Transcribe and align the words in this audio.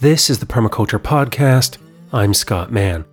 This 0.00 0.30
is 0.30 0.38
the 0.38 0.46
Permaculture 0.46 1.00
Podcast. 1.00 1.78
I'm 2.12 2.32
Scott 2.32 2.70
Mann. 2.70 3.04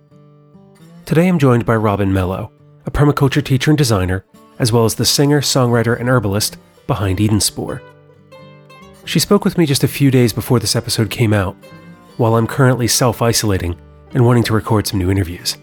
Today 1.04 1.26
I'm 1.26 1.36
joined 1.36 1.66
by 1.66 1.74
Robyn 1.74 2.12
Mello, 2.12 2.52
a 2.86 2.92
permaculture 2.92 3.44
teacher 3.44 3.72
and 3.72 3.76
designer, 3.76 4.24
as 4.60 4.70
well 4.70 4.84
as 4.84 4.94
the 4.94 5.04
singer, 5.04 5.40
songwriter, 5.40 5.98
and 5.98 6.08
herbalist 6.08 6.58
behind 6.86 7.18
Edenspore. 7.18 7.80
She 9.04 9.18
spoke 9.18 9.44
with 9.44 9.58
me 9.58 9.66
just 9.66 9.82
a 9.82 9.88
few 9.88 10.12
days 10.12 10.32
before 10.32 10.60
this 10.60 10.76
episode 10.76 11.10
came 11.10 11.32
out, 11.32 11.56
while 12.18 12.36
I'm 12.36 12.46
currently 12.46 12.86
self 12.86 13.20
isolating 13.20 13.76
and 14.12 14.24
wanting 14.24 14.44
to 14.44 14.54
record 14.54 14.86
some 14.86 15.00
new 15.00 15.10
interviews. 15.10 15.56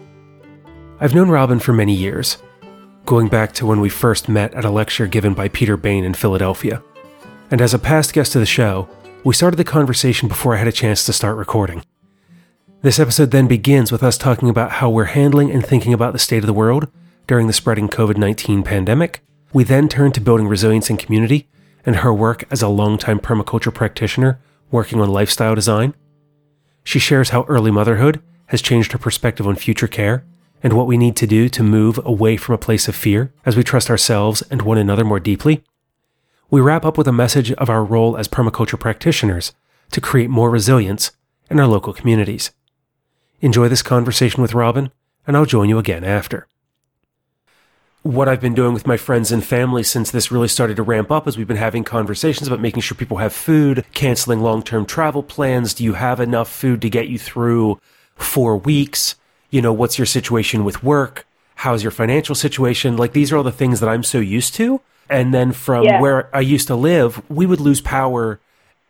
I've 1.00 1.14
known 1.14 1.30
Robyn 1.30 1.58
for 1.58 1.72
many 1.72 1.94
years, 1.94 2.36
going 3.06 3.28
back 3.28 3.52
to 3.54 3.64
when 3.64 3.80
we 3.80 3.88
first 3.88 4.28
met 4.28 4.52
at 4.52 4.66
a 4.66 4.70
lecture 4.70 5.06
given 5.06 5.32
by 5.32 5.48
Peter 5.48 5.78
Bane 5.78 6.04
in 6.04 6.12
Philadelphia. 6.12 6.82
And 7.50 7.62
as 7.62 7.72
a 7.72 7.78
past 7.78 8.12
guest 8.12 8.34
of 8.34 8.40
the 8.40 8.46
show, 8.46 8.90
we 9.24 9.32
started 9.32 9.56
the 9.56 9.64
conversation 9.64 10.28
before 10.28 10.54
I 10.54 10.58
had 10.58 10.68
a 10.68 10.72
chance 10.72 11.02
to 11.06 11.12
start 11.12 11.38
recording. 11.38 11.82
This 12.82 12.98
episode 12.98 13.30
then 13.30 13.46
begins 13.46 13.90
with 13.90 14.02
us 14.02 14.18
talking 14.18 14.50
about 14.50 14.72
how 14.72 14.90
we're 14.90 15.04
handling 15.04 15.50
and 15.50 15.64
thinking 15.64 15.94
about 15.94 16.12
the 16.12 16.18
state 16.18 16.42
of 16.42 16.46
the 16.46 16.52
world 16.52 16.88
during 17.26 17.46
the 17.46 17.54
spreading 17.54 17.88
COVID 17.88 18.18
19 18.18 18.62
pandemic. 18.62 19.22
We 19.54 19.64
then 19.64 19.88
turn 19.88 20.12
to 20.12 20.20
building 20.20 20.46
resilience 20.46 20.90
in 20.90 20.98
community 20.98 21.48
and 21.86 21.96
her 21.96 22.12
work 22.12 22.44
as 22.50 22.60
a 22.60 22.68
longtime 22.68 23.20
permaculture 23.20 23.72
practitioner 23.72 24.38
working 24.70 25.00
on 25.00 25.08
lifestyle 25.08 25.54
design. 25.54 25.94
She 26.82 26.98
shares 26.98 27.30
how 27.30 27.44
early 27.44 27.70
motherhood 27.70 28.22
has 28.48 28.60
changed 28.60 28.92
her 28.92 28.98
perspective 28.98 29.46
on 29.46 29.56
future 29.56 29.88
care 29.88 30.22
and 30.62 30.74
what 30.74 30.86
we 30.86 30.98
need 30.98 31.16
to 31.16 31.26
do 31.26 31.48
to 31.48 31.62
move 31.62 31.98
away 32.04 32.36
from 32.36 32.54
a 32.54 32.58
place 32.58 32.88
of 32.88 32.94
fear 32.94 33.32
as 33.46 33.56
we 33.56 33.64
trust 33.64 33.88
ourselves 33.88 34.42
and 34.50 34.60
one 34.60 34.76
another 34.76 35.04
more 35.04 35.20
deeply. 35.20 35.64
We 36.54 36.60
wrap 36.60 36.84
up 36.84 36.96
with 36.96 37.08
a 37.08 37.12
message 37.12 37.50
of 37.54 37.68
our 37.68 37.84
role 37.84 38.16
as 38.16 38.28
permaculture 38.28 38.78
practitioners 38.78 39.54
to 39.90 40.00
create 40.00 40.30
more 40.30 40.50
resilience 40.50 41.10
in 41.50 41.58
our 41.58 41.66
local 41.66 41.92
communities. 41.92 42.52
Enjoy 43.40 43.66
this 43.66 43.82
conversation 43.82 44.40
with 44.40 44.54
Robyn, 44.54 44.92
and 45.26 45.36
I'll 45.36 45.46
join 45.46 45.68
you 45.68 45.78
again 45.78 46.04
after. 46.04 46.46
What 48.02 48.28
I've 48.28 48.40
been 48.40 48.54
doing 48.54 48.72
with 48.72 48.86
my 48.86 48.96
friends 48.96 49.32
and 49.32 49.44
family 49.44 49.82
since 49.82 50.12
this 50.12 50.30
really 50.30 50.46
started 50.46 50.76
to 50.76 50.84
ramp 50.84 51.10
up 51.10 51.26
is 51.26 51.36
we've 51.36 51.48
been 51.48 51.56
having 51.56 51.82
conversations 51.82 52.46
about 52.46 52.60
making 52.60 52.82
sure 52.82 52.96
people 52.96 53.16
have 53.16 53.32
food, 53.32 53.84
canceling 53.92 54.38
long 54.38 54.62
term 54.62 54.86
travel 54.86 55.24
plans. 55.24 55.74
Do 55.74 55.82
you 55.82 55.94
have 55.94 56.20
enough 56.20 56.48
food 56.48 56.80
to 56.82 56.88
get 56.88 57.08
you 57.08 57.18
through 57.18 57.80
four 58.14 58.56
weeks? 58.56 59.16
You 59.50 59.60
know, 59.60 59.72
what's 59.72 59.98
your 59.98 60.06
situation 60.06 60.62
with 60.62 60.84
work? 60.84 61.26
How's 61.56 61.82
your 61.82 61.90
financial 61.90 62.36
situation? 62.36 62.96
Like, 62.96 63.12
these 63.12 63.32
are 63.32 63.38
all 63.38 63.42
the 63.42 63.50
things 63.50 63.80
that 63.80 63.88
I'm 63.88 64.04
so 64.04 64.20
used 64.20 64.54
to 64.54 64.80
and 65.08 65.34
then 65.34 65.52
from 65.52 65.84
yeah. 65.84 66.00
where 66.00 66.34
I 66.34 66.40
used 66.40 66.66
to 66.68 66.76
live, 66.76 67.22
we 67.30 67.46
would 67.46 67.60
lose 67.60 67.80
power 67.80 68.40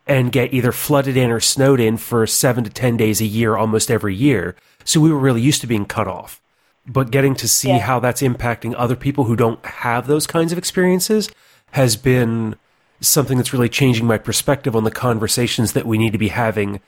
and 0.07 0.31
get 0.31 0.53
either 0.53 0.71
flooded 0.71 1.17
in 1.17 1.31
or 1.31 1.39
snowed 1.39 1.79
in 1.79 1.97
for 1.97 2.27
seven 2.27 2.63
to 2.63 2.69
10 2.69 2.97
days 2.97 3.21
a 3.21 3.25
year 3.25 3.55
almost 3.55 3.89
every 3.89 4.15
year. 4.15 4.55
So 4.83 4.99
we 4.99 5.11
were 5.11 5.19
really 5.19 5.41
used 5.41 5.61
to 5.61 5.67
being 5.67 5.85
cut 5.85 6.07
off. 6.07 6.41
But 6.87 7.09
getting 7.09 7.33
to 7.35 7.47
see 7.47 7.69
yeah. 7.69 7.79
how 7.79 7.99
that's 7.99 8.21
impacting 8.21 8.75
other 8.77 8.95
people 8.95 9.23
who 9.23 9.35
don't 9.35 9.63
have 9.65 10.05
those 10.05 10.27
kinds 10.27 10.51
of 10.51 10.57
experiences 10.57 11.29
has 11.71 11.95
been 11.95 12.55
something 13.01 13.37
that's 13.37 13.51
really 13.51 13.69
changing 13.69 14.05
my 14.05 14.17
perspective 14.17 14.75
on 14.75 14.83
the 14.83 14.91
conversations 14.91 15.73
that 15.73 15.85
we 15.87 15.97
need 15.97 16.11
to 16.11 16.19
be 16.19 16.27
having 16.27 16.79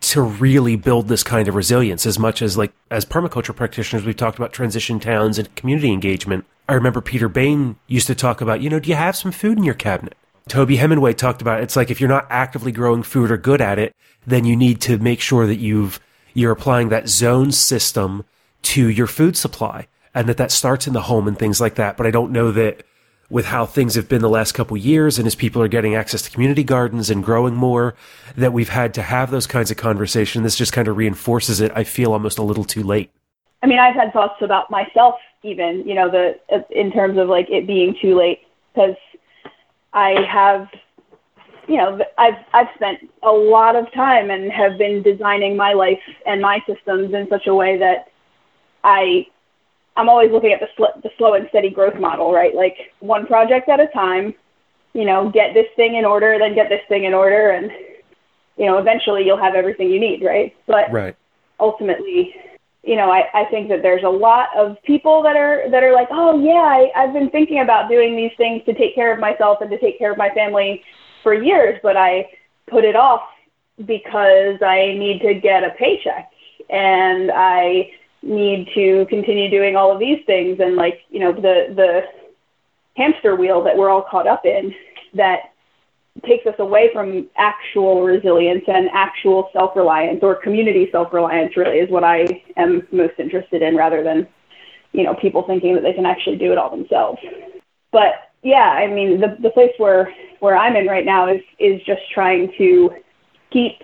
to 0.00 0.22
really 0.22 0.76
build 0.76 1.08
this 1.08 1.22
kind 1.22 1.46
of 1.46 1.54
resilience 1.54 2.06
as 2.06 2.18
much 2.18 2.40
as 2.40 2.56
like 2.56 2.72
as 2.90 3.04
permaculture 3.04 3.54
practitioners 3.54 4.04
we've 4.04 4.16
talked 4.16 4.38
about 4.38 4.52
transition 4.52 4.98
towns 4.98 5.38
and 5.38 5.54
community 5.56 5.92
engagement 5.92 6.46
i 6.70 6.74
remember 6.74 7.00
peter 7.00 7.28
bane 7.28 7.76
used 7.86 8.06
to 8.06 8.14
talk 8.14 8.40
about 8.40 8.60
you 8.60 8.70
know 8.70 8.80
do 8.80 8.88
you 8.88 8.96
have 8.96 9.16
some 9.16 9.32
food 9.32 9.58
in 9.58 9.64
your 9.64 9.74
cabinet? 9.74 10.16
Toby 10.48 10.78
hemenway 10.78 11.16
talked 11.16 11.42
about 11.42 11.60
it. 11.60 11.62
it's 11.62 11.76
like 11.76 11.90
if 11.90 12.00
you're 12.00 12.08
not 12.08 12.26
actively 12.28 12.72
growing 12.72 13.02
food 13.02 13.30
or 13.30 13.36
good 13.36 13.60
at 13.60 13.78
it 13.78 13.94
then 14.26 14.44
you 14.44 14.56
need 14.56 14.80
to 14.80 14.98
make 14.98 15.20
sure 15.20 15.46
that 15.46 15.58
you've 15.58 16.00
you're 16.34 16.52
applying 16.52 16.88
that 16.88 17.08
zone 17.08 17.52
system 17.52 18.24
to 18.62 18.88
your 18.88 19.06
food 19.06 19.36
supply 19.36 19.86
and 20.14 20.28
that 20.28 20.36
that 20.36 20.50
starts 20.50 20.86
in 20.86 20.92
the 20.92 21.02
home 21.02 21.28
and 21.28 21.38
things 21.38 21.60
like 21.60 21.76
that. 21.76 21.96
But 21.96 22.06
i 22.06 22.10
don't 22.10 22.32
know 22.32 22.50
that 22.52 22.82
with 23.28 23.46
how 23.46 23.64
things 23.64 23.94
have 23.94 24.08
been 24.08 24.22
the 24.22 24.28
last 24.28 24.52
couple 24.52 24.76
years 24.76 25.16
and 25.16 25.26
as 25.26 25.36
people 25.36 25.62
are 25.62 25.68
getting 25.68 25.94
access 25.94 26.22
to 26.22 26.30
community 26.32 26.64
gardens 26.64 27.10
and 27.10 27.22
growing 27.22 27.54
more 27.54 27.94
that 28.36 28.52
we've 28.52 28.70
had 28.70 28.92
to 28.92 29.02
have 29.02 29.30
those 29.30 29.46
kinds 29.46 29.70
of 29.70 29.76
conversations. 29.76 30.42
This 30.42 30.56
just 30.56 30.72
kind 30.72 30.88
of 30.88 30.96
reinforces 30.96 31.60
it. 31.60 31.70
I 31.76 31.84
feel 31.84 32.12
almost 32.12 32.38
a 32.38 32.42
little 32.42 32.64
too 32.64 32.82
late. 32.82 33.10
I 33.62 33.66
mean 33.66 33.78
i've 33.78 33.94
had 33.94 34.12
thoughts 34.12 34.40
about 34.40 34.70
myself 34.70 35.14
even 35.42 35.86
you 35.86 35.94
know 35.94 36.10
the 36.10 36.34
in 36.70 36.92
terms 36.92 37.18
of 37.18 37.28
like 37.28 37.48
it 37.50 37.66
being 37.66 37.96
too 38.00 38.16
late 38.16 38.40
because 38.74 38.96
i 39.92 40.14
have 40.28 40.68
you 41.66 41.76
know 41.76 41.98
i've 42.18 42.34
i've 42.52 42.68
spent 42.74 42.98
a 43.22 43.30
lot 43.30 43.76
of 43.76 43.90
time 43.92 44.30
and 44.30 44.50
have 44.52 44.76
been 44.76 45.02
designing 45.02 45.56
my 45.56 45.72
life 45.72 46.00
and 46.26 46.40
my 46.40 46.60
systems 46.66 47.14
in 47.14 47.26
such 47.28 47.46
a 47.46 47.54
way 47.54 47.78
that 47.78 48.08
i 48.84 49.26
I'm 49.96 50.08
always 50.08 50.30
looking 50.30 50.52
at 50.52 50.60
the, 50.60 50.68
sl- 50.76 50.98
the 51.02 51.10
slow 51.18 51.34
and 51.34 51.46
steady 51.50 51.68
growth 51.68 51.98
model, 52.00 52.32
right? 52.32 52.54
Like 52.54 52.76
one 53.00 53.26
project 53.26 53.68
at 53.68 53.80
a 53.80 53.88
time, 53.88 54.34
you 54.94 55.04
know, 55.04 55.30
get 55.30 55.52
this 55.52 55.66
thing 55.76 55.96
in 55.96 56.04
order, 56.04 56.38
then 56.38 56.54
get 56.54 56.68
this 56.68 56.80
thing 56.88 57.04
in 57.04 57.12
order, 57.12 57.50
and 57.50 57.70
you 58.56 58.66
know, 58.66 58.78
eventually 58.78 59.24
you'll 59.24 59.36
have 59.36 59.54
everything 59.54 59.90
you 59.90 60.00
need, 60.00 60.24
right? 60.24 60.54
But 60.66 60.90
right. 60.90 61.16
ultimately, 61.58 62.34
you 62.82 62.96
know, 62.96 63.10
I, 63.10 63.24
I 63.34 63.44
think 63.50 63.68
that 63.68 63.82
there's 63.82 64.04
a 64.04 64.08
lot 64.08 64.48
of 64.56 64.76
people 64.84 65.22
that 65.22 65.36
are 65.36 65.70
that 65.70 65.82
are 65.82 65.92
like, 65.92 66.08
oh 66.10 66.40
yeah, 66.40 66.52
I, 66.52 66.90
I've 66.96 67.12
been 67.12 67.30
thinking 67.30 67.60
about 67.60 67.90
doing 67.90 68.16
these 68.16 68.32
things 68.36 68.62
to 68.64 68.74
take 68.74 68.94
care 68.94 69.12
of 69.12 69.20
myself 69.20 69.58
and 69.60 69.70
to 69.70 69.78
take 69.78 69.98
care 69.98 70.10
of 70.10 70.18
my 70.18 70.30
family 70.30 70.82
for 71.22 71.34
years, 71.34 71.78
but 71.82 71.96
I 71.96 72.26
put 72.68 72.84
it 72.84 72.96
off 72.96 73.22
because 73.84 74.60
I 74.62 74.94
need 74.96 75.20
to 75.22 75.34
get 75.34 75.62
a 75.62 75.70
paycheck 75.78 76.30
and 76.70 77.30
I 77.30 77.90
need 78.22 78.68
to 78.74 79.06
continue 79.08 79.50
doing 79.50 79.76
all 79.76 79.92
of 79.92 79.98
these 79.98 80.24
things. 80.24 80.58
And 80.60 80.76
like 80.76 81.00
you 81.10 81.20
know 81.20 81.32
the 81.32 81.74
the 81.74 82.02
hamster 82.96 83.36
wheel 83.36 83.62
that 83.64 83.76
we're 83.76 83.90
all 83.90 84.06
caught 84.10 84.26
up 84.26 84.46
in 84.46 84.74
that 85.14 85.49
takes 86.26 86.46
us 86.46 86.54
away 86.58 86.90
from 86.92 87.28
actual 87.36 88.02
resilience 88.02 88.64
and 88.66 88.90
actual 88.92 89.48
self-reliance 89.52 90.20
or 90.22 90.34
community 90.34 90.88
self-reliance 90.90 91.56
really 91.56 91.78
is 91.78 91.90
what 91.90 92.04
I 92.04 92.26
am 92.56 92.86
most 92.92 93.14
interested 93.18 93.62
in 93.62 93.76
rather 93.76 94.02
than 94.02 94.26
you 94.92 95.04
know 95.04 95.14
people 95.14 95.44
thinking 95.46 95.74
that 95.74 95.82
they 95.82 95.92
can 95.92 96.06
actually 96.06 96.36
do 96.36 96.52
it 96.52 96.58
all 96.58 96.70
themselves. 96.70 97.20
But 97.92 98.30
yeah 98.42 98.70
I 98.70 98.86
mean 98.86 99.20
the 99.20 99.36
the 99.40 99.50
place 99.50 99.72
where 99.78 100.12
where 100.40 100.56
I'm 100.56 100.76
in 100.76 100.86
right 100.86 101.04
now 101.04 101.32
is 101.32 101.42
is 101.58 101.80
just 101.86 102.02
trying 102.12 102.52
to 102.58 102.90
keep 103.50 103.80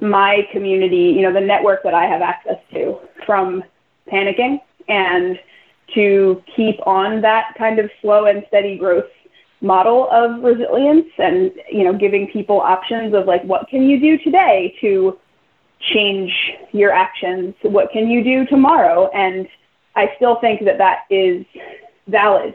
my 0.00 0.46
community, 0.52 1.12
you 1.16 1.22
know, 1.22 1.32
the 1.32 1.40
network 1.40 1.82
that 1.82 1.94
I 1.94 2.04
have 2.04 2.22
access 2.22 2.58
to 2.72 2.98
from 3.26 3.64
panicking 4.10 4.60
and 4.88 5.38
to 5.94 6.42
keep 6.54 6.86
on 6.86 7.20
that 7.22 7.54
kind 7.56 7.78
of 7.78 7.90
slow 8.00 8.26
and 8.26 8.44
steady 8.48 8.78
growth 8.78 9.06
model 9.60 10.08
of 10.12 10.42
resilience 10.42 11.08
and 11.18 11.50
you 11.70 11.84
know 11.84 11.92
giving 11.92 12.28
people 12.28 12.60
options 12.60 13.12
of 13.14 13.26
like 13.26 13.42
what 13.44 13.68
can 13.68 13.82
you 13.82 13.98
do 13.98 14.18
today 14.22 14.74
to 14.80 15.18
change 15.80 16.32
your 16.72 16.92
actions? 16.92 17.54
What 17.62 17.90
can 17.92 18.08
you 18.10 18.22
do 18.24 18.46
tomorrow? 18.46 19.10
And 19.14 19.46
i 19.94 20.06
still 20.16 20.36
think 20.40 20.64
that 20.64 20.78
that 20.78 21.04
is 21.10 21.44
valid 22.06 22.54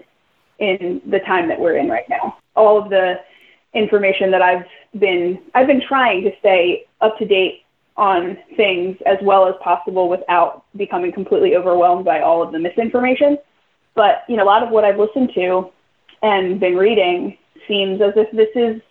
in 0.60 1.02
the 1.10 1.20
time 1.20 1.48
that 1.50 1.60
we're 1.60 1.78
in 1.78 1.90
right 1.90 2.08
now. 2.10 2.38
All 2.56 2.82
of 2.82 2.90
the 2.90 3.16
information 3.74 4.32
that 4.32 4.42
I've 4.42 4.66
been 5.00 5.40
I've 5.56 5.68
been 5.68 5.82
trying 5.82 6.24
to 6.24 6.32
stay 6.40 6.86
up 7.02 7.18
to 7.18 7.26
date 7.26 7.62
on 7.96 8.38
things 8.56 8.98
as 9.06 9.18
well 9.22 9.48
as 9.48 9.56
possible 9.64 10.10
without 10.10 10.64
becoming 10.76 11.12
completely 11.12 11.56
overwhelmed 11.56 12.06
by 12.06 12.22
all 12.22 12.42
of 12.42 12.52
the 12.52 12.60
misinformation. 12.60 13.38
But 13.96 14.24
you 14.28 14.38
know, 14.38 14.44
a 14.44 14.46
lot 14.46 14.64
of 14.64 14.70
what 14.70 14.84
I've 14.84 15.00
listened 15.00 15.32
to 15.36 15.70
and 16.24 16.60
been 16.60 16.76
reading 16.76 17.38
seems 17.68 18.02
as 18.02 18.14
if 18.16 18.32
this 18.32 18.50
is 18.56 18.82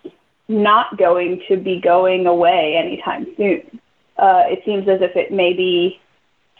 not 0.48 0.97
going 0.98 1.43
to 1.48 1.56
be 1.56 1.81
going 1.81 2.26
away 2.26 2.76
anytime 2.76 3.26
soon. 3.37 3.81
Uh, 4.19 4.44
it 4.46 4.62
seems 4.64 4.88
as 4.88 5.00
if 5.00 5.17
it 5.17 5.32
may 5.32 5.52
be 5.52 6.00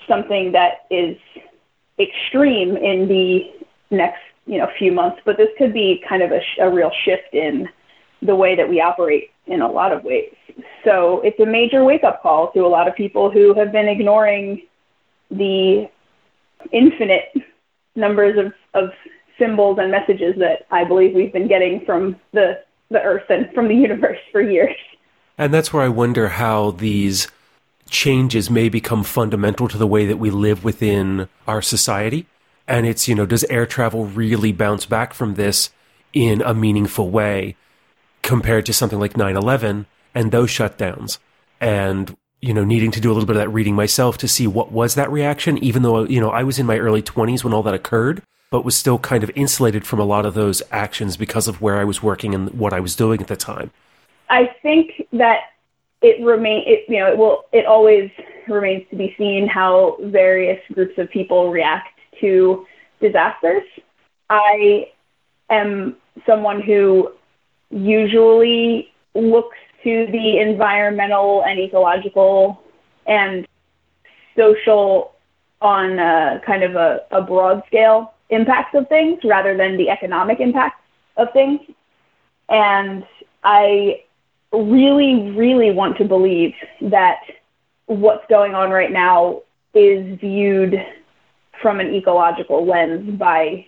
something 0.09 0.53
that 0.53 0.87
is 0.91 1.17
extreme 1.99 2.77
in 2.77 3.07
the 3.07 3.53
next 3.91 4.23
you 4.47 4.59
know 4.59 4.69
few 4.79 4.91
months, 4.91 5.21
but 5.25 5.37
this 5.37 5.49
could 5.59 5.73
be 5.73 6.03
kind 6.09 6.23
of 6.23 6.33
a, 6.33 6.41
sh- 6.41 6.59
a 6.61 6.69
real 6.69 6.91
shift 7.05 7.33
in 7.33 7.69
the 8.23 8.35
way 8.35 8.57
that 8.57 8.69
we 8.69 8.81
operate 8.81 9.31
in 9.47 9.61
a 9.61 9.71
lot 9.71 9.93
of 9.93 10.03
ways. 10.05 10.35
So 10.85 11.21
it's 11.21 11.39
a 11.41 11.47
major 11.47 11.85
wake 11.85 12.05
up 12.05 12.23
call 12.23 12.51
to 12.53 12.61
a 12.61 12.69
lot 12.69 12.89
of 12.89 12.95
people 12.95 13.31
who 13.31 13.55
have 13.55 13.73
been 13.73 13.89
ignoring 13.89 14.63
the 15.31 15.89
infinite 16.73 17.33
numbers 17.95 18.39
of, 18.39 18.53
of 18.75 18.91
symbols 19.43 19.79
and 19.81 19.91
messages 19.91 20.35
that 20.39 20.67
I 20.71 20.85
believe 20.85 21.15
we've 21.15 21.33
been 21.33 21.49
getting 21.49 21.85
from 21.85 22.17
the, 22.33 22.63
the 22.91 23.01
earth 23.01 23.29
and 23.29 23.53
from 23.53 23.69
the 23.69 23.75
universe 23.89 24.19
for 24.31 24.41
years. 24.41 24.77
And 25.39 25.53
that's 25.53 25.73
where 25.73 25.83
I 25.83 25.89
wonder 25.89 26.29
how 26.29 26.73
these 26.73 27.29
changes 27.89 28.51
may 28.51 28.69
become 28.69 29.03
fundamental 29.03 29.69
to 29.69 29.79
the 29.79 29.87
way 29.87 30.07
that 30.07 30.19
we 30.19 30.31
live 30.31 30.65
within 30.65 31.29
our 31.49 31.61
society. 31.61 32.27
And 32.69 32.87
it's, 32.87 33.09
you 33.09 33.15
know, 33.15 33.27
does 33.27 33.45
air 33.45 33.67
travel 33.67 34.05
really 34.05 34.53
bounce 34.53 34.87
back 34.87 35.15
from 35.15 35.35
this 35.35 35.71
in 36.13 36.43
a 36.43 36.55
meaningful 36.55 37.11
way? 37.11 37.57
compared 38.23 38.65
to 38.67 38.73
something 38.73 38.99
like 38.99 39.17
9 39.17 39.37
11 39.37 39.87
and 40.15 40.33
those 40.33 40.49
shutdowns. 40.51 41.19
And 41.61 42.17
you 42.41 42.53
know, 42.53 42.65
needing 42.65 42.91
to 42.91 43.01
do 43.01 43.09
a 43.09 43.13
little 43.13 43.27
bit 43.27 43.37
of 43.37 43.43
that 43.43 43.51
reading 43.51 43.77
myself 43.77 44.19
to 44.19 44.27
see 44.27 44.49
what 44.49 44.73
was 44.73 44.97
that 44.97 45.13
reaction, 45.13 45.63
even 45.63 45.83
though, 45.83 46.03
you 46.03 46.21
know, 46.21 46.31
I 46.31 46.43
was 46.43 46.59
in 46.59 46.67
my 46.67 46.77
early 46.77 47.01
20s 47.01 47.45
when 47.45 47.53
all 47.53 47.63
that 47.63 47.75
occurred, 47.75 48.21
but 48.53 48.67
was 48.67 48.77
still 48.77 48.99
kind 48.99 49.25
of 49.25 49.31
insulated 49.35 49.87
from 49.87 49.99
a 49.99 50.05
lot 50.05 50.27
of 50.27 50.35
those 50.35 50.63
actions 50.71 51.17
because 51.17 51.49
of 51.49 51.63
where 51.63 51.79
I 51.79 51.85
was 51.85 52.03
working 52.03 52.35
and 52.35 52.51
what 52.51 52.75
I 52.75 52.81
was 52.81 52.95
doing 52.95 53.23
at 53.23 53.27
the 53.27 53.35
time. 53.35 53.71
I 54.29 54.55
think 54.61 55.09
that 55.15 55.39
it 56.03 56.23
remain 56.23 56.63
it 56.67 56.85
you 56.87 56.99
know 56.99 57.11
it 57.11 57.17
will 57.17 57.47
it 57.53 57.65
always 57.65 58.11
remains 58.47 58.85
to 58.91 58.97
be 58.97 59.15
seen 59.17 59.49
how 59.49 59.97
various 60.03 60.61
groups 60.75 60.99
of 60.99 61.11
people 61.11 61.51
react 61.51 61.99
to 62.21 62.67
disasters. 63.01 63.63
I 64.29 64.91
am 65.49 65.97
someone 66.27 66.61
who 66.61 67.13
usually 67.71 68.93
looks 69.15 69.57
to 69.83 70.07
the 70.13 70.41
environmental 70.41 71.43
and 71.45 71.59
ecological 71.59 72.63
and 73.07 73.49
social 74.37 75.13
on 75.63 75.99
a, 75.99 76.41
kind 76.45 76.63
of 76.63 76.77
a, 76.77 77.01
a 77.11 77.23
broad 77.23 77.63
scale 77.67 78.13
impacts 78.33 78.75
of 78.75 78.89
things 78.89 79.21
rather 79.25 79.57
than 79.57 79.77
the 79.77 79.91
economic 79.91 80.41
impacts 80.41 80.83
of 81.17 81.33
things. 81.33 81.61
And 82.49 83.05
I 83.45 84.03
really, 84.53 85.31
really 85.33 85.71
want 85.71 85.97
to 85.99 86.05
believe 86.05 86.55
that 86.81 87.21
what's 87.87 88.25
going 88.29 88.55
on 88.55 88.71
right 88.71 88.91
now 88.91 89.43
is 89.75 90.19
viewed 90.19 90.75
from 91.61 91.81
an 91.81 91.95
ecological 91.95 92.67
lens 92.67 93.19
by 93.19 93.67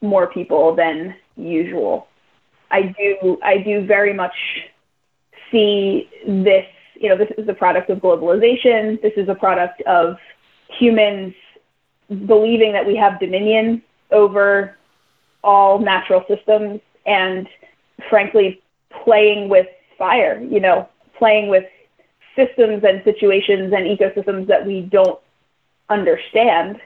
more 0.00 0.26
people 0.26 0.74
than 0.74 1.14
usual. 1.36 2.08
I 2.70 2.94
do 2.98 3.38
I 3.42 3.58
do 3.58 3.84
very 3.86 4.12
much 4.12 4.34
see 5.50 6.08
this, 6.26 6.66
you 6.94 7.08
know, 7.08 7.16
this 7.16 7.30
is 7.38 7.48
a 7.48 7.54
product 7.54 7.90
of 7.90 7.98
globalization. 7.98 9.00
This 9.00 9.14
is 9.16 9.28
a 9.28 9.34
product 9.34 9.80
of 9.82 10.16
humans 10.68 11.34
believing 12.08 12.72
that 12.72 12.86
we 12.86 12.96
have 12.96 13.20
dominion 13.20 13.82
over 14.10 14.76
all 15.44 15.78
natural 15.78 16.24
systems 16.28 16.80
and 17.06 17.48
frankly 18.08 18.62
playing 19.04 19.48
with 19.48 19.66
fire, 19.96 20.40
you 20.40 20.60
know, 20.60 20.88
playing 21.16 21.48
with 21.48 21.64
systems 22.36 22.84
and 22.84 23.02
situations 23.04 23.72
and 23.72 23.86
ecosystems 23.86 24.46
that 24.46 24.64
we 24.64 24.82
don't 24.82 25.18
understand 25.88 26.80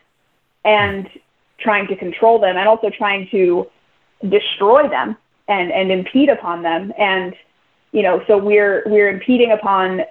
and 0.65 1.09
trying 1.59 1.87
to 1.87 1.97
control 1.97 2.41
them 2.41 2.57
and 2.57 2.69
also 2.69 2.91
trying 2.91 3.29
to 3.31 3.67
destroy 4.29 4.89
them 4.89 5.17
and, 5.49 5.71
and 5.73 5.91
impede 5.91 6.29
upon 6.29 6.63
them. 6.63 6.93
And, 6.99 7.35
you 7.93 8.03
know, 8.03 8.23
so 8.27 8.39
we're, 8.39 8.83
we're 8.87 9.09
impeding 9.09 9.53
upon 9.53 10.03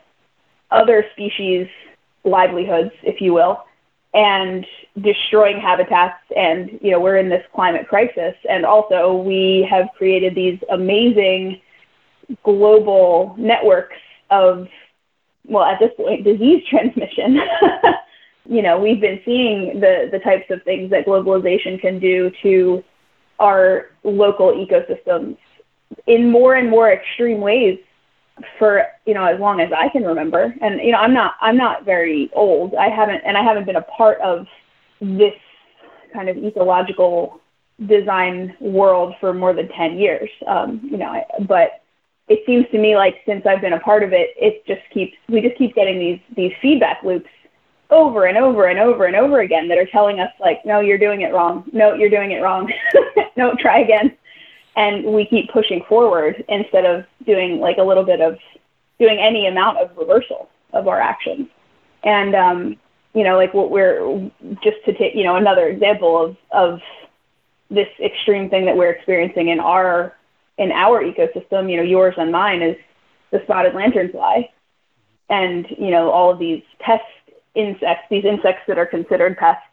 other 0.69 1.05
species' 1.13 1.67
livelihoods, 2.23 2.91
if 3.03 3.19
you 3.19 3.33
will, 3.33 3.63
and 4.13 4.65
destroying 4.99 5.59
habitats. 5.59 6.19
And, 6.35 6.79
you 6.81 6.91
know, 6.91 6.99
we're 6.99 7.17
in 7.17 7.29
this 7.29 7.45
climate 7.53 7.87
crisis. 7.87 8.35
And 8.49 8.65
also 8.65 9.15
we 9.15 9.67
have 9.69 9.87
created 9.97 10.35
these 10.35 10.59
amazing 10.69 11.61
global 12.43 13.35
networks 13.37 13.95
of, 14.29 14.67
well, 15.45 15.63
at 15.63 15.79
this 15.79 15.91
point, 15.95 16.23
disease 16.23 16.63
transmission. 16.69 17.39
you 18.45 18.61
know, 18.61 18.79
we've 18.79 19.01
been 19.01 19.21
seeing 19.25 19.79
the, 19.79 20.09
the 20.11 20.19
types 20.19 20.49
of 20.49 20.61
things 20.63 20.89
that 20.91 21.05
globalization 21.05 21.79
can 21.79 21.99
do 21.99 22.31
to 22.41 22.83
our 23.39 23.87
local 24.03 24.51
ecosystems 24.51 25.37
in 26.07 26.31
more 26.31 26.55
and 26.55 26.69
more 26.69 26.91
extreme 26.91 27.41
ways 27.41 27.79
for 28.57 28.83
you 29.05 29.13
know 29.13 29.25
as 29.25 29.39
long 29.39 29.59
as 29.59 29.71
I 29.75 29.89
can 29.89 30.03
remember. 30.03 30.53
And 30.61 30.79
you 30.81 30.91
know, 30.91 30.99
I'm 30.99 31.13
not 31.13 31.33
I'm 31.41 31.57
not 31.57 31.85
very 31.85 32.29
old. 32.33 32.75
I 32.75 32.89
haven't 32.89 33.21
and 33.25 33.37
I 33.37 33.43
haven't 33.43 33.65
been 33.65 33.75
a 33.75 33.81
part 33.83 34.19
of 34.21 34.45
this 34.99 35.33
kind 36.13 36.29
of 36.29 36.37
ecological 36.37 37.41
design 37.87 38.55
world 38.59 39.15
for 39.19 39.33
more 39.33 39.53
than 39.53 39.67
10 39.69 39.97
years. 39.97 40.29
Um, 40.45 40.81
you 40.83 40.97
know, 40.97 41.07
I, 41.07 41.23
but 41.47 41.81
it 42.27 42.39
seems 42.45 42.65
to 42.71 42.77
me 42.77 42.95
like 42.95 43.15
since 43.25 43.45
I've 43.45 43.61
been 43.61 43.73
a 43.73 43.79
part 43.79 44.03
of 44.03 44.13
it, 44.13 44.29
it 44.37 44.65
just 44.65 44.81
keeps 44.93 45.13
we 45.27 45.41
just 45.41 45.57
keep 45.57 45.75
getting 45.75 45.99
these 45.99 46.19
these 46.35 46.51
feedback 46.61 47.03
loops 47.03 47.29
over 47.89 48.25
and 48.25 48.37
over 48.37 48.67
and 48.67 48.79
over 48.79 49.05
and 49.05 49.15
over 49.15 49.41
again 49.41 49.67
that 49.67 49.77
are 49.77 49.87
telling 49.91 50.19
us 50.19 50.31
like, 50.39 50.65
no, 50.65 50.79
you're 50.79 50.97
doing 50.97 51.21
it 51.21 51.33
wrong. 51.33 51.69
No, 51.73 51.93
you're 51.93 52.09
doing 52.09 52.31
it 52.31 52.41
wrong. 52.41 52.71
no, 53.37 53.53
try 53.59 53.79
again. 53.79 54.15
And 54.77 55.13
we 55.13 55.25
keep 55.25 55.51
pushing 55.51 55.83
forward 55.89 56.43
instead 56.47 56.85
of 56.85 57.03
doing 57.25 57.59
like 57.59 57.77
a 57.77 57.83
little 57.83 58.03
bit 58.03 58.21
of 58.21 58.37
doing 58.99 59.19
any 59.19 59.47
amount 59.47 59.77
of 59.79 59.95
reversal 59.97 60.49
of 60.73 60.87
our 60.87 60.99
actions. 60.99 61.47
And 62.03 62.35
um, 62.35 62.77
you 63.13 63.23
know, 63.23 63.35
like 63.35 63.53
what 63.53 63.71
we're 63.71 64.31
just 64.63 64.77
to 64.85 64.93
take, 64.93 65.15
you 65.15 65.23
know, 65.23 65.35
another 65.35 65.67
example 65.67 66.23
of 66.23 66.37
of 66.51 66.79
this 67.69 67.87
extreme 68.03 68.49
thing 68.49 68.65
that 68.65 68.75
we're 68.75 68.91
experiencing 68.91 69.49
in 69.49 69.59
our 69.59 70.15
in 70.57 70.71
our 70.71 71.01
ecosystem, 71.03 71.71
you 71.71 71.77
know, 71.77 71.83
yours 71.83 72.13
and 72.17 72.31
mine 72.31 72.61
is 72.61 72.75
the 73.31 73.41
spotted 73.43 73.73
lanternfly. 73.73 74.49
And, 75.29 75.65
you 75.79 75.89
know, 75.89 76.11
all 76.11 76.29
of 76.29 76.39
these 76.39 76.61
pest 76.79 77.03
insects, 77.55 78.03
these 78.09 78.25
insects 78.25 78.63
that 78.67 78.77
are 78.77 78.85
considered 78.85 79.37
pests 79.37 79.63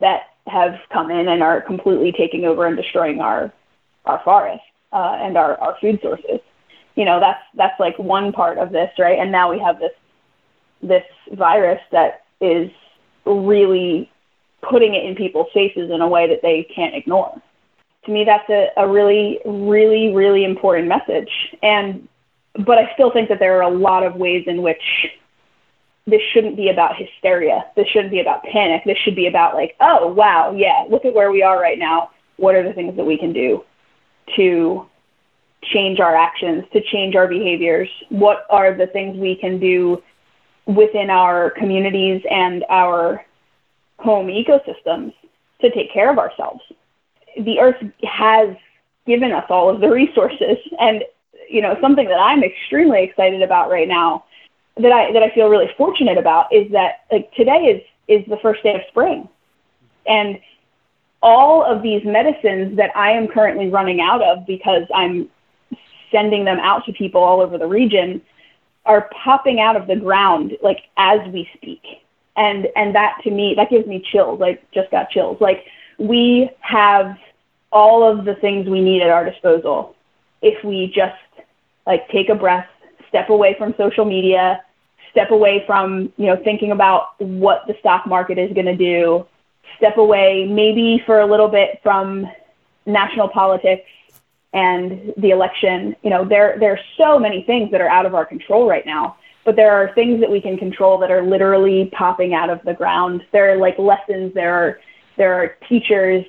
that 0.00 0.30
have 0.46 0.78
come 0.92 1.10
in 1.10 1.28
and 1.28 1.42
are 1.42 1.60
completely 1.60 2.12
taking 2.12 2.44
over 2.44 2.66
and 2.66 2.76
destroying 2.76 3.20
our, 3.20 3.52
our 4.04 4.20
forests 4.24 4.64
uh, 4.92 5.18
and 5.20 5.36
our, 5.36 5.60
our 5.60 5.76
food 5.80 5.98
sources. 6.00 6.40
You 6.94 7.04
know, 7.04 7.20
that's, 7.20 7.42
that's 7.54 7.78
like 7.80 7.98
one 7.98 8.32
part 8.32 8.58
of 8.58 8.70
this, 8.70 8.90
right? 8.98 9.18
And 9.18 9.32
now 9.32 9.50
we 9.50 9.58
have 9.58 9.78
this, 9.78 9.92
this 10.82 11.04
virus 11.32 11.80
that 11.92 12.24
is 12.40 12.70
really 13.24 14.10
putting 14.62 14.94
it 14.94 15.04
in 15.04 15.14
people's 15.14 15.48
faces 15.52 15.90
in 15.90 16.00
a 16.00 16.08
way 16.08 16.28
that 16.28 16.40
they 16.42 16.62
can't 16.74 16.94
ignore 16.94 17.40
to 18.04 18.12
me, 18.12 18.24
that's 18.24 18.48
a, 18.50 18.68
a 18.76 18.88
really, 18.88 19.40
really, 19.44 20.14
really 20.14 20.44
important 20.44 20.88
message. 20.88 21.30
And, 21.62 22.08
but 22.54 22.78
I 22.78 22.92
still 22.94 23.10
think 23.10 23.28
that 23.28 23.38
there 23.38 23.56
are 23.56 23.62
a 23.62 23.76
lot 23.76 24.04
of 24.04 24.16
ways 24.16 24.44
in 24.46 24.62
which 24.62 24.82
this 26.06 26.20
shouldn't 26.32 26.56
be 26.56 26.68
about 26.68 26.96
hysteria. 26.96 27.64
This 27.76 27.88
shouldn't 27.88 28.10
be 28.10 28.20
about 28.20 28.42
panic. 28.44 28.82
This 28.84 28.98
should 28.98 29.16
be 29.16 29.26
about 29.26 29.54
like, 29.54 29.74
oh, 29.80 30.12
wow, 30.12 30.52
yeah, 30.54 30.84
look 30.90 31.04
at 31.04 31.14
where 31.14 31.32
we 31.32 31.42
are 31.42 31.60
right 31.60 31.78
now. 31.78 32.10
What 32.36 32.54
are 32.54 32.62
the 32.62 32.74
things 32.74 32.96
that 32.96 33.04
we 33.04 33.16
can 33.16 33.32
do 33.32 33.64
to 34.36 34.86
change 35.72 36.00
our 36.00 36.14
actions, 36.14 36.64
to 36.72 36.80
change 36.82 37.14
our 37.14 37.28
behaviors? 37.28 37.88
What 38.08 38.46
are 38.50 38.74
the 38.74 38.86
things 38.86 39.16
we 39.16 39.36
can 39.36 39.58
do 39.58 40.02
within 40.66 41.10
our 41.10 41.50
communities 41.50 42.22
and 42.30 42.64
our 42.70 43.24
home 43.98 44.26
ecosystems 44.28 45.12
to 45.60 45.70
take 45.70 45.92
care 45.92 46.10
of 46.10 46.18
ourselves? 46.18 46.60
the 47.42 47.60
earth 47.60 47.82
has 48.02 48.56
given 49.06 49.32
us 49.32 49.44
all 49.48 49.68
of 49.68 49.80
the 49.80 49.88
resources 49.88 50.56
and 50.78 51.04
you 51.48 51.60
know 51.60 51.76
something 51.80 52.06
that 52.06 52.18
i'm 52.18 52.42
extremely 52.42 53.02
excited 53.02 53.42
about 53.42 53.70
right 53.70 53.88
now 53.88 54.24
that 54.76 54.92
i 54.92 55.12
that 55.12 55.22
i 55.22 55.30
feel 55.34 55.48
really 55.48 55.70
fortunate 55.76 56.18
about 56.18 56.52
is 56.52 56.70
that 56.72 57.04
like 57.12 57.32
today 57.34 57.82
is 58.08 58.20
is 58.20 58.26
the 58.28 58.38
first 58.38 58.62
day 58.62 58.74
of 58.74 58.80
spring 58.88 59.28
and 60.06 60.38
all 61.22 61.64
of 61.64 61.82
these 61.82 62.02
medicines 62.04 62.76
that 62.76 62.94
i 62.96 63.10
am 63.10 63.28
currently 63.28 63.68
running 63.68 64.00
out 64.00 64.22
of 64.22 64.46
because 64.46 64.84
i'm 64.94 65.28
sending 66.10 66.44
them 66.44 66.58
out 66.58 66.84
to 66.86 66.92
people 66.92 67.22
all 67.22 67.40
over 67.40 67.58
the 67.58 67.66
region 67.66 68.20
are 68.86 69.08
popping 69.24 69.60
out 69.60 69.76
of 69.76 69.86
the 69.86 69.96
ground 69.96 70.56
like 70.62 70.82
as 70.96 71.20
we 71.32 71.48
speak. 71.56 71.82
And 72.36 72.68
and 72.76 72.94
that 72.94 73.18
to 73.24 73.30
me 73.30 73.54
that 73.56 73.70
gives 73.70 73.86
me 73.86 74.04
chills 74.12 74.40
like 74.40 74.62
just 74.72 74.90
got 74.90 75.10
chills. 75.10 75.40
Like 75.40 75.64
we 75.98 76.50
have 76.60 77.16
all 77.72 78.08
of 78.08 78.24
the 78.24 78.34
things 78.36 78.68
we 78.68 78.80
need 78.80 79.02
at 79.02 79.10
our 79.10 79.28
disposal 79.28 79.94
if 80.42 80.62
we 80.62 80.92
just 80.94 81.16
like 81.86 82.08
take 82.08 82.28
a 82.28 82.34
breath, 82.34 82.68
step 83.08 83.30
away 83.30 83.54
from 83.58 83.74
social 83.78 84.04
media, 84.04 84.62
step 85.10 85.30
away 85.30 85.64
from, 85.66 86.12
you 86.16 86.26
know, 86.26 86.36
thinking 86.44 86.72
about 86.72 87.18
what 87.20 87.62
the 87.66 87.74
stock 87.80 88.06
market 88.06 88.38
is 88.38 88.52
going 88.52 88.66
to 88.66 88.76
do, 88.76 89.26
step 89.76 89.96
away 89.96 90.46
maybe 90.48 91.02
for 91.06 91.20
a 91.20 91.26
little 91.26 91.48
bit 91.48 91.80
from 91.82 92.26
national 92.86 93.28
politics 93.28 93.88
and 94.54 95.12
the 95.18 95.30
election. 95.30 95.94
You 96.02 96.10
know, 96.10 96.24
there 96.24 96.56
there 96.58 96.72
are 96.72 96.80
so 96.96 97.18
many 97.18 97.42
things 97.42 97.70
that 97.72 97.80
are 97.82 97.88
out 97.88 98.06
of 98.06 98.14
our 98.14 98.24
control 98.24 98.66
right 98.66 98.86
now, 98.86 99.16
but 99.44 99.56
there 99.56 99.72
are 99.72 99.92
things 99.94 100.20
that 100.20 100.30
we 100.30 100.40
can 100.40 100.56
control 100.56 100.96
that 100.98 101.10
are 101.10 101.22
literally 101.22 101.90
popping 101.92 102.32
out 102.32 102.48
of 102.48 102.60
the 102.64 102.72
ground. 102.72 103.22
There 103.32 103.52
are 103.52 103.56
like 103.56 103.78
lessons, 103.78 104.32
there 104.32 104.54
are 104.54 104.80
there 105.16 105.34
are 105.34 105.56
teachers 105.68 106.24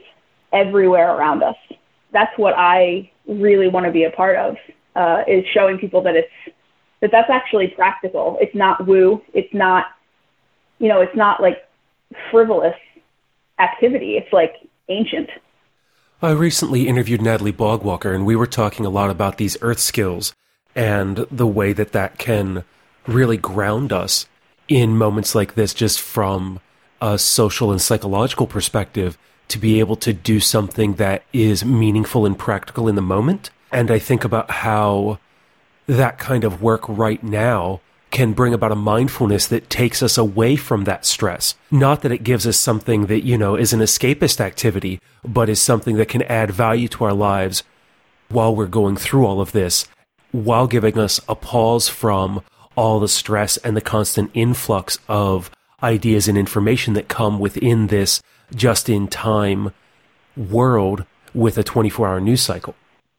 everywhere 0.51 1.15
around 1.15 1.43
us. 1.43 1.55
That's 2.11 2.37
what 2.37 2.53
I 2.57 3.11
really 3.27 3.67
want 3.67 3.85
to 3.85 3.91
be 3.91 4.03
a 4.03 4.11
part 4.11 4.37
of, 4.37 4.55
uh, 4.95 5.23
is 5.27 5.43
showing 5.53 5.77
people 5.77 6.01
that 6.03 6.15
it's, 6.15 6.55
that 7.01 7.11
that's 7.11 7.29
actually 7.29 7.67
practical. 7.69 8.37
It's 8.39 8.55
not 8.55 8.87
woo. 8.87 9.21
It's 9.33 9.53
not, 9.53 9.87
you 10.79 10.87
know, 10.87 11.01
it's 11.01 11.15
not 11.15 11.41
like 11.41 11.67
frivolous 12.31 12.75
activity. 13.59 14.17
It's 14.17 14.31
like 14.31 14.53
ancient. 14.87 15.29
I 16.21 16.31
recently 16.31 16.87
interviewed 16.87 17.21
Natalie 17.21 17.51
Bogwalker, 17.51 18.15
and 18.15 18.25
we 18.25 18.37
were 18.37 18.47
talking 18.47 18.85
a 18.85 18.89
lot 18.89 19.09
about 19.09 19.37
these 19.37 19.57
earth 19.61 19.79
skills 19.79 20.33
and 20.73 21.17
the 21.29 21.45
way 21.45 21.73
that 21.73 21.91
that 21.91 22.17
can 22.17 22.63
really 23.05 23.35
ground 23.35 23.91
us 23.91 24.25
in 24.69 24.97
moments 24.97 25.35
like 25.35 25.55
this, 25.55 25.73
just 25.73 25.99
from 25.99 26.61
a 27.01 27.19
social 27.19 27.69
and 27.69 27.81
psychological 27.81 28.47
perspective, 28.47 29.17
to 29.49 29.59
be 29.59 29.81
able 29.81 29.97
to 29.97 30.13
do 30.13 30.39
something 30.39 30.93
that 30.93 31.23
is 31.33 31.65
meaningful 31.65 32.25
and 32.25 32.39
practical 32.39 32.87
in 32.87 32.95
the 32.95 33.01
moment. 33.01 33.49
And 33.69 33.91
I 33.91 33.99
think 33.99 34.23
about 34.23 34.49
how 34.49 35.19
that 35.85 36.17
kind 36.17 36.45
of 36.45 36.61
work 36.61 36.87
right 36.87 37.21
now 37.21 37.81
can 38.15 38.31
bring 38.31 38.53
about 38.53 38.71
a 38.71 38.75
mindfulness 38.75 39.45
that 39.47 39.69
takes 39.69 40.01
us 40.01 40.17
away 40.17 40.55
from 40.55 40.85
that 40.85 41.05
stress. 41.05 41.53
Not 41.69 42.01
that 42.01 42.13
it 42.13 42.23
gives 42.23 42.47
us 42.47 42.57
something 42.57 43.07
that, 43.07 43.25
you 43.25 43.37
know, 43.37 43.57
is 43.57 43.73
an 43.73 43.81
escapist 43.81 44.39
activity, 44.39 45.01
but 45.25 45.49
is 45.49 45.61
something 45.61 45.97
that 45.97 46.07
can 46.07 46.21
add 46.21 46.49
value 46.49 46.87
to 46.87 47.03
our 47.03 47.13
lives 47.13 47.63
while 48.29 48.55
we're 48.55 48.67
going 48.67 48.95
through 48.95 49.25
all 49.25 49.41
of 49.41 49.51
this, 49.51 49.85
while 50.31 50.65
giving 50.65 50.97
us 50.97 51.19
a 51.27 51.35
pause 51.35 51.89
from 51.89 52.41
all 52.77 53.01
the 53.01 53.09
stress 53.09 53.57
and 53.57 53.75
the 53.75 53.81
constant 53.81 54.31
influx 54.33 54.97
of 55.09 55.51
ideas 55.83 56.29
and 56.29 56.37
information 56.37 56.93
that 56.93 57.09
come 57.09 57.37
within 57.37 57.87
this 57.87 58.23
just 58.55 58.87
in 58.87 59.09
time 59.09 59.73
world 60.37 61.03
with 61.33 61.57
a 61.57 61.63
24 61.63 62.07
hour 62.07 62.21
news 62.21 62.41
cycle. 62.41 62.75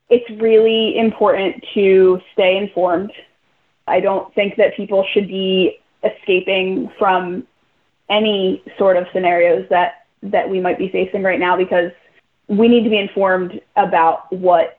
It's 0.09 0.41
really 0.41 0.97
important 0.97 1.63
to 1.75 2.19
stay 2.33 2.57
informed. 2.57 3.13
I 3.87 4.01
don't 4.01 4.35
think 4.35 4.57
that 4.57 4.77
people 4.77 5.07
should 5.13 5.29
be 5.29 5.79
escaping 6.03 6.91
from 6.99 7.47
any 8.09 8.63
sort 8.79 8.97
of 8.97 9.07
scenarios 9.13 9.67
that 9.71 10.07
that 10.23 10.49
we 10.49 10.61
might 10.61 10.79
be 10.79 10.89
facing 10.89 11.23
right 11.23 11.39
now 11.39 11.57
because 11.57 11.93
we 12.49 12.69
need 12.69 12.85
to 12.85 12.91
be 12.91 12.99
informed 12.99 13.61
about 13.77 14.33
what 14.33 14.79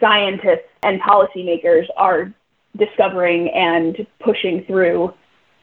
scientists 0.00 0.68
and 0.82 1.00
policymakers 1.00 1.86
are 1.96 2.32
discovering 2.76 3.48
and 3.50 4.06
pushing 4.20 4.64
through 4.64 5.12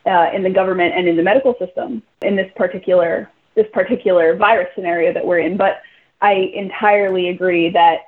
uh, 0.06 0.30
in 0.34 0.44
the 0.44 0.50
government 0.50 0.94
and 0.96 1.08
in 1.08 1.16
the 1.16 1.24
medical 1.24 1.56
system 1.60 2.02
in 2.22 2.36
this 2.36 2.52
particular 2.56 3.30
this 3.56 3.68
particular 3.74 4.36
virus 4.38 4.70
scenario 4.74 5.12
that 5.14 5.26
we're 5.26 5.40
in. 5.40 5.58
But 5.58 5.82
I 6.22 6.52
entirely 6.54 7.30
agree 7.30 7.70
that 7.72 8.00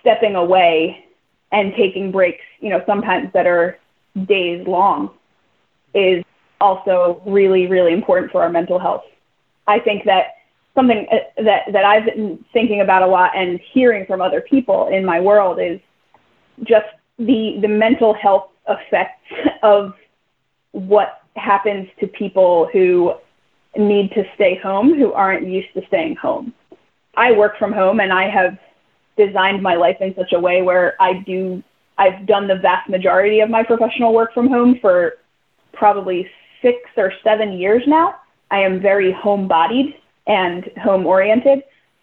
stepping 0.00 0.34
away 0.34 1.03
and 1.54 1.72
taking 1.76 2.10
breaks, 2.10 2.44
you 2.60 2.68
know, 2.68 2.82
sometimes 2.84 3.32
that 3.32 3.46
are 3.46 3.78
days 4.26 4.66
long, 4.66 5.10
is 5.94 6.24
also 6.60 7.22
really, 7.24 7.66
really 7.68 7.92
important 7.92 8.32
for 8.32 8.42
our 8.42 8.50
mental 8.50 8.78
health. 8.78 9.04
I 9.66 9.78
think 9.78 10.04
that 10.04 10.34
something 10.74 11.06
uh, 11.12 11.42
that 11.44 11.62
that 11.72 11.84
I've 11.84 12.06
been 12.06 12.44
thinking 12.52 12.80
about 12.80 13.02
a 13.02 13.06
lot 13.06 13.30
and 13.36 13.60
hearing 13.72 14.04
from 14.04 14.20
other 14.20 14.40
people 14.40 14.88
in 14.88 15.04
my 15.04 15.20
world 15.20 15.60
is 15.60 15.80
just 16.64 16.86
the 17.18 17.58
the 17.62 17.68
mental 17.68 18.12
health 18.14 18.48
effects 18.68 19.22
of 19.62 19.94
what 20.72 21.22
happens 21.36 21.88
to 22.00 22.08
people 22.08 22.68
who 22.72 23.14
need 23.76 24.10
to 24.12 24.24
stay 24.34 24.58
home 24.60 24.94
who 24.98 25.12
aren't 25.12 25.46
used 25.46 25.72
to 25.74 25.86
staying 25.86 26.16
home. 26.16 26.52
I 27.16 27.30
work 27.32 27.58
from 27.58 27.72
home 27.72 28.00
and 28.00 28.12
I 28.12 28.28
have 28.28 28.58
designed 29.16 29.62
my 29.62 29.74
life 29.74 29.96
in 30.00 30.14
such 30.14 30.32
a 30.32 30.40
way 30.40 30.62
where 30.62 30.94
I 31.00 31.14
do 31.26 31.62
I've 31.96 32.26
done 32.26 32.48
the 32.48 32.56
vast 32.56 32.88
majority 32.88 33.40
of 33.40 33.50
my 33.50 33.62
professional 33.62 34.12
work 34.12 34.34
from 34.34 34.48
home 34.48 34.78
for 34.80 35.14
probably 35.72 36.28
6 36.60 36.76
or 36.96 37.12
7 37.22 37.52
years 37.52 37.82
now. 37.86 38.16
I 38.50 38.60
am 38.60 38.80
very 38.80 39.12
home-bodied 39.12 39.94
and 40.26 40.68
home-oriented. 40.82 41.62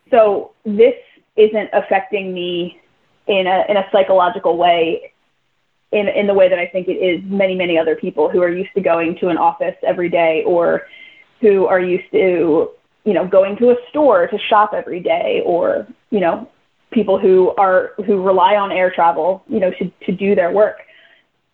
So 0.10 0.52
this 0.66 0.96
isn't 1.36 1.70
affecting 1.74 2.34
me 2.34 2.80
in 3.28 3.48
a 3.48 3.64
in 3.70 3.78
a 3.78 3.88
psychological 3.92 4.58
way 4.58 5.14
in 5.92 6.08
in 6.08 6.28
the 6.28 6.34
way 6.34 6.50
that 6.50 6.60
I 6.60 6.68
think 6.68 6.88
it 6.88 6.94
is 6.94 7.22
many 7.26 7.56
many 7.56 7.78
other 7.78 7.96
people 7.96 8.30
who 8.30 8.42
are 8.42 8.50
used 8.50 8.74
to 8.76 8.82
going 8.82 9.18
to 9.20 9.30
an 9.30 9.38
office 9.38 9.76
every 9.84 10.10
day 10.10 10.44
or 10.46 10.88
who 11.40 11.66
are 11.66 11.80
used 11.80 12.12
to, 12.12 12.72
you 13.04 13.14
know, 13.14 13.28
going 13.28 13.58
to 13.58 13.72
a 13.72 13.76
store 13.90 14.28
to 14.28 14.38
shop 14.38 14.74
every 14.74 15.00
day 15.00 15.42
or, 15.46 15.88
you 16.12 16.20
know, 16.20 16.48
people 16.92 17.18
who 17.20 17.54
are 17.58 17.92
who 18.06 18.22
rely 18.22 18.56
on 18.56 18.72
air 18.72 18.92
travel, 18.92 19.44
you 19.48 19.60
know, 19.60 19.72
to, 19.72 19.92
to 20.06 20.12
do 20.12 20.36
their 20.36 20.52
work. 20.52 20.78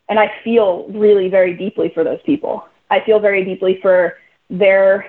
And 0.10 0.20
I 0.20 0.32
feel 0.44 0.88
really 0.90 1.30
very 1.30 1.56
deeply 1.56 1.92
for 1.94 2.04
those 2.04 2.20
people. 2.26 2.66
I 2.90 3.02
feel 3.06 3.20
very 3.20 3.44
deeply 3.44 3.80
for 3.82 4.16
their 4.50 5.06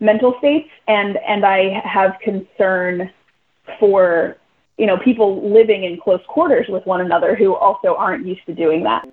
mental 0.00 0.34
states 0.38 0.68
and 0.88 1.16
and 1.26 1.44
I 1.44 1.80
have 1.84 2.16
concern 2.22 3.10
for 3.80 4.36
you 4.76 4.86
know 4.86 4.98
people 4.98 5.50
living 5.50 5.84
in 5.84 5.98
close 5.98 6.20
quarters 6.28 6.66
with 6.68 6.84
one 6.84 7.00
another 7.00 7.34
who 7.34 7.54
also 7.54 7.94
aren't 7.94 8.26
used 8.26 8.44
to 8.46 8.54
doing 8.54 8.82
that 8.82 9.08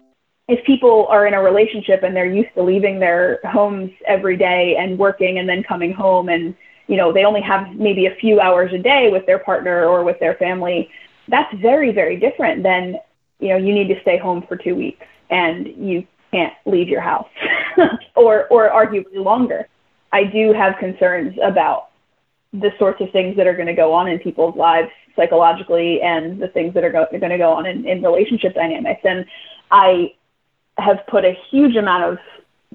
if 0.48 0.64
people 0.66 1.08
are 1.10 1.26
in 1.26 1.34
a 1.34 1.42
relationship 1.42 2.04
and 2.04 2.16
they're 2.16 2.32
used 2.32 2.54
to 2.56 2.64
leaving 2.64 3.00
their 3.00 3.40
homes 3.46 3.92
every 4.08 4.36
day 4.36 4.76
and 4.78 5.00
working 5.00 5.40
and 5.40 5.48
then 5.48 5.64
coming 5.64 5.94
home 5.94 6.28
and 6.28 6.54
you 6.88 6.98
know 6.98 7.12
they 7.12 7.24
only 7.24 7.42
have 7.42 7.74
maybe 7.76 8.06
a 8.06 8.16
few 8.16 8.40
hours 8.40 8.72
a 8.74 8.78
day 8.78 9.10
with 9.12 9.26
their 9.26 9.40
partner 9.40 9.86
or 9.86 10.04
with 10.04 10.20
their 10.20 10.36
family 10.36 10.90
that's 11.28 11.54
very 11.56 11.92
very 11.92 12.18
different 12.18 12.64
than 12.64 12.96
you 13.40 13.50
know 13.50 13.58
you 13.58 13.74
need 13.74 13.88
to 13.88 14.00
stay 14.02 14.18
home 14.18 14.44
for 14.48 14.56
2 14.58 14.76
weeks 14.76 15.06
and 15.30 15.68
you 15.78 16.06
can't 16.34 16.54
leave 16.66 16.90
your 16.90 17.02
house 17.02 17.30
or 18.16 18.48
or 18.48 18.70
arguably 18.70 19.24
longer. 19.24 19.68
I 20.12 20.26
do 20.26 20.54
have 20.54 20.78
concerns 20.78 21.38
about 21.44 21.90
the 22.52 22.72
sorts 22.78 23.02
of 23.02 23.12
things 23.12 23.36
that 23.38 23.48
are 23.48 23.56
going 23.56 23.68
to 23.68 23.74
go 23.74 23.94
on 23.94 24.08
in 24.08 24.20
people's 24.20 24.56
lives 24.56 24.90
psychologically 25.16 26.02
and 26.02 26.40
the 26.40 26.48
things 26.48 26.74
that 26.74 26.84
are, 26.84 26.92
go- 26.92 27.08
are 27.12 27.20
going 27.20 27.32
to 27.32 27.38
go 27.38 27.52
on 27.52 27.66
in, 27.66 27.86
in 27.88 28.02
relationship 28.02 28.54
dynamics. 28.54 29.02
And 29.04 29.26
i 29.72 30.14
have 30.78 31.06
put 31.08 31.24
a 31.24 31.38
huge 31.52 31.76
amount 31.76 32.04
of 32.04 32.18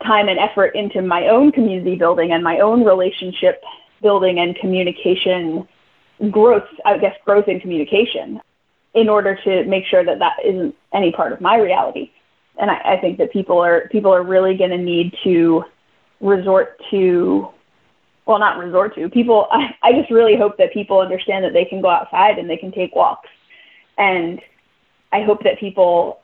time 0.04 0.28
and 0.28 0.38
effort 0.38 0.76
into 0.76 1.02
my 1.02 1.26
own 1.28 1.50
community 1.50 1.96
building 1.96 2.30
and 2.32 2.44
my 2.44 2.60
own 2.60 2.84
relationship 2.84 3.62
building 4.02 4.38
and 4.38 4.56
communication 4.56 5.66
growth, 6.30 6.64
I 6.84 6.98
guess, 6.98 7.14
growth 7.24 7.48
in 7.48 7.60
communication 7.60 8.40
in 8.94 9.08
order 9.08 9.38
to 9.44 9.64
make 9.64 9.84
sure 9.86 10.04
that 10.04 10.18
that 10.18 10.36
isn't 10.44 10.74
any 10.92 11.12
part 11.12 11.32
of 11.32 11.40
my 11.40 11.56
reality. 11.56 12.10
And 12.58 12.70
I, 12.70 12.94
I 12.94 13.00
think 13.00 13.18
that 13.18 13.32
people 13.32 13.58
are 13.58 13.88
people 13.92 14.12
are 14.12 14.22
really 14.22 14.56
going 14.56 14.70
to 14.70 14.78
need 14.78 15.14
to 15.24 15.64
resort 16.20 16.80
to, 16.90 17.48
well, 18.26 18.38
not 18.38 18.58
resort 18.58 18.94
to 18.96 19.08
people. 19.08 19.46
I, 19.52 19.74
I 19.82 19.92
just 19.92 20.10
really 20.10 20.36
hope 20.36 20.56
that 20.58 20.72
people 20.72 21.00
understand 21.00 21.44
that 21.44 21.52
they 21.52 21.64
can 21.64 21.80
go 21.80 21.90
outside 21.90 22.38
and 22.38 22.50
they 22.50 22.56
can 22.56 22.72
take 22.72 22.94
walks, 22.94 23.28
and 23.96 24.40
I 25.12 25.22
hope 25.22 25.44
that 25.44 25.58
people 25.60 26.20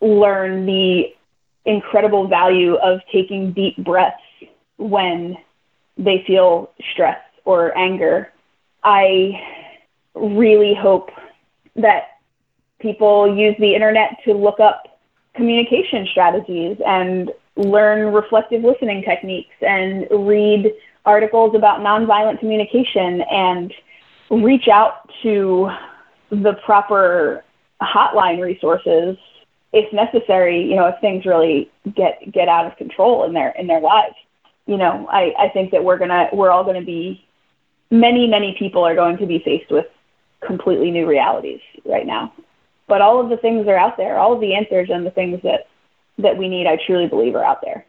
learn 0.00 0.66
the 0.66 1.14
incredible 1.64 2.28
value 2.28 2.74
of 2.76 3.00
taking 3.12 3.52
deep 3.52 3.76
breaths 3.78 4.22
when 4.76 5.36
they 5.98 6.24
feel 6.26 6.70
stress 6.92 7.20
or 7.44 7.76
anger. 7.76 8.32
I 8.84 9.32
really 10.14 10.74
hope 10.74 11.10
that 11.76 12.18
people 12.80 13.36
use 13.36 13.56
the 13.58 13.74
internet 13.74 14.18
to 14.24 14.32
look 14.32 14.60
up 14.60 15.00
communication 15.34 16.06
strategies 16.10 16.76
and 16.86 17.30
learn 17.56 18.12
reflective 18.12 18.62
listening 18.62 19.02
techniques 19.02 19.54
and 19.60 20.06
read 20.10 20.72
articles 21.04 21.54
about 21.54 21.80
nonviolent 21.80 22.38
communication 22.38 23.22
and 23.22 23.72
reach 24.30 24.68
out 24.68 25.10
to 25.22 25.70
the 26.30 26.54
proper 26.64 27.44
hotline 27.82 28.40
resources 28.40 29.16
if 29.72 29.92
necessary, 29.92 30.62
you 30.62 30.76
know, 30.76 30.86
if 30.86 31.00
things 31.00 31.26
really 31.26 31.70
get 31.94 32.20
get 32.32 32.48
out 32.48 32.66
of 32.66 32.76
control 32.76 33.24
in 33.24 33.34
their 33.34 33.50
in 33.50 33.66
their 33.66 33.80
lives, 33.80 34.14
you 34.68 34.76
know, 34.76 35.08
I, 35.10 35.32
I 35.38 35.48
think 35.48 35.72
that 35.72 35.82
we're 35.82 35.96
gonna 35.96 36.28
we're 36.32 36.50
all 36.50 36.62
gonna 36.62 36.82
be 36.82 37.24
many 37.90 38.28
many 38.28 38.54
people 38.58 38.84
are 38.86 38.94
going 38.94 39.16
to 39.16 39.26
be 39.26 39.38
faced 39.38 39.70
with 39.70 39.86
completely 40.46 40.90
new 40.90 41.06
realities 41.06 41.60
right 41.86 42.06
now. 42.06 42.32
But 42.86 43.00
all 43.00 43.20
of 43.20 43.30
the 43.30 43.38
things 43.38 43.66
are 43.66 43.76
out 43.76 43.96
there. 43.96 44.18
All 44.18 44.34
of 44.34 44.40
the 44.40 44.54
answers 44.54 44.90
and 44.92 45.06
the 45.06 45.10
things 45.10 45.40
that 45.42 45.68
that 46.18 46.36
we 46.36 46.48
need, 46.48 46.66
I 46.66 46.76
truly 46.86 47.08
believe, 47.08 47.34
are 47.34 47.44
out 47.44 47.62
there. 47.62 47.86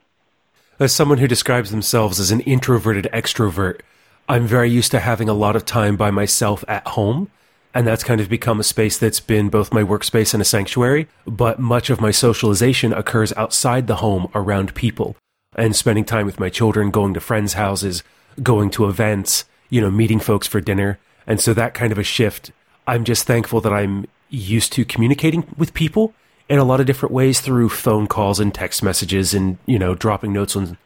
As 0.79 0.95
someone 0.95 1.17
who 1.17 1.27
describes 1.27 1.69
themselves 1.69 2.17
as 2.17 2.31
an 2.31 2.39
introverted 2.41 3.09
extrovert, 3.11 3.81
I'm 4.29 4.47
very 4.47 4.71
used 4.71 4.91
to 4.91 4.99
having 4.99 5.27
a 5.27 5.33
lot 5.33 5.57
of 5.57 5.65
time 5.65 5.97
by 5.97 6.11
myself 6.11 6.63
at 6.67 6.87
home 6.87 7.29
and 7.71 7.85
that's 7.85 8.03
kind 8.03 8.19
of 8.19 8.29
become 8.29 8.59
a 8.59 8.63
space 8.63 8.97
that's 8.97 9.19
been 9.19 9.47
both 9.47 9.71
my 9.71 9.83
workspace 9.83 10.33
and 10.33 10.41
a 10.41 10.45
sanctuary. 10.45 11.07
But 11.27 11.59
much 11.59 11.91
of 11.91 12.01
my 12.01 12.09
socialization 12.09 12.93
occurs 12.93 13.31
outside 13.33 13.85
the 13.85 13.97
home 13.97 14.31
around 14.33 14.73
people 14.73 15.15
and 15.59 15.75
spending 15.75 16.05
time 16.05 16.25
with 16.25 16.39
my 16.39 16.49
children, 16.49 16.89
going 16.89 17.13
to 17.13 17.19
friends' 17.19 17.53
houses, 17.53 18.03
going 18.41 18.69
to 18.71 18.87
events, 18.87 19.45
you 19.69 19.81
know, 19.81 19.91
meeting 19.91 20.19
folks 20.19 20.47
for 20.47 20.61
dinner. 20.61 20.99
And 21.27 21.39
so 21.39 21.53
that 21.53 21.73
kind 21.73 21.91
of 21.91 21.97
a 21.97 22.03
shift, 22.03 22.51
I'm 22.87 23.03
just 23.03 23.25
thankful 23.27 23.61
that 23.61 23.73
I'm 23.73 24.05
used 24.29 24.73
to 24.73 24.85
communicating 24.85 25.53
with 25.57 25.73
people 25.73 26.13
in 26.47 26.57
a 26.57 26.63
lot 26.63 26.79
of 26.79 26.85
different 26.85 27.13
ways 27.13 27.41
through 27.41 27.69
phone 27.69 28.07
calls 28.07 28.39
and 28.39 28.53
text 28.53 28.81
messages 28.81 29.33
and, 29.33 29.57
you 29.65 29.77
know, 29.77 29.93
dropping 29.93 30.33
notes 30.33 30.55
on 30.55 30.77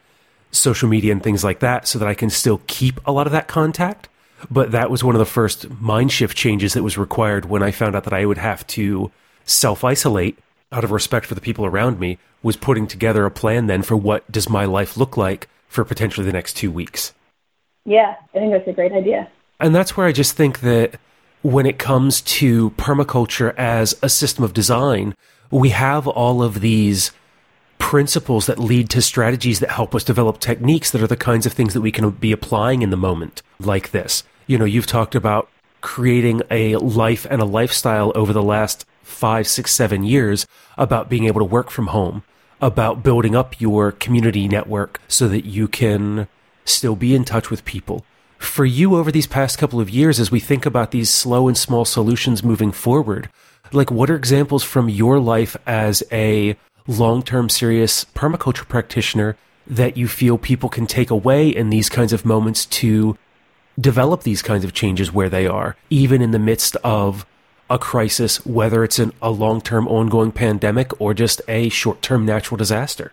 social 0.50 0.88
media 0.88 1.12
and 1.12 1.22
things 1.22 1.42
like 1.42 1.60
that 1.60 1.88
so 1.88 1.98
that 1.98 2.08
I 2.08 2.14
can 2.14 2.30
still 2.30 2.60
keep 2.66 3.00
a 3.06 3.12
lot 3.12 3.26
of 3.26 3.32
that 3.32 3.48
contact 3.48 4.08
but 4.50 4.72
that 4.72 4.90
was 4.90 5.02
one 5.02 5.14
of 5.14 5.18
the 5.18 5.24
first 5.24 5.70
mind 5.80 6.12
shift 6.12 6.36
changes 6.36 6.74
that 6.74 6.82
was 6.82 6.98
required 6.98 7.46
when 7.46 7.62
I 7.62 7.70
found 7.70 7.96
out 7.96 8.04
that 8.04 8.12
I 8.12 8.26
would 8.26 8.38
have 8.38 8.66
to 8.68 9.10
self 9.44 9.84
isolate 9.84 10.38
out 10.72 10.84
of 10.84 10.90
respect 10.90 11.26
for 11.26 11.34
the 11.34 11.40
people 11.40 11.64
around 11.66 11.98
me, 12.00 12.18
was 12.42 12.56
putting 12.56 12.86
together 12.86 13.24
a 13.24 13.30
plan 13.30 13.66
then 13.66 13.82
for 13.82 13.96
what 13.96 14.30
does 14.30 14.48
my 14.48 14.64
life 14.64 14.96
look 14.96 15.16
like 15.16 15.48
for 15.68 15.84
potentially 15.84 16.26
the 16.26 16.32
next 16.32 16.54
two 16.54 16.70
weeks. 16.70 17.12
Yeah, 17.84 18.16
I 18.34 18.38
think 18.38 18.52
that's 18.52 18.68
a 18.68 18.72
great 18.72 18.92
idea. 18.92 19.28
And 19.60 19.74
that's 19.74 19.96
where 19.96 20.06
I 20.06 20.12
just 20.12 20.36
think 20.36 20.60
that 20.60 20.98
when 21.42 21.66
it 21.66 21.78
comes 21.78 22.20
to 22.22 22.70
permaculture 22.70 23.54
as 23.56 23.94
a 24.02 24.08
system 24.08 24.44
of 24.44 24.54
design, 24.54 25.14
we 25.50 25.70
have 25.70 26.08
all 26.08 26.42
of 26.42 26.60
these 26.60 27.12
principles 27.78 28.46
that 28.46 28.58
lead 28.58 28.88
to 28.90 29.02
strategies 29.02 29.60
that 29.60 29.70
help 29.70 29.94
us 29.94 30.02
develop 30.02 30.40
techniques 30.40 30.90
that 30.90 31.02
are 31.02 31.06
the 31.06 31.16
kinds 31.16 31.44
of 31.44 31.52
things 31.52 31.74
that 31.74 31.82
we 31.82 31.92
can 31.92 32.08
be 32.10 32.32
applying 32.32 32.82
in 32.82 32.90
the 32.90 32.96
moment, 32.96 33.42
like 33.60 33.90
this. 33.90 34.22
You 34.46 34.58
know, 34.58 34.64
you've 34.64 34.86
talked 34.86 35.14
about 35.14 35.48
creating 35.82 36.40
a 36.50 36.76
life 36.76 37.26
and 37.28 37.42
a 37.42 37.44
lifestyle 37.44 38.10
over 38.14 38.32
the 38.32 38.42
last 38.42 38.86
five, 39.04 39.46
six, 39.46 39.72
seven 39.72 40.02
years 40.02 40.46
about 40.76 41.08
being 41.08 41.24
able 41.24 41.40
to 41.40 41.44
work 41.44 41.70
from 41.70 41.88
home, 41.88 42.24
about 42.60 43.02
building 43.02 43.36
up 43.36 43.60
your 43.60 43.92
community 43.92 44.48
network 44.48 45.00
so 45.08 45.28
that 45.28 45.44
you 45.44 45.68
can 45.68 46.26
still 46.64 46.96
be 46.96 47.14
in 47.14 47.24
touch 47.24 47.50
with 47.50 47.64
people. 47.64 48.04
For 48.38 48.64
you 48.64 48.96
over 48.96 49.10
these 49.10 49.26
past 49.26 49.58
couple 49.58 49.80
of 49.80 49.90
years, 49.90 50.18
as 50.20 50.30
we 50.30 50.40
think 50.40 50.66
about 50.66 50.90
these 50.90 51.10
slow 51.10 51.48
and 51.48 51.56
small 51.56 51.84
solutions 51.84 52.42
moving 52.42 52.72
forward, 52.72 53.28
like 53.72 53.90
what 53.90 54.10
are 54.10 54.16
examples 54.16 54.62
from 54.62 54.88
your 54.88 55.18
life 55.18 55.56
as 55.66 56.02
a 56.12 56.56
long 56.86 57.22
term 57.22 57.48
serious 57.48 58.04
permaculture 58.04 58.68
practitioner 58.68 59.36
that 59.66 59.96
you 59.96 60.06
feel 60.06 60.36
people 60.36 60.68
can 60.68 60.86
take 60.86 61.10
away 61.10 61.48
in 61.48 61.70
these 61.70 61.88
kinds 61.88 62.12
of 62.12 62.26
moments 62.26 62.66
to 62.66 63.16
develop 63.80 64.22
these 64.22 64.42
kinds 64.42 64.64
of 64.64 64.72
changes 64.72 65.12
where 65.12 65.30
they 65.30 65.46
are, 65.46 65.76
even 65.90 66.20
in 66.22 66.30
the 66.30 66.38
midst 66.38 66.76
of 66.84 67.26
a 67.70 67.78
crisis, 67.78 68.44
whether 68.44 68.84
it's 68.84 68.98
an, 68.98 69.12
a 69.22 69.30
long 69.30 69.60
term 69.60 69.88
ongoing 69.88 70.32
pandemic 70.32 71.00
or 71.00 71.14
just 71.14 71.40
a 71.48 71.68
short 71.68 72.02
term 72.02 72.24
natural 72.24 72.56
disaster? 72.56 73.12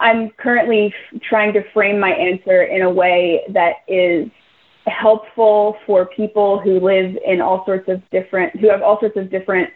I'm 0.00 0.30
currently 0.30 0.94
trying 1.28 1.52
to 1.54 1.62
frame 1.72 1.98
my 1.98 2.10
answer 2.10 2.62
in 2.62 2.82
a 2.82 2.90
way 2.90 3.42
that 3.50 3.76
is 3.88 4.30
helpful 4.86 5.76
for 5.86 6.06
people 6.06 6.60
who 6.60 6.80
live 6.80 7.16
in 7.26 7.40
all 7.40 7.64
sorts 7.64 7.88
of 7.88 8.02
different, 8.10 8.58
who 8.60 8.70
have 8.70 8.82
all 8.82 8.98
sorts 9.00 9.16
of 9.16 9.30
different 9.30 9.70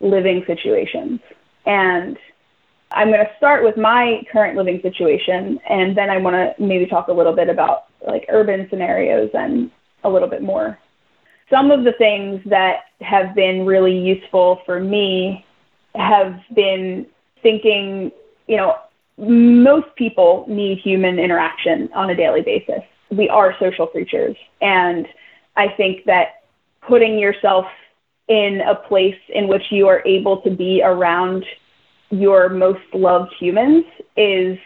living 0.00 0.44
situations. 0.46 1.20
And 1.64 2.18
I'm 2.92 3.08
going 3.08 3.24
to 3.24 3.30
start 3.38 3.64
with 3.64 3.76
my 3.76 4.22
current 4.30 4.56
living 4.56 4.80
situation, 4.82 5.58
and 5.68 5.96
then 5.96 6.10
I 6.10 6.18
want 6.18 6.34
to 6.34 6.62
maybe 6.62 6.86
talk 6.86 7.08
a 7.08 7.12
little 7.12 7.32
bit 7.32 7.48
about 7.48 7.84
like 8.06 8.26
urban 8.28 8.66
scenarios 8.68 9.30
and 9.32 9.70
a 10.04 10.10
little 10.10 10.28
bit 10.28 10.42
more. 10.42 10.78
Some 11.52 11.70
of 11.70 11.84
the 11.84 11.92
things 11.92 12.40
that 12.46 12.84
have 13.00 13.34
been 13.34 13.66
really 13.66 13.96
useful 13.96 14.60
for 14.64 14.80
me 14.80 15.44
have 15.94 16.40
been 16.54 17.06
thinking, 17.42 18.10
you 18.46 18.56
know, 18.56 18.76
most 19.18 19.94
people 19.96 20.46
need 20.48 20.78
human 20.78 21.18
interaction 21.18 21.90
on 21.94 22.08
a 22.08 22.16
daily 22.16 22.40
basis. 22.40 22.82
We 23.10 23.28
are 23.28 23.54
social 23.60 23.86
creatures. 23.86 24.36
And 24.62 25.06
I 25.56 25.68
think 25.76 26.06
that 26.06 26.44
putting 26.88 27.18
yourself 27.18 27.66
in 28.28 28.62
a 28.66 28.74
place 28.74 29.18
in 29.28 29.46
which 29.46 29.64
you 29.70 29.88
are 29.88 30.02
able 30.06 30.40
to 30.42 30.50
be 30.50 30.80
around 30.82 31.44
your 32.10 32.48
most 32.48 32.80
loved 32.94 33.32
humans 33.38 33.84
is 34.16 34.58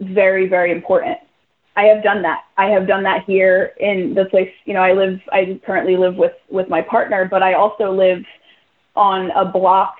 very, 0.00 0.48
very 0.48 0.70
important. 0.70 1.18
I 1.80 1.84
have 1.84 2.02
done 2.02 2.20
that. 2.20 2.42
I 2.58 2.66
have 2.66 2.86
done 2.86 3.02
that 3.04 3.24
here 3.24 3.72
in 3.80 4.12
the 4.12 4.26
place, 4.26 4.50
you 4.66 4.74
know, 4.74 4.82
I 4.82 4.92
live, 4.92 5.18
I 5.32 5.58
currently 5.64 5.96
live 5.96 6.14
with, 6.14 6.34
with 6.50 6.68
my 6.68 6.82
partner, 6.82 7.26
but 7.30 7.42
I 7.42 7.54
also 7.54 7.90
live 7.90 8.22
on 8.96 9.30
a 9.30 9.46
block 9.46 9.94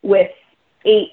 with 0.00 0.30
eight 0.86 1.10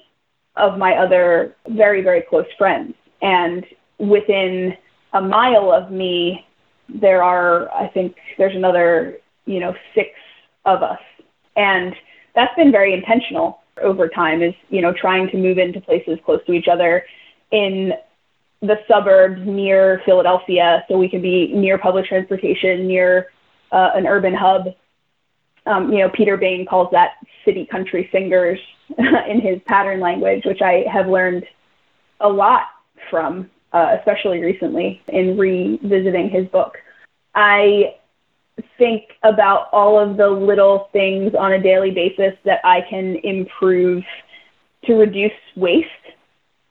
of 0.56 0.78
my 0.78 0.94
other 0.94 1.54
very, 1.68 2.00
very 2.00 2.22
close 2.22 2.46
friends. 2.56 2.94
And 3.20 3.66
within 3.98 4.78
a 5.12 5.20
mile 5.20 5.70
of 5.70 5.90
me, 5.90 6.46
there 6.88 7.22
are, 7.22 7.70
I 7.70 7.88
think 7.88 8.16
there's 8.38 8.56
another, 8.56 9.18
you 9.44 9.60
know, 9.60 9.74
six 9.94 10.08
of 10.64 10.82
us. 10.82 11.00
And 11.54 11.94
that's 12.34 12.54
been 12.56 12.72
very 12.72 12.94
intentional 12.94 13.60
over 13.82 14.08
time 14.08 14.40
is, 14.40 14.54
you 14.70 14.80
know, 14.80 14.94
trying 14.98 15.28
to 15.32 15.36
move 15.36 15.58
into 15.58 15.82
places 15.82 16.18
close 16.24 16.40
to 16.46 16.52
each 16.52 16.66
other 16.66 17.04
in 17.50 17.92
the 18.60 18.76
suburbs 18.88 19.40
near 19.44 20.02
Philadelphia 20.04 20.84
so 20.88 20.98
we 20.98 21.08
can 21.08 21.22
be 21.22 21.52
near 21.54 21.78
public 21.78 22.06
transportation, 22.06 22.86
near 22.86 23.28
uh, 23.70 23.90
an 23.94 24.06
urban 24.06 24.34
hub. 24.34 24.74
Um, 25.66 25.92
you 25.92 25.98
know, 25.98 26.08
Peter 26.08 26.36
Bane 26.36 26.66
calls 26.66 26.88
that 26.92 27.12
city 27.44 27.66
country 27.66 28.08
singers 28.10 28.58
in 29.28 29.40
his 29.40 29.60
pattern 29.66 30.00
language, 30.00 30.44
which 30.44 30.62
I 30.62 30.84
have 30.92 31.06
learned 31.06 31.44
a 32.20 32.28
lot 32.28 32.62
from, 33.10 33.50
uh, 33.72 33.96
especially 33.98 34.40
recently 34.40 35.00
in 35.08 35.36
revisiting 35.36 36.30
his 36.30 36.46
book. 36.48 36.78
I 37.34 37.94
think 38.76 39.04
about 39.22 39.68
all 39.72 39.98
of 39.98 40.16
the 40.16 40.28
little 40.28 40.88
things 40.92 41.32
on 41.38 41.52
a 41.52 41.62
daily 41.62 41.90
basis 41.90 42.34
that 42.44 42.60
I 42.64 42.80
can 42.88 43.16
improve 43.22 44.02
to 44.84 44.94
reduce 44.94 45.32
waste. 45.54 45.88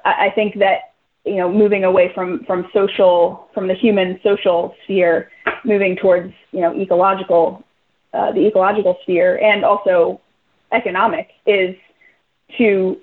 I, 0.04 0.28
I 0.28 0.32
think 0.32 0.60
that 0.60 0.94
you 1.28 1.36
know 1.36 1.52
moving 1.52 1.84
away 1.84 2.12
from 2.16 2.44
from 2.46 2.68
social 2.74 3.48
from 3.54 3.68
the 3.68 3.74
human 3.76 4.20
social 4.24 4.76
sphere, 4.84 5.30
moving 5.66 5.96
towards 5.96 6.34
you 6.52 6.62
know 6.62 6.74
ecological 6.76 7.64
uh, 8.14 8.32
the 8.32 8.48
ecological 8.48 8.98
sphere 9.04 9.38
and 9.38 9.64
also 9.64 10.20
economic 10.72 11.30
is 11.46 11.76
to 12.58 12.98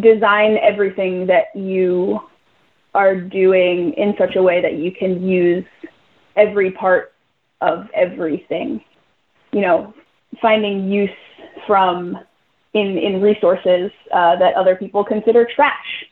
design 0.00 0.56
everything 0.62 1.26
that 1.26 1.46
you 1.54 2.20
are 2.94 3.14
doing 3.14 3.92
in 3.96 4.14
such 4.18 4.36
a 4.36 4.42
way 4.42 4.60
that 4.60 4.74
you 4.74 4.90
can 4.92 5.26
use 5.26 5.64
every 6.36 6.70
part 6.70 7.12
of 7.60 7.86
everything. 7.94 8.82
You 9.52 9.60
know, 9.60 9.94
finding 10.42 10.90
use 10.90 11.10
from 11.66 12.18
in 12.74 12.98
in 12.98 13.20
resources 13.20 13.90
uh, 14.12 14.36
that 14.36 14.54
other 14.54 14.76
people 14.76 15.04
consider 15.04 15.46
trash. 15.54 16.04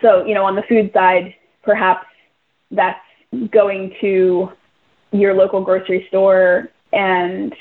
So, 0.00 0.24
you 0.24 0.34
know, 0.34 0.44
on 0.44 0.56
the 0.56 0.62
food 0.62 0.90
side, 0.92 1.34
perhaps 1.62 2.06
that's 2.70 3.00
going 3.50 3.94
to 4.00 4.50
your 5.12 5.34
local 5.34 5.62
grocery 5.62 6.06
store 6.08 6.68
and 6.92 7.54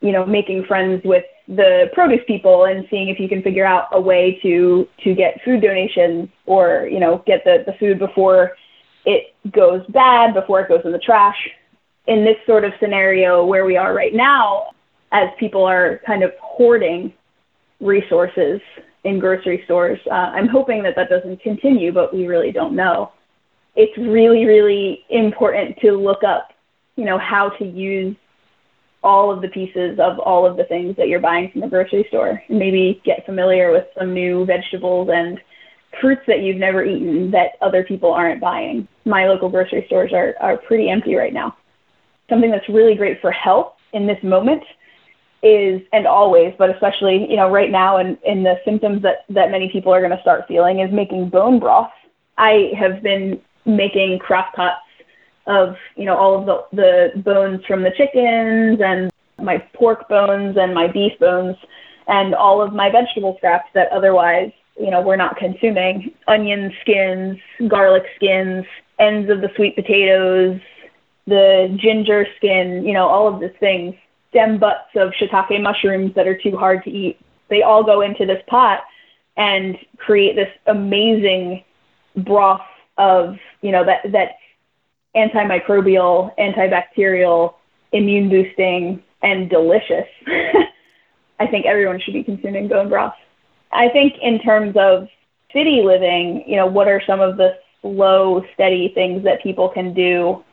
you 0.00 0.12
know 0.12 0.26
making 0.26 0.64
friends 0.64 1.02
with 1.04 1.24
the 1.48 1.90
produce 1.92 2.20
people 2.26 2.64
and 2.64 2.86
seeing 2.90 3.08
if 3.08 3.20
you 3.20 3.28
can 3.28 3.42
figure 3.42 3.64
out 3.64 3.88
a 3.92 4.00
way 4.00 4.38
to 4.42 4.88
to 5.02 5.14
get 5.14 5.40
food 5.44 5.62
donations 5.62 6.28
or 6.44 6.88
you 6.90 6.98
know 6.98 7.22
get 7.26 7.44
the, 7.44 7.62
the 7.66 7.72
food 7.74 7.98
before 7.98 8.52
it 9.04 9.34
goes 9.52 9.86
bad 9.88 10.34
before 10.34 10.60
it 10.60 10.68
goes 10.68 10.82
in 10.84 10.92
the 10.92 10.98
trash. 10.98 11.48
In 12.08 12.24
this 12.24 12.36
sort 12.46 12.64
of 12.64 12.72
scenario 12.80 13.44
where 13.44 13.64
we 13.64 13.76
are 13.76 13.94
right 13.94 14.14
now, 14.14 14.70
as 15.12 15.28
people 15.38 15.64
are 15.64 16.00
kind 16.06 16.22
of 16.22 16.32
hoarding 16.40 17.12
resources 17.80 18.60
in 19.06 19.18
grocery 19.18 19.62
stores, 19.64 19.98
uh, 20.10 20.14
I'm 20.36 20.48
hoping 20.48 20.82
that 20.82 20.94
that 20.96 21.08
doesn't 21.08 21.40
continue, 21.40 21.92
but 21.92 22.14
we 22.14 22.26
really 22.26 22.52
don't 22.52 22.74
know. 22.74 23.12
It's 23.74 23.96
really, 23.96 24.44
really 24.44 25.04
important 25.10 25.78
to 25.80 25.92
look 25.92 26.24
up, 26.24 26.52
you 26.96 27.04
know, 27.04 27.18
how 27.18 27.50
to 27.50 27.64
use 27.64 28.16
all 29.02 29.30
of 29.30 29.42
the 29.42 29.48
pieces 29.48 29.98
of 30.00 30.18
all 30.18 30.46
of 30.46 30.56
the 30.56 30.64
things 30.64 30.96
that 30.96 31.08
you're 31.08 31.20
buying 31.20 31.50
from 31.50 31.60
the 31.60 31.68
grocery 31.68 32.04
store 32.08 32.42
and 32.48 32.58
maybe 32.58 33.00
get 33.04 33.24
familiar 33.24 33.70
with 33.70 33.84
some 33.98 34.12
new 34.12 34.44
vegetables 34.44 35.08
and 35.12 35.40
fruits 36.00 36.22
that 36.26 36.40
you've 36.40 36.56
never 36.56 36.84
eaten 36.84 37.30
that 37.30 37.52
other 37.60 37.84
people 37.84 38.12
aren't 38.12 38.40
buying. 38.40 38.88
My 39.04 39.26
local 39.26 39.48
grocery 39.48 39.84
stores 39.86 40.12
are, 40.12 40.34
are 40.40 40.56
pretty 40.56 40.90
empty 40.90 41.14
right 41.14 41.32
now 41.32 41.56
something 42.28 42.50
that's 42.50 42.68
really 42.68 42.94
great 42.94 43.20
for 43.20 43.30
health 43.30 43.74
in 43.92 44.06
this 44.06 44.22
moment 44.22 44.62
is 45.46 45.80
and 45.92 46.06
always 46.06 46.52
but 46.58 46.70
especially 46.70 47.26
you 47.30 47.36
know 47.36 47.48
right 47.48 47.70
now 47.70 47.98
and 47.98 48.18
in, 48.24 48.38
in 48.38 48.42
the 48.42 48.56
symptoms 48.64 49.02
that 49.02 49.24
that 49.28 49.50
many 49.50 49.68
people 49.70 49.92
are 49.92 50.00
going 50.00 50.14
to 50.14 50.20
start 50.20 50.44
feeling 50.48 50.80
is 50.80 50.92
making 50.92 51.28
bone 51.28 51.60
broth. 51.60 51.90
I 52.36 52.72
have 52.78 53.02
been 53.02 53.40
making 53.64 54.18
crock 54.18 54.54
pots 54.54 54.82
of 55.46 55.76
you 55.94 56.04
know 56.04 56.16
all 56.16 56.38
of 56.38 56.46
the 56.46 57.12
the 57.14 57.20
bones 57.20 57.64
from 57.66 57.82
the 57.82 57.92
chickens 57.96 58.80
and 58.84 59.10
my 59.38 59.58
pork 59.74 60.08
bones 60.08 60.56
and 60.58 60.74
my 60.74 60.88
beef 60.88 61.12
bones 61.20 61.56
and 62.08 62.34
all 62.34 62.60
of 62.60 62.72
my 62.72 62.90
vegetable 62.90 63.34
scraps 63.36 63.68
that 63.74 63.88
otherwise 63.92 64.50
you 64.78 64.90
know 64.90 65.00
we're 65.00 65.16
not 65.16 65.36
consuming. 65.36 66.12
Onion 66.26 66.72
skins 66.80 67.38
garlic 67.68 68.04
skins 68.16 68.64
ends 68.98 69.30
of 69.30 69.40
the 69.40 69.50
sweet 69.54 69.76
potatoes 69.76 70.60
the 71.26 71.76
ginger 71.80 72.26
skin, 72.36 72.84
you 72.86 72.92
know, 72.92 73.06
all 73.06 73.32
of 73.32 73.40
these 73.40 73.50
things, 73.58 73.94
stem 74.36 74.58
butts 74.58 74.90
of 74.96 75.12
shiitake 75.12 75.62
mushrooms 75.62 76.14
that 76.14 76.26
are 76.26 76.36
too 76.36 76.56
hard 76.56 76.84
to 76.84 76.90
eat. 76.90 77.18
They 77.48 77.62
all 77.62 77.82
go 77.82 78.02
into 78.02 78.26
this 78.26 78.42
pot 78.48 78.80
and 79.36 79.78
create 79.96 80.36
this 80.36 80.50
amazing 80.66 81.64
broth 82.18 82.60
of, 82.98 83.36
you 83.62 83.72
know, 83.72 83.84
that 83.84 84.12
that 84.12 84.32
antimicrobial, 85.16 86.36
antibacterial, 86.38 87.54
immune 87.92 88.28
boosting, 88.28 89.02
and 89.22 89.48
delicious. 89.48 90.06
I 91.38 91.46
think 91.46 91.64
everyone 91.64 92.00
should 92.00 92.14
be 92.14 92.22
consuming 92.24 92.68
bone 92.68 92.90
broth. 92.90 93.14
I 93.72 93.88
think 93.88 94.14
in 94.20 94.38
terms 94.40 94.76
of 94.78 95.08
city 95.52 95.80
living, 95.82 96.44
you 96.46 96.56
know, 96.56 96.66
what 96.66 96.88
are 96.88 97.02
some 97.06 97.20
of 97.20 97.38
the 97.38 97.56
slow, 97.80 98.44
steady 98.52 98.92
things 98.94 99.24
that 99.24 99.42
people 99.42 99.70
can 99.70 99.94
do? 99.94 100.44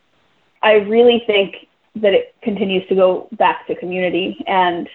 I 0.62 0.74
really 0.74 1.24
think 1.28 1.67
that 1.95 2.13
it 2.13 2.36
continues 2.41 2.88
to 2.88 2.95
go 2.95 3.27
back 3.34 3.67
to 3.67 3.75
community 3.75 4.43
and 4.47 4.89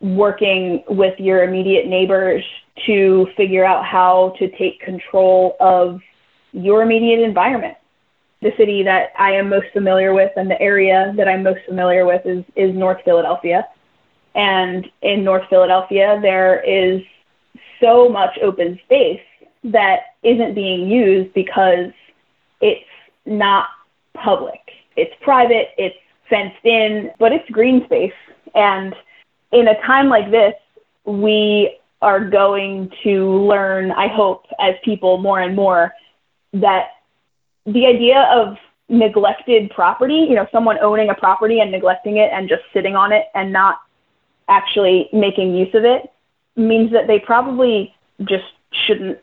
working 0.00 0.82
with 0.88 1.18
your 1.20 1.44
immediate 1.44 1.86
neighbors 1.86 2.44
to 2.86 3.26
figure 3.36 3.64
out 3.64 3.84
how 3.84 4.34
to 4.38 4.50
take 4.56 4.80
control 4.80 5.56
of 5.60 6.00
your 6.52 6.82
immediate 6.82 7.20
environment. 7.20 7.76
The 8.42 8.52
city 8.56 8.82
that 8.84 9.12
I 9.18 9.32
am 9.32 9.50
most 9.50 9.66
familiar 9.72 10.14
with 10.14 10.32
and 10.36 10.50
the 10.50 10.60
area 10.60 11.12
that 11.16 11.28
I'm 11.28 11.42
most 11.42 11.60
familiar 11.66 12.06
with 12.06 12.24
is, 12.24 12.44
is 12.56 12.74
North 12.74 13.02
Philadelphia. 13.04 13.68
And 14.34 14.86
in 15.02 15.22
North 15.22 15.44
Philadelphia, 15.50 16.18
there 16.22 16.62
is 16.62 17.02
so 17.80 18.08
much 18.08 18.38
open 18.42 18.78
space 18.84 19.20
that 19.64 20.00
isn't 20.22 20.54
being 20.54 20.88
used 20.88 21.34
because 21.34 21.92
it's 22.60 22.84
not 23.26 23.66
public. 24.14 24.60
It's 24.96 25.12
private, 25.20 25.68
it's 25.76 25.96
fenced 26.30 26.64
in, 26.64 27.10
but 27.18 27.32
it's 27.32 27.48
green 27.50 27.84
space. 27.84 28.12
And 28.54 28.94
in 29.52 29.68
a 29.68 29.80
time 29.82 30.08
like 30.08 30.30
this, 30.30 30.54
we 31.04 31.76
are 32.00 32.24
going 32.24 32.90
to 33.02 33.46
learn, 33.46 33.90
I 33.92 34.08
hope, 34.08 34.46
as 34.58 34.74
people 34.84 35.18
more 35.18 35.40
and 35.40 35.54
more, 35.54 35.92
that 36.54 36.88
the 37.66 37.86
idea 37.86 38.22
of 38.32 38.56
neglected 38.88 39.70
property, 39.70 40.26
you 40.28 40.34
know, 40.34 40.46
someone 40.50 40.78
owning 40.80 41.10
a 41.10 41.14
property 41.14 41.60
and 41.60 41.70
neglecting 41.70 42.16
it 42.16 42.30
and 42.32 42.48
just 42.48 42.62
sitting 42.72 42.96
on 42.96 43.12
it 43.12 43.26
and 43.34 43.52
not 43.52 43.80
actually 44.48 45.08
making 45.12 45.54
use 45.54 45.72
of 45.74 45.84
it 45.84 46.10
means 46.56 46.90
that 46.92 47.06
they 47.06 47.18
probably 47.18 47.94
just 48.24 48.44
shouldn't 48.86 49.18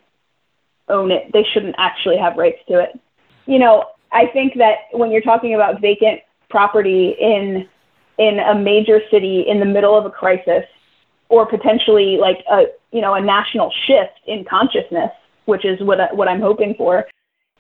own 0.88 1.12
it. 1.12 1.32
They 1.34 1.44
shouldn't 1.44 1.76
actually 1.78 2.18
have 2.18 2.38
rights 2.38 2.60
to 2.70 2.80
it. 2.80 2.98
You 3.46 3.60
know, 3.60 3.86
I 4.12 4.28
think 4.28 4.54
that 4.58 4.88
when 4.94 5.12
you're 5.12 5.22
talking 5.22 5.54
about 5.54 5.82
vacant 5.82 6.22
property 6.50 7.16
in 7.20 7.68
in 8.18 8.40
a 8.40 8.56
major 8.56 9.00
city 9.12 9.46
in 9.48 9.60
the 9.60 9.66
middle 9.66 9.98
of 9.98 10.06
a 10.06 10.10
crisis 10.10 10.64
or 11.30 11.46
potentially 11.46 12.18
like 12.18 12.44
a 12.52 12.66
you 12.92 13.02
know 13.02 13.14
a 13.14 13.22
national 13.22 13.72
shift 13.86 14.20
in 14.28 14.46
consciousness 14.46 15.12
which 15.46 15.64
is 15.64 15.80
what 15.82 16.00
I, 16.00 16.14
what 16.14 16.28
I'm 16.28 16.42
hoping 16.42 16.76
for. 16.78 17.06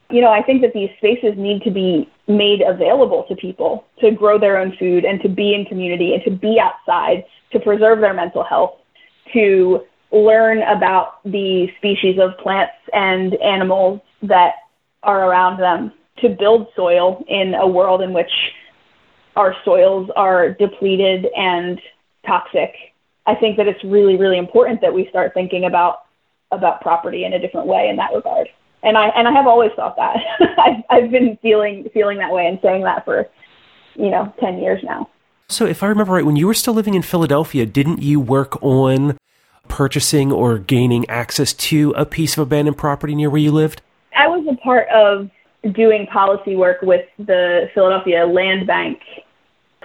You 0.09 0.21
know 0.21 0.31
I 0.31 0.41
think 0.41 0.61
that 0.61 0.73
these 0.73 0.89
spaces 0.97 1.33
need 1.37 1.61
to 1.63 1.71
be 1.71 2.09
made 2.27 2.61
available 2.61 3.25
to 3.29 3.35
people 3.35 3.85
to 3.99 4.11
grow 4.11 4.39
their 4.39 4.57
own 4.57 4.75
food 4.77 5.05
and 5.05 5.21
to 5.21 5.29
be 5.29 5.53
in 5.53 5.65
community 5.65 6.13
and 6.13 6.23
to 6.23 6.31
be 6.31 6.59
outside 6.59 7.23
to 7.51 7.59
preserve 7.59 7.99
their 7.99 8.13
mental 8.13 8.43
health 8.43 8.75
to 9.33 9.81
learn 10.11 10.61
about 10.63 11.21
the 11.23 11.67
species 11.77 12.17
of 12.19 12.37
plants 12.37 12.73
and 12.93 13.35
animals 13.35 13.99
that 14.21 14.53
are 15.03 15.29
around 15.29 15.59
them 15.59 15.91
to 16.19 16.29
build 16.29 16.67
soil 16.75 17.23
in 17.27 17.53
a 17.53 17.67
world 17.67 18.01
in 18.01 18.13
which 18.13 18.31
our 19.37 19.55
soils 19.63 20.09
are 20.15 20.49
depleted 20.49 21.27
and 21.35 21.79
toxic. 22.25 22.73
I 23.25 23.35
think 23.35 23.57
that 23.57 23.67
it's 23.67 23.83
really, 23.83 24.17
really 24.17 24.37
important 24.37 24.81
that 24.81 24.93
we 24.93 25.07
start 25.09 25.33
thinking 25.33 25.65
about 25.65 25.99
about 26.51 26.81
property 26.81 27.25
in 27.25 27.33
a 27.33 27.39
different 27.39 27.67
way 27.67 27.89
in 27.89 27.97
that 27.97 28.13
regard. 28.13 28.47
And 28.83 28.97
I 28.97 29.07
and 29.09 29.27
I 29.27 29.31
have 29.31 29.47
always 29.47 29.71
thought 29.75 29.95
that. 29.97 30.17
I've 30.57 30.83
I've 30.89 31.11
been 31.11 31.37
feeling 31.41 31.87
feeling 31.93 32.17
that 32.17 32.31
way 32.31 32.47
and 32.47 32.59
saying 32.61 32.83
that 32.83 33.05
for, 33.05 33.27
you 33.95 34.09
know, 34.09 34.33
ten 34.39 34.57
years 34.57 34.81
now. 34.83 35.09
So 35.49 35.65
if 35.65 35.83
I 35.83 35.87
remember 35.87 36.13
right, 36.13 36.25
when 36.25 36.35
you 36.35 36.47
were 36.47 36.53
still 36.53 36.73
living 36.73 36.93
in 36.93 37.01
Philadelphia, 37.01 37.65
didn't 37.65 38.01
you 38.01 38.19
work 38.19 38.61
on 38.61 39.17
purchasing 39.67 40.31
or 40.31 40.57
gaining 40.57 41.09
access 41.09 41.53
to 41.53 41.91
a 41.95 42.05
piece 42.05 42.37
of 42.37 42.39
abandoned 42.39 42.77
property 42.77 43.15
near 43.15 43.29
where 43.29 43.41
you 43.41 43.51
lived? 43.51 43.81
I 44.15 44.27
was 44.27 44.45
a 44.49 44.55
part 44.57 44.87
of 44.89 45.29
doing 45.73 46.07
policy 46.07 46.55
work 46.55 46.81
with 46.81 47.05
the 47.17 47.69
Philadelphia 47.73 48.25
Land 48.25 48.67
Bank 48.67 48.99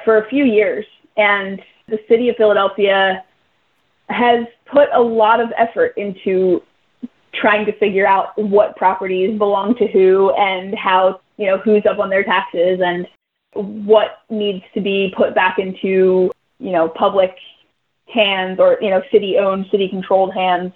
for 0.05 0.19
a 0.19 0.29
few 0.29 0.45
years. 0.45 0.85
And 1.17 1.61
the 1.89 1.99
city 2.09 2.29
of 2.29 2.37
Philadelphia 2.37 3.25
has 4.09 4.47
put 4.67 4.89
a 4.93 5.01
lot 5.01 5.41
of 5.41 5.51
effort 5.57 5.95
into 5.97 6.63
trying 7.35 7.65
to 7.67 7.73
figure 7.79 8.07
out 8.07 8.37
what 8.37 8.77
properties 8.77 9.39
belong 9.39 9.75
to 9.77 9.87
who 9.87 10.33
and 10.35 10.75
how, 10.75 11.21
you 11.37 11.47
know, 11.47 11.59
who's 11.59 11.85
up 11.87 11.99
on 11.99 12.11
their 12.11 12.25
taxes 12.25 12.81
and 12.85 13.07
what 13.55 14.23
needs 14.31 14.65
to 14.75 14.81
be 14.81 15.13
put 15.17 15.35
back 15.35 15.59
into, 15.59 16.31
you 16.59 16.73
know, 16.73 16.89
public 16.89 17.35
hands 18.07 18.59
or, 18.59 18.79
you 18.81 18.91
know, 18.91 19.03
city 19.11 19.39
owned, 19.39 19.67
city 19.71 19.89
controlled 19.89 20.35
hands. 20.35 20.73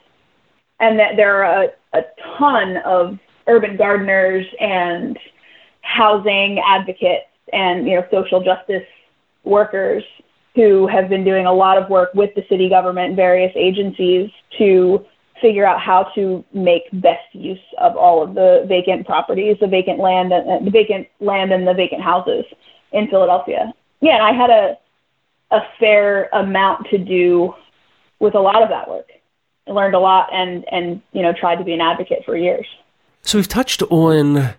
And 0.80 0.98
that 0.98 1.16
there 1.16 1.44
are 1.44 1.64
a, 1.64 1.98
a 1.98 2.02
ton 2.38 2.78
of 2.78 3.18
urban 3.46 3.76
gardeners 3.76 4.46
and 4.60 5.18
housing 5.82 6.58
advocates 6.58 7.26
and, 7.52 7.86
you 7.86 7.96
know, 7.96 8.06
social 8.10 8.42
justice 8.42 8.86
workers 9.46 10.04
who 10.54 10.86
have 10.86 11.08
been 11.08 11.24
doing 11.24 11.46
a 11.46 11.52
lot 11.52 11.76
of 11.76 11.88
work 11.90 12.12
with 12.14 12.34
the 12.34 12.42
city 12.48 12.68
government 12.68 13.08
and 13.08 13.16
various 13.16 13.52
agencies 13.54 14.30
to 14.58 15.04
figure 15.40 15.66
out 15.66 15.80
how 15.80 16.04
to 16.14 16.42
make 16.54 16.82
best 16.94 17.26
use 17.32 17.60
of 17.78 17.96
all 17.96 18.22
of 18.22 18.34
the 18.34 18.64
vacant 18.66 19.06
properties, 19.06 19.56
the 19.60 19.66
vacant 19.66 19.98
land, 19.98 20.32
and 20.32 20.66
the 20.66 20.70
vacant 20.70 21.06
land 21.20 21.52
and 21.52 21.66
the 21.66 21.74
vacant 21.74 22.02
houses 22.02 22.44
in 22.92 23.06
Philadelphia. 23.08 23.72
Yeah, 24.00 24.14
and 24.14 24.22
I 24.22 24.32
had 24.32 24.50
a 24.50 24.78
a 25.52 25.60
fair 25.78 26.28
amount 26.32 26.88
to 26.90 26.98
do 26.98 27.54
with 28.18 28.34
a 28.34 28.40
lot 28.40 28.62
of 28.62 28.68
that 28.70 28.88
work. 28.88 29.06
I 29.68 29.72
learned 29.72 29.94
a 29.94 29.98
lot 29.98 30.28
and 30.32 30.64
and 30.72 31.02
you 31.12 31.22
know 31.22 31.32
tried 31.32 31.56
to 31.56 31.64
be 31.64 31.72
an 31.72 31.80
advocate 31.80 32.24
for 32.24 32.36
years. 32.36 32.66
So 33.22 33.38
we've 33.38 33.48
touched 33.48 33.82
on 33.82 34.54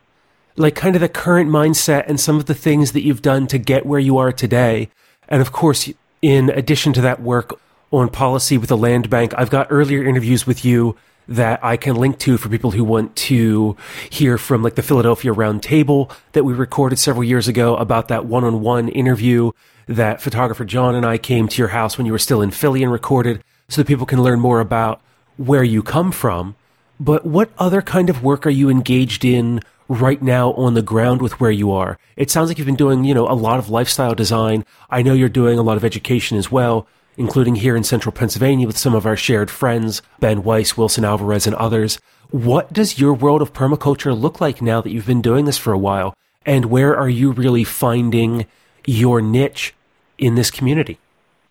like 0.57 0.75
kind 0.75 0.95
of 0.95 1.01
the 1.01 1.09
current 1.09 1.49
mindset 1.49 2.05
and 2.07 2.19
some 2.19 2.37
of 2.37 2.45
the 2.45 2.55
things 2.55 2.91
that 2.91 3.03
you've 3.03 3.21
done 3.21 3.47
to 3.47 3.57
get 3.57 3.85
where 3.85 3.99
you 3.99 4.17
are 4.17 4.31
today. 4.31 4.89
And 5.29 5.41
of 5.41 5.51
course, 5.51 5.89
in 6.21 6.49
addition 6.49 6.93
to 6.93 7.01
that 7.01 7.21
work 7.21 7.59
on 7.91 8.09
policy 8.09 8.57
with 8.57 8.69
the 8.69 8.77
land 8.77 9.09
bank, 9.09 9.33
I've 9.37 9.51
got 9.51 9.67
earlier 9.69 10.03
interviews 10.03 10.47
with 10.47 10.65
you 10.65 10.97
that 11.27 11.63
I 11.63 11.77
can 11.77 11.95
link 11.95 12.19
to 12.19 12.37
for 12.37 12.49
people 12.49 12.71
who 12.71 12.83
want 12.83 13.15
to 13.15 13.75
hear 14.09 14.37
from 14.37 14.63
like 14.63 14.75
the 14.75 14.81
Philadelphia 14.81 15.33
Roundtable 15.33 16.11
that 16.31 16.43
we 16.43 16.53
recorded 16.53 16.97
several 16.99 17.23
years 17.23 17.47
ago 17.47 17.75
about 17.75 18.07
that 18.07 18.25
one 18.25 18.43
on 18.43 18.61
one 18.61 18.87
interview 18.89 19.51
that 19.87 20.21
photographer 20.21 20.65
John 20.65 20.95
and 20.95 21.05
I 21.05 21.17
came 21.17 21.47
to 21.47 21.57
your 21.57 21.69
house 21.69 21.97
when 21.97 22.05
you 22.05 22.13
were 22.13 22.19
still 22.19 22.41
in 22.41 22.51
Philly 22.51 22.81
and 22.81 22.91
recorded 22.91 23.43
so 23.69 23.81
that 23.81 23.87
people 23.87 24.05
can 24.05 24.23
learn 24.23 24.39
more 24.39 24.59
about 24.59 25.01
where 25.35 25.63
you 25.63 25.83
come 25.83 26.11
from. 26.11 26.55
But 26.99 27.25
what 27.25 27.51
other 27.57 27.81
kind 27.81 28.09
of 28.09 28.23
work 28.23 28.45
are 28.45 28.51
you 28.51 28.69
engaged 28.69 29.23
in 29.23 29.61
right 29.87 30.21
now 30.21 30.53
on 30.53 30.73
the 30.73 30.81
ground 30.81 31.21
with 31.21 31.39
where 31.39 31.51
you 31.51 31.71
are? 31.71 31.97
It 32.15 32.31
sounds 32.31 32.49
like 32.49 32.57
you've 32.57 32.65
been 32.67 32.75
doing, 32.75 33.03
you 33.03 33.13
know, 33.13 33.27
a 33.27 33.33
lot 33.33 33.59
of 33.59 33.69
lifestyle 33.69 34.15
design. 34.15 34.65
I 34.89 35.01
know 35.01 35.13
you're 35.13 35.29
doing 35.29 35.57
a 35.57 35.63
lot 35.63 35.77
of 35.77 35.85
education 35.85 36.37
as 36.37 36.51
well, 36.51 36.87
including 37.17 37.55
here 37.55 37.75
in 37.75 37.83
central 37.83 38.11
Pennsylvania 38.11 38.67
with 38.67 38.77
some 38.77 38.93
of 38.93 39.05
our 39.05 39.15
shared 39.15 39.49
friends, 39.49 40.01
Ben 40.19 40.43
Weiss, 40.43 40.77
Wilson 40.77 41.05
Alvarez, 41.05 41.47
and 41.47 41.55
others. 41.55 41.99
What 42.29 42.73
does 42.73 42.99
your 42.99 43.13
world 43.13 43.41
of 43.41 43.53
permaculture 43.53 44.19
look 44.19 44.41
like 44.41 44.61
now 44.61 44.81
that 44.81 44.91
you've 44.91 45.07
been 45.07 45.21
doing 45.21 45.45
this 45.45 45.57
for 45.57 45.71
a 45.73 45.77
while? 45.77 46.13
And 46.45 46.65
where 46.65 46.95
are 46.95 47.09
you 47.09 47.31
really 47.31 47.63
finding 47.63 48.45
your 48.85 49.21
niche 49.21 49.73
in 50.17 50.35
this 50.35 50.51
community? 50.51 50.97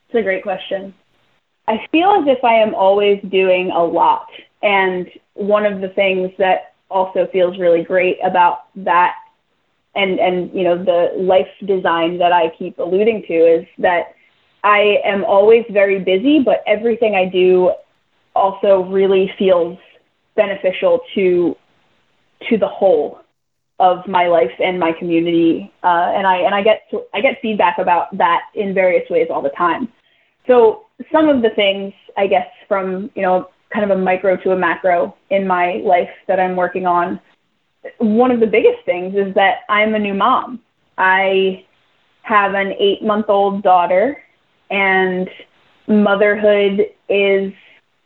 It's 0.08 0.14
a 0.18 0.22
great 0.22 0.42
question. 0.42 0.94
I 1.68 1.86
feel 1.90 2.10
as 2.10 2.28
if 2.28 2.44
I 2.44 2.54
am 2.54 2.74
always 2.74 3.20
doing 3.28 3.70
a 3.70 3.82
lot. 3.82 4.28
And 4.62 5.10
one 5.34 5.66
of 5.66 5.80
the 5.80 5.88
things 5.88 6.30
that 6.38 6.74
also 6.90 7.26
feels 7.32 7.58
really 7.58 7.82
great 7.82 8.18
about 8.24 8.66
that 8.76 9.14
and 9.94 10.20
and 10.20 10.52
you 10.54 10.62
know 10.62 10.76
the 10.76 11.10
life 11.18 11.48
design 11.66 12.18
that 12.18 12.32
I 12.32 12.52
keep 12.56 12.78
alluding 12.78 13.24
to 13.28 13.34
is 13.34 13.66
that 13.78 14.14
I 14.62 14.98
am 15.04 15.24
always 15.24 15.64
very 15.70 16.00
busy, 16.00 16.40
but 16.44 16.62
everything 16.66 17.14
I 17.14 17.26
do 17.26 17.72
also 18.34 18.82
really 18.90 19.32
feels 19.38 19.78
beneficial 20.34 21.00
to 21.14 21.56
to 22.50 22.58
the 22.58 22.68
whole 22.68 23.20
of 23.78 24.06
my 24.06 24.26
life 24.26 24.50
and 24.62 24.80
my 24.80 24.92
community, 24.92 25.72
uh, 25.82 26.12
and 26.14 26.26
I 26.26 26.38
and 26.38 26.54
I 26.54 26.62
get 26.62 26.82
to, 26.90 27.02
I 27.14 27.20
get 27.20 27.38
feedback 27.40 27.78
about 27.78 28.16
that 28.18 28.42
in 28.54 28.74
various 28.74 29.08
ways 29.08 29.28
all 29.30 29.42
the 29.42 29.50
time. 29.50 29.88
So 30.46 30.86
some 31.12 31.28
of 31.28 31.42
the 31.42 31.50
things 31.50 31.92
I 32.16 32.26
guess 32.26 32.48
from 32.68 33.10
you 33.14 33.22
know 33.22 33.48
kind 33.76 33.90
of 33.90 33.98
a 33.98 34.00
micro 34.00 34.36
to 34.38 34.52
a 34.52 34.56
macro 34.56 35.14
in 35.28 35.46
my 35.46 35.82
life 35.84 36.08
that 36.28 36.40
I'm 36.40 36.56
working 36.56 36.86
on. 36.86 37.20
One 37.98 38.30
of 38.30 38.40
the 38.40 38.46
biggest 38.46 38.84
things 38.86 39.14
is 39.14 39.34
that 39.34 39.58
I'm 39.68 39.94
a 39.94 39.98
new 39.98 40.14
mom. 40.14 40.60
I 40.96 41.66
have 42.22 42.54
an 42.54 42.72
eight 42.78 43.02
month 43.02 43.26
old 43.28 43.62
daughter, 43.62 44.16
and 44.70 45.28
motherhood 45.86 46.86
is 47.10 47.52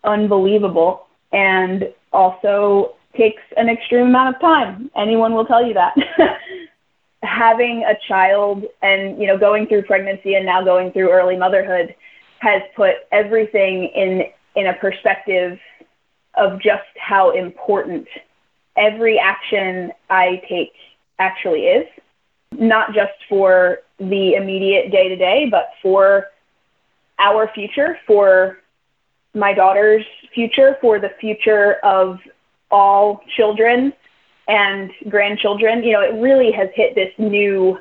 unbelievable 0.03 1.07
and 1.33 1.85
also 2.13 2.97
takes 3.17 3.43
an 3.57 3.69
extreme 3.69 4.09
amount 4.09 4.35
of 4.35 4.41
time. 4.41 4.91
Anyone 4.97 5.35
will 5.35 5.47
tell 5.47 5.65
you 5.65 5.75
that. 5.75 5.95
Having 7.23 7.85
a 7.85 7.95
child 8.09 8.65
and 8.83 9.21
you 9.21 9.29
know 9.29 9.39
going 9.39 9.69
through 9.69 9.83
pregnancy 9.83 10.35
and 10.35 10.45
now 10.45 10.65
going 10.65 10.91
through 10.91 11.13
early 11.13 11.37
motherhood 11.37 11.95
has 12.41 12.63
put 12.75 12.95
everything 13.13 13.85
in 13.95 14.25
in 14.57 14.67
a 14.67 14.75
perspective 14.75 15.59
of 16.35 16.61
just 16.61 16.83
how 16.99 17.31
important 17.31 18.07
every 18.77 19.19
action 19.19 19.93
I 20.09 20.43
take 20.49 20.73
actually 21.19 21.67
is, 21.67 21.87
not 22.53 22.95
just 22.95 23.13
for 23.29 23.79
the 23.99 24.35
immediate 24.35 24.91
day 24.91 25.09
to 25.09 25.17
day, 25.17 25.49
but 25.51 25.71
for 25.83 26.27
our 27.19 27.51
future, 27.55 27.99
for 28.07 28.59
my 29.35 29.53
daughter's 29.53 30.05
future, 30.35 30.77
for 30.81 30.99
the 30.99 31.11
future 31.21 31.75
of 31.85 32.19
all 32.71 33.21
children 33.37 33.93
and 34.49 34.91
grandchildren. 35.09 35.85
You 35.85 35.93
know, 35.93 36.01
it 36.01 36.15
really 36.21 36.51
has 36.53 36.69
hit 36.75 36.95
this 36.95 37.13
new, 37.19 37.79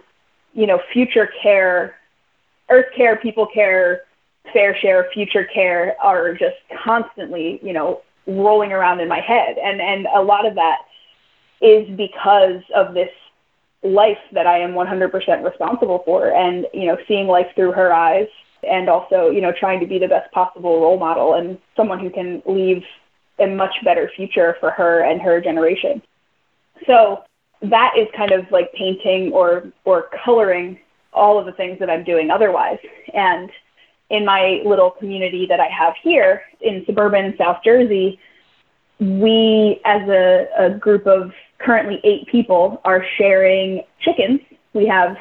you 0.53 0.67
know, 0.67 0.79
future 0.91 1.29
care, 1.41 1.95
earth 2.69 2.93
care, 2.95 3.15
people 3.15 3.47
care, 3.51 4.01
fair 4.53 4.75
share, 4.77 5.09
future 5.13 5.45
care 5.45 5.95
are 6.01 6.33
just 6.33 6.57
constantly, 6.83 7.59
you 7.63 7.73
know, 7.73 8.01
rolling 8.27 8.71
around 8.71 8.99
in 8.99 9.07
my 9.07 9.19
head. 9.19 9.57
And 9.57 9.81
and 9.81 10.07
a 10.15 10.21
lot 10.21 10.45
of 10.45 10.55
that 10.55 10.79
is 11.61 11.87
because 11.95 12.61
of 12.75 12.93
this 12.93 13.09
life 13.83 14.17
that 14.33 14.45
I 14.45 14.59
am 14.59 14.73
100% 14.73 15.43
responsible 15.43 16.01
for 16.05 16.33
and, 16.33 16.65
you 16.73 16.85
know, 16.85 16.97
seeing 17.07 17.27
life 17.27 17.47
through 17.55 17.71
her 17.73 17.93
eyes 17.93 18.27
and 18.63 18.89
also, 18.89 19.29
you 19.29 19.41
know, 19.41 19.53
trying 19.57 19.79
to 19.79 19.87
be 19.87 19.99
the 19.99 20.07
best 20.07 20.31
possible 20.31 20.81
role 20.81 20.99
model 20.99 21.35
and 21.35 21.57
someone 21.75 21.99
who 21.99 22.09
can 22.09 22.41
leave 22.45 22.83
a 23.39 23.47
much 23.47 23.73
better 23.83 24.11
future 24.15 24.57
for 24.59 24.71
her 24.71 25.01
and 25.01 25.21
her 25.21 25.39
generation. 25.39 26.01
So 26.85 27.23
that 27.61 27.93
is 27.97 28.07
kind 28.15 28.31
of 28.31 28.49
like 28.51 28.71
painting 28.73 29.31
or 29.31 29.71
or 29.85 30.09
coloring 30.23 30.79
all 31.13 31.39
of 31.39 31.45
the 31.45 31.51
things 31.53 31.79
that 31.79 31.89
I'm 31.89 32.03
doing 32.03 32.29
otherwise. 32.29 32.79
And 33.13 33.49
in 34.09 34.25
my 34.25 34.61
little 34.65 34.91
community 34.91 35.45
that 35.47 35.59
I 35.59 35.67
have 35.67 35.93
here 36.01 36.41
in 36.61 36.83
suburban 36.85 37.35
South 37.37 37.57
Jersey, 37.63 38.19
we 38.99 39.79
as 39.85 40.07
a, 40.09 40.47
a 40.57 40.69
group 40.71 41.07
of 41.07 41.31
currently 41.59 41.99
eight 42.03 42.27
people 42.27 42.81
are 42.83 43.05
sharing 43.17 43.83
chickens. 43.99 44.41
We 44.73 44.87
have 44.87 45.17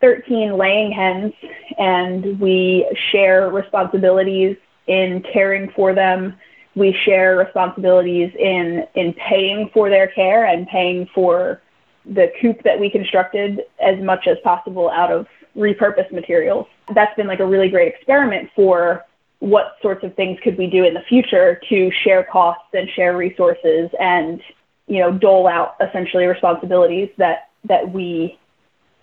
13 0.00 0.56
laying 0.56 0.92
hens 0.92 1.32
and 1.78 2.40
we 2.40 2.88
share 3.10 3.50
responsibilities 3.50 4.56
in 4.86 5.22
caring 5.32 5.70
for 5.70 5.94
them. 5.94 6.36
We 6.74 6.96
share 7.04 7.36
responsibilities 7.36 8.32
in, 8.38 8.86
in 8.94 9.12
paying 9.14 9.70
for 9.74 9.90
their 9.90 10.08
care 10.08 10.46
and 10.46 10.66
paying 10.66 11.08
for 11.14 11.60
the 12.06 12.32
coop 12.40 12.62
that 12.64 12.80
we 12.80 12.88
constructed 12.90 13.60
as 13.80 14.00
much 14.00 14.26
as 14.26 14.38
possible 14.42 14.88
out 14.90 15.12
of 15.12 15.26
repurposed 15.56 16.12
materials. 16.12 16.66
That's 16.94 17.14
been 17.16 17.26
like 17.26 17.40
a 17.40 17.46
really 17.46 17.68
great 17.68 17.94
experiment 17.94 18.50
for 18.54 19.04
what 19.40 19.76
sorts 19.80 20.04
of 20.04 20.14
things 20.14 20.38
could 20.44 20.56
we 20.56 20.66
do 20.66 20.84
in 20.84 20.94
the 20.94 21.02
future 21.08 21.60
to 21.68 21.90
share 22.04 22.24
costs 22.24 22.68
and 22.74 22.88
share 22.90 23.16
resources 23.16 23.90
and 23.98 24.40
you 24.86 24.98
know 24.98 25.10
dole 25.10 25.46
out 25.46 25.76
essentially 25.80 26.26
responsibilities 26.26 27.08
that 27.16 27.48
that 27.64 27.90
we 27.90 28.38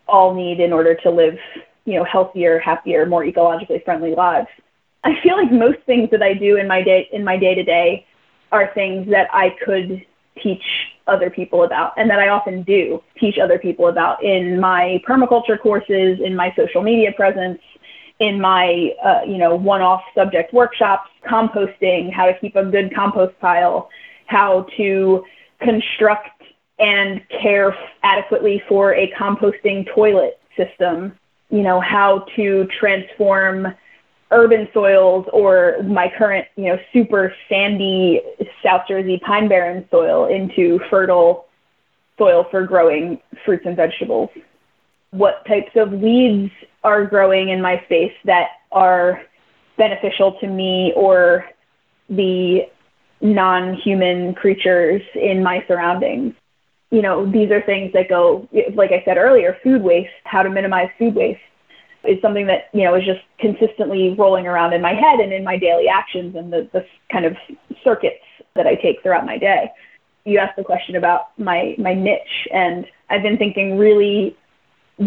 all 0.07 0.33
need 0.33 0.59
in 0.59 0.71
order 0.71 0.93
to 0.93 1.09
live 1.09 1.37
you 1.85 1.95
know 1.95 2.03
healthier 2.03 2.59
happier 2.59 3.05
more 3.07 3.23
ecologically 3.23 3.83
friendly 3.83 4.13
lives 4.13 4.47
i 5.03 5.19
feel 5.21 5.35
like 5.35 5.51
most 5.51 5.79
things 5.87 6.07
that 6.11 6.21
i 6.21 6.33
do 6.33 6.55
in 6.55 6.67
my 6.67 6.83
day 6.83 7.09
in 7.11 7.23
my 7.23 7.35
day 7.35 7.55
to 7.55 7.63
day 7.63 8.05
are 8.51 8.71
things 8.75 9.09
that 9.09 9.27
i 9.33 9.55
could 9.65 10.05
teach 10.41 10.63
other 11.07 11.29
people 11.29 11.63
about 11.63 11.93
and 11.97 12.09
that 12.09 12.19
I 12.19 12.29
often 12.29 12.63
do 12.63 13.01
teach 13.19 13.37
other 13.37 13.59
people 13.59 13.87
about 13.87 14.23
in 14.23 14.59
my 14.59 15.01
permaculture 15.07 15.59
courses, 15.59 16.19
in 16.23 16.35
my 16.35 16.53
social 16.55 16.81
media 16.81 17.11
presence, 17.15 17.59
in 18.19 18.39
my 18.41 18.91
uh, 19.03 19.21
you 19.25 19.37
know 19.37 19.55
one-off 19.55 20.01
subject 20.15 20.53
workshops, 20.53 21.09
composting, 21.25 22.11
how 22.11 22.25
to 22.25 22.37
keep 22.39 22.55
a 22.55 22.65
good 22.65 22.93
compost 22.93 23.39
pile, 23.39 23.89
how 24.27 24.65
to 24.77 25.23
construct 25.61 26.37
and 26.79 27.21
care 27.41 27.75
adequately 28.03 28.61
for 28.67 28.93
a 28.93 29.11
composting 29.19 29.87
toilet 29.93 30.39
system, 30.55 31.17
you 31.49 31.61
know, 31.61 31.79
how 31.79 32.25
to 32.35 32.67
transform 32.79 33.67
urban 34.31 34.67
soils 34.73 35.25
or 35.31 35.77
my 35.83 36.11
current, 36.17 36.47
you 36.55 36.65
know, 36.65 36.77
super 36.91 37.33
sandy 37.49 38.21
South 38.63 38.81
Jersey 38.87 39.21
pine 39.25 39.47
barren 39.47 39.87
soil 39.89 40.25
into 40.27 40.79
fertile 40.89 41.45
soil 42.17 42.45
for 42.51 42.65
growing 42.65 43.19
fruits 43.45 43.63
and 43.65 43.75
vegetables. 43.75 44.29
What 45.11 45.45
types 45.47 45.71
of 45.75 45.91
weeds 45.91 46.51
are 46.83 47.05
growing 47.05 47.49
in 47.49 47.61
my 47.61 47.81
space 47.85 48.13
that 48.25 48.47
are 48.71 49.21
beneficial 49.77 50.37
to 50.39 50.47
me 50.47 50.93
or 50.95 51.45
the 52.09 52.61
non-human 53.21 54.33
creatures 54.35 55.01
in 55.15 55.43
my 55.43 55.63
surroundings. 55.67 56.33
You 56.91 57.01
know, 57.01 57.29
these 57.29 57.51
are 57.51 57.61
things 57.61 57.91
that 57.93 58.09
go, 58.09 58.47
like 58.73 58.91
I 58.91 59.03
said 59.05 59.17
earlier, 59.17 59.57
food 59.63 59.81
waste, 59.81 60.09
how 60.23 60.43
to 60.43 60.49
minimize 60.49 60.89
food 60.97 61.15
waste 61.15 61.41
is 62.07 62.21
something 62.21 62.47
that 62.47 62.69
you 62.73 62.83
know 62.83 62.95
is 62.95 63.05
just 63.05 63.21
consistently 63.39 64.15
rolling 64.17 64.47
around 64.47 64.73
in 64.73 64.81
my 64.81 64.93
head 64.93 65.19
and 65.19 65.33
in 65.33 65.43
my 65.43 65.57
daily 65.57 65.87
actions 65.87 66.35
and 66.35 66.51
the, 66.51 66.69
the 66.73 66.85
kind 67.11 67.25
of 67.25 67.35
circuits 67.83 68.23
that 68.55 68.65
I 68.65 68.75
take 68.75 69.01
throughout 69.03 69.25
my 69.25 69.37
day. 69.37 69.71
You 70.25 70.39
asked 70.39 70.57
the 70.57 70.63
question 70.63 70.95
about 70.95 71.37
my 71.37 71.75
my 71.77 71.93
niche, 71.93 72.47
and 72.53 72.85
I've 73.09 73.23
been 73.23 73.37
thinking 73.37 73.77
really 73.77 74.35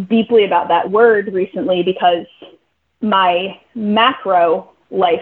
deeply 0.09 0.45
about 0.45 0.69
that 0.69 0.91
word 0.91 1.33
recently 1.33 1.83
because 1.83 2.27
my 3.01 3.61
macro 3.75 4.71
life 4.91 5.19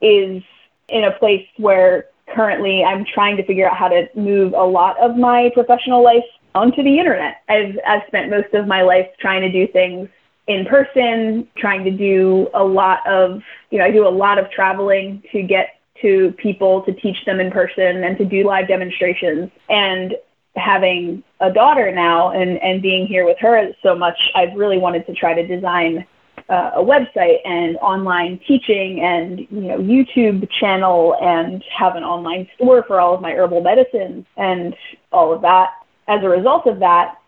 is 0.00 0.42
in 0.88 1.04
a 1.04 1.12
place 1.18 1.46
where 1.58 2.06
currently 2.34 2.84
I'm 2.84 3.04
trying 3.04 3.36
to 3.36 3.44
figure 3.44 3.68
out 3.68 3.76
how 3.76 3.88
to 3.88 4.08
move 4.14 4.52
a 4.54 4.64
lot 4.64 4.98
of 5.00 5.16
my 5.16 5.50
professional 5.54 6.02
life 6.02 6.24
onto 6.54 6.82
the 6.82 6.98
internet. 6.98 7.42
I've 7.48 7.78
I've 7.86 8.02
spent 8.06 8.30
most 8.30 8.54
of 8.54 8.66
my 8.66 8.82
life 8.82 9.06
trying 9.20 9.42
to 9.42 9.52
do 9.52 9.70
things 9.72 10.08
in 10.46 10.66
person, 10.66 11.48
trying 11.56 11.84
to 11.84 11.90
do 11.90 12.48
a 12.54 12.64
lot 12.64 13.06
of, 13.06 13.42
you 13.70 13.78
know, 13.78 13.84
I 13.84 13.90
do 13.90 14.06
a 14.06 14.10
lot 14.10 14.38
of 14.38 14.50
traveling 14.50 15.22
to 15.32 15.42
get 15.42 15.80
to 16.02 16.32
people 16.38 16.82
to 16.82 16.92
teach 16.92 17.24
them 17.24 17.40
in 17.40 17.50
person 17.50 18.02
and 18.04 18.16
to 18.18 18.24
do 18.24 18.44
live 18.44 18.68
demonstrations. 18.68 19.50
And 19.68 20.14
having 20.56 21.22
a 21.40 21.52
daughter 21.52 21.92
now 21.92 22.30
and, 22.30 22.58
and 22.62 22.82
being 22.82 23.06
here 23.06 23.24
with 23.24 23.38
her 23.40 23.68
so 23.82 23.94
much, 23.94 24.18
I've 24.34 24.54
really 24.56 24.78
wanted 24.78 25.06
to 25.06 25.14
try 25.14 25.34
to 25.34 25.46
design 25.46 26.06
uh, 26.48 26.72
a 26.74 26.82
website 26.82 27.38
and 27.44 27.76
online 27.76 28.40
teaching 28.46 29.00
and 29.00 29.40
you 29.50 29.68
know 29.68 29.78
YouTube 29.78 30.50
channel 30.50 31.16
and 31.22 31.62
have 31.72 31.94
an 31.94 32.02
online 32.02 32.48
store 32.56 32.82
for 32.82 32.98
all 32.98 33.14
of 33.14 33.20
my 33.20 33.32
herbal 33.32 33.60
medicines 33.60 34.26
and 34.36 34.74
all 35.12 35.32
of 35.32 35.42
that. 35.42 35.70
As 36.08 36.24
a 36.24 36.28
result 36.28 36.66
of 36.66 36.80
that, 36.80 37.19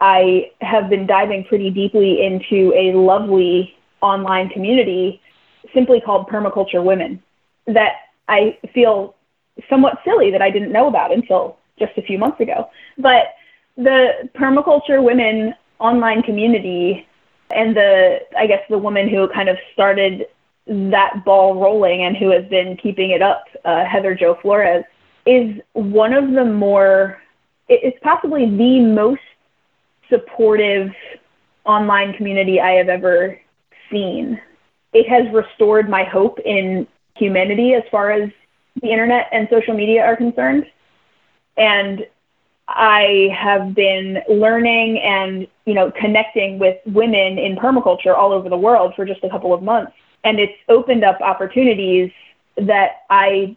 I 0.00 0.50
have 0.60 0.88
been 0.88 1.06
diving 1.06 1.44
pretty 1.44 1.70
deeply 1.70 2.24
into 2.24 2.72
a 2.74 2.92
lovely 2.96 3.74
online 4.00 4.48
community 4.48 5.20
simply 5.74 6.00
called 6.00 6.26
Permaculture 6.28 6.82
Women 6.82 7.22
that 7.66 7.92
I 8.28 8.58
feel 8.72 9.14
somewhat 9.68 9.98
silly 10.04 10.30
that 10.30 10.40
I 10.40 10.50
didn't 10.50 10.72
know 10.72 10.88
about 10.88 11.12
until 11.12 11.58
just 11.78 11.92
a 11.98 12.02
few 12.02 12.18
months 12.18 12.40
ago. 12.40 12.70
But 12.96 13.34
the 13.76 14.28
Permaculture 14.34 15.02
Women 15.02 15.54
online 15.78 16.22
community 16.22 17.06
and 17.50 17.76
the, 17.76 18.20
I 18.38 18.46
guess, 18.46 18.62
the 18.68 18.78
woman 18.78 19.08
who 19.08 19.28
kind 19.28 19.48
of 19.48 19.58
started 19.72 20.26
that 20.66 21.24
ball 21.24 21.60
rolling 21.60 22.04
and 22.04 22.16
who 22.16 22.30
has 22.30 22.44
been 22.46 22.76
keeping 22.76 23.10
it 23.10 23.22
up, 23.22 23.44
uh, 23.64 23.84
Heather 23.84 24.14
Jo 24.14 24.38
Flores, 24.40 24.84
is 25.26 25.60
one 25.72 26.12
of 26.12 26.30
the 26.32 26.44
more, 26.44 27.20
it's 27.68 27.98
possibly 28.02 28.44
the 28.46 28.80
most 28.80 29.20
supportive 30.10 30.92
online 31.64 32.12
community 32.14 32.60
I 32.60 32.72
have 32.72 32.88
ever 32.88 33.38
seen. 33.90 34.40
It 34.92 35.08
has 35.08 35.32
restored 35.32 35.88
my 35.88 36.04
hope 36.04 36.38
in 36.40 36.86
humanity 37.14 37.74
as 37.74 37.82
far 37.90 38.10
as 38.10 38.30
the 38.82 38.90
internet 38.90 39.28
and 39.32 39.48
social 39.50 39.74
media 39.74 40.02
are 40.02 40.16
concerned. 40.16 40.66
And 41.56 42.06
I 42.68 43.28
have 43.36 43.74
been 43.74 44.22
learning 44.28 44.98
and, 45.00 45.46
you 45.66 45.74
know, 45.74 45.90
connecting 45.90 46.58
with 46.58 46.78
women 46.86 47.38
in 47.38 47.56
permaculture 47.56 48.16
all 48.16 48.32
over 48.32 48.48
the 48.48 48.56
world 48.56 48.94
for 48.94 49.04
just 49.04 49.24
a 49.24 49.28
couple 49.28 49.52
of 49.52 49.62
months. 49.62 49.92
And 50.24 50.38
it's 50.38 50.56
opened 50.68 51.04
up 51.04 51.20
opportunities 51.20 52.10
that 52.56 53.02
I 53.10 53.56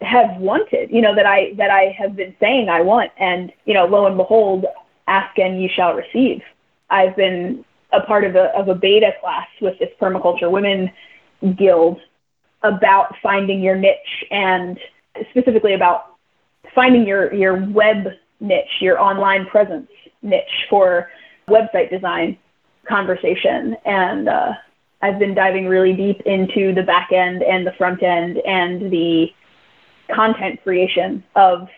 have 0.00 0.36
wanted, 0.36 0.90
you 0.90 1.00
know, 1.00 1.14
that 1.14 1.26
I 1.26 1.54
that 1.54 1.70
I 1.70 1.94
have 1.98 2.16
been 2.16 2.34
saying 2.40 2.68
I 2.68 2.82
want. 2.82 3.12
And, 3.18 3.52
you 3.64 3.74
know, 3.74 3.86
lo 3.86 4.06
and 4.06 4.16
behold, 4.16 4.66
ask 5.12 5.38
and 5.38 5.62
you 5.62 5.68
shall 5.76 5.94
receive. 5.94 6.40
I've 6.90 7.16
been 7.16 7.64
a 7.92 8.00
part 8.00 8.24
of 8.24 8.34
a, 8.36 8.46
of 8.58 8.68
a 8.68 8.74
beta 8.74 9.12
class 9.20 9.48
with 9.60 9.78
this 9.78 9.90
permaculture 10.00 10.50
women 10.50 10.90
guild 11.56 12.00
about 12.62 13.14
finding 13.22 13.60
your 13.60 13.76
niche 13.76 14.24
and 14.30 14.78
specifically 15.30 15.74
about 15.74 16.16
finding 16.74 17.06
your, 17.06 17.32
your 17.34 17.54
web 17.70 18.06
niche, 18.40 18.80
your 18.80 18.98
online 19.00 19.46
presence 19.46 19.90
niche 20.22 20.66
for 20.70 21.10
website 21.48 21.90
design 21.90 22.38
conversation. 22.88 23.76
And 23.84 24.28
uh, 24.28 24.52
I've 25.02 25.18
been 25.18 25.34
diving 25.34 25.66
really 25.66 25.92
deep 25.92 26.20
into 26.24 26.72
the 26.74 26.82
back 26.82 27.10
end 27.12 27.42
and 27.42 27.66
the 27.66 27.72
front 27.72 28.02
end 28.02 28.38
and 28.38 28.90
the 28.90 29.26
content 30.14 30.62
creation 30.62 31.24
of 31.34 31.68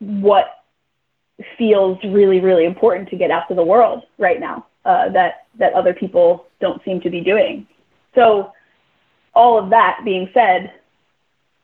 what 0.00 0.63
feels 1.58 1.98
really, 2.04 2.40
really 2.40 2.64
important 2.64 3.08
to 3.10 3.16
get 3.16 3.30
out 3.30 3.48
to 3.48 3.54
the 3.54 3.64
world 3.64 4.02
right 4.18 4.40
now 4.40 4.66
uh, 4.84 5.08
that 5.10 5.46
that 5.58 5.72
other 5.72 5.94
people 5.94 6.46
don't 6.60 6.82
seem 6.84 7.00
to 7.00 7.10
be 7.10 7.20
doing. 7.20 7.66
So, 8.14 8.52
all 9.34 9.58
of 9.58 9.70
that 9.70 10.00
being 10.04 10.30
said, 10.32 10.72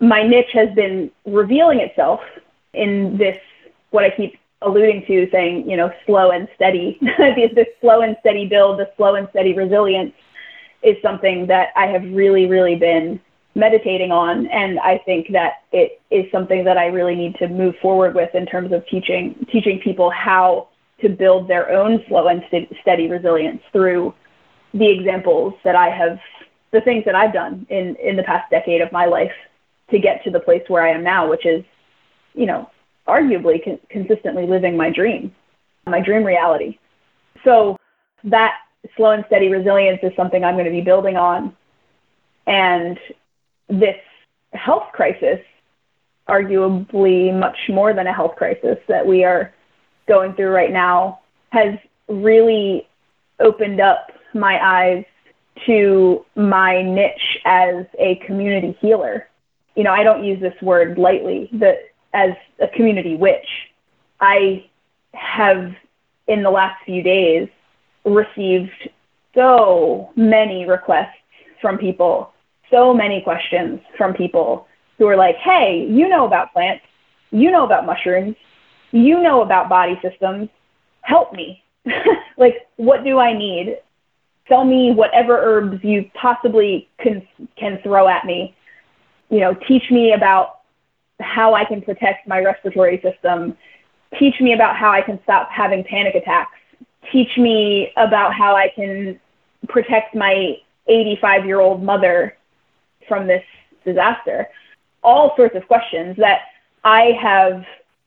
my 0.01 0.23
niche 0.23 0.51
has 0.53 0.75
been 0.75 1.11
revealing 1.25 1.81
itself 1.81 2.21
in 2.75 3.17
this 3.19 3.37
what 3.91 4.05
I 4.05 4.11
keep 4.11 4.39
alluding 4.63 5.05
to, 5.07 5.29
saying 5.31 5.69
you 5.69 5.77
know 5.77 5.93
slow 6.07 6.31
and 6.31 6.49
steady. 6.55 6.99
this 7.19 7.69
slow 7.81 8.01
and 8.01 8.17
steady 8.21 8.47
build, 8.47 8.79
the 8.79 8.91
slow 8.97 9.15
and 9.15 9.29
steady 9.31 9.55
resilience 9.55 10.15
is 10.83 10.97
something 11.03 11.47
that 11.47 11.69
I 11.77 11.87
have 11.87 12.03
really, 12.05 12.47
really 12.47 12.75
been 12.75 13.21
meditating 13.55 14.13
on. 14.13 14.47
And 14.47 14.79
I 14.81 14.99
think 14.99 15.29
that 15.33 15.63
it 15.73 16.01
is 16.11 16.31
something 16.31 16.65
that 16.65 16.79
I 16.79 16.87
really 16.87 17.15
need 17.15 17.35
to 17.37 17.49
move 17.49 17.75
forward 17.83 18.15
with 18.15 18.35
in 18.35 18.47
terms 18.47 18.73
of 18.73 18.87
teaching, 18.87 19.47
teaching 19.51 19.81
people 19.83 20.11
how 20.11 20.69
to 21.01 21.09
build 21.09 21.49
their 21.49 21.71
own 21.71 22.05
slow 22.09 22.29
and 22.29 22.43
st- 22.49 22.73
steady 22.83 23.09
resilience 23.09 23.63
through 23.73 24.15
the 24.75 24.89
examples 24.89 25.55
that 25.65 25.75
I 25.75 25.89
have, 25.89 26.19
the 26.73 26.81
things 26.83 27.05
that 27.07 27.15
I've 27.15 27.33
done 27.33 27.67
in, 27.71 27.97
in 27.97 28.17
the 28.17 28.23
past 28.23 28.51
decade 28.51 28.81
of 28.81 28.93
my 28.93 29.07
life 29.07 29.33
to 29.91 29.99
get 29.99 30.23
to 30.25 30.31
the 30.31 30.41
place 30.41 30.63
where 30.69 30.85
I 30.85 30.91
am 30.91 31.03
now, 31.03 31.29
which 31.29 31.45
is, 31.45 31.65
you 32.35 32.47
know, 32.47 32.71
arguably 33.09 33.63
con- 33.65 33.81
consistently 33.89 34.47
living 34.47 34.77
my 34.77 34.91
dream, 34.91 35.35
my 35.87 36.01
dream 36.01 36.23
reality. 36.23 36.79
So 37.45 37.77
that 38.25 38.59
slow 38.97 39.11
and 39.11 39.25
steady 39.27 39.49
resilience 39.49 40.01
is 40.03 40.13
something 40.17 40.45
I'm 40.45 40.55
going 40.55 40.67
to 40.67 40.71
be 40.71 40.81
building 40.81 41.17
on. 41.17 41.57
And 42.47 42.99
this 43.71 43.97
health 44.53 44.89
crisis, 44.93 45.41
arguably 46.29 47.37
much 47.37 47.59
more 47.69 47.93
than 47.93 48.07
a 48.07 48.13
health 48.13 48.37
crisis 48.37 48.79
that 48.89 49.07
we 49.07 49.25
are 49.25 49.53
going 50.07 50.35
through 50.35 50.51
right 50.51 50.73
now, 50.73 51.21
has 51.51 51.79
really 52.09 52.89
opened 53.39 53.81
up 53.81 54.13
my 54.35 54.59
eyes 54.63 55.05
to 55.67 56.25
my 56.37 56.83
niche 56.83 57.39
as 57.45 57.87
a 57.99 58.17
community 58.27 58.77
healer. 58.81 59.29
You 59.77 59.85
know, 59.85 59.93
I 59.93 60.03
don't 60.03 60.25
use 60.25 60.41
this 60.41 60.61
word 60.63 60.99
lightly, 60.99 61.49
but 61.53 61.79
as 62.13 62.31
a 62.61 62.69
community 62.69 63.17
witch. 63.17 63.47
I 64.21 64.67
have, 65.15 65.75
in 66.27 66.43
the 66.43 66.51
last 66.51 66.85
few 66.85 67.03
days, 67.03 67.49
received 68.05 68.71
so 69.35 70.11
many 70.17 70.67
requests 70.67 71.17
from 71.61 71.79
people 71.79 72.33
so 72.71 72.95
many 72.95 73.21
questions 73.23 73.81
from 73.97 74.15
people 74.15 74.67
who 74.99 75.07
are 75.07 75.17
like, 75.17 75.37
hey, 75.37 75.87
you 75.89 76.09
know 76.09 76.27
about 76.27 76.53
plants, 76.53 76.85
you 77.31 77.51
know 77.51 77.65
about 77.65 77.87
mushrooms, 77.87 78.37
you 78.93 79.23
know 79.23 79.43
about 79.43 79.69
body 79.69 79.99
systems, 80.03 80.49
help 81.03 81.33
me. 81.33 81.63
like, 82.37 82.69
what 82.77 83.05
do 83.05 83.19
I 83.19 83.37
need? 83.37 83.79
Tell 84.47 84.65
me 84.65 84.93
whatever 84.93 85.39
herbs 85.39 85.83
you 85.83 86.11
possibly 86.21 86.89
can, 86.99 87.27
can 87.57 87.79
throw 87.83 88.09
at 88.09 88.25
me. 88.25 88.55
You 89.31 89.41
know, 89.41 89.55
teach 89.67 89.85
me 89.91 90.13
about 90.13 90.61
how 91.21 91.55
I 91.55 91.65
can 91.65 91.81
protect 91.83 92.27
my 92.27 92.41
respiratory 92.41 93.01
system. 93.03 93.57
Teach 94.19 94.35
me 94.41 94.53
about 94.55 94.77
how 94.77 94.91
I 94.91 95.03
can 95.03 95.21
stop 95.23 95.49
having 95.51 95.85
panic 95.85 96.15
attacks. 96.15 96.59
Teach 97.13 97.39
me 97.39 97.93
about 97.97 98.35
how 98.35 98.57
I 98.57 98.69
can 98.75 99.21
protect 99.69 100.15
my 100.15 100.57
85 100.89 101.47
year 101.47 101.61
old 101.61 101.83
mother 101.83 102.37
from 103.11 103.27
this 103.27 103.45
disaster? 103.85 104.49
All 105.03 105.35
sorts 105.37 105.57
of 105.57 105.67
questions 105.67 106.17
that 106.19 106.43
I 106.85 107.19
have, 107.21 107.65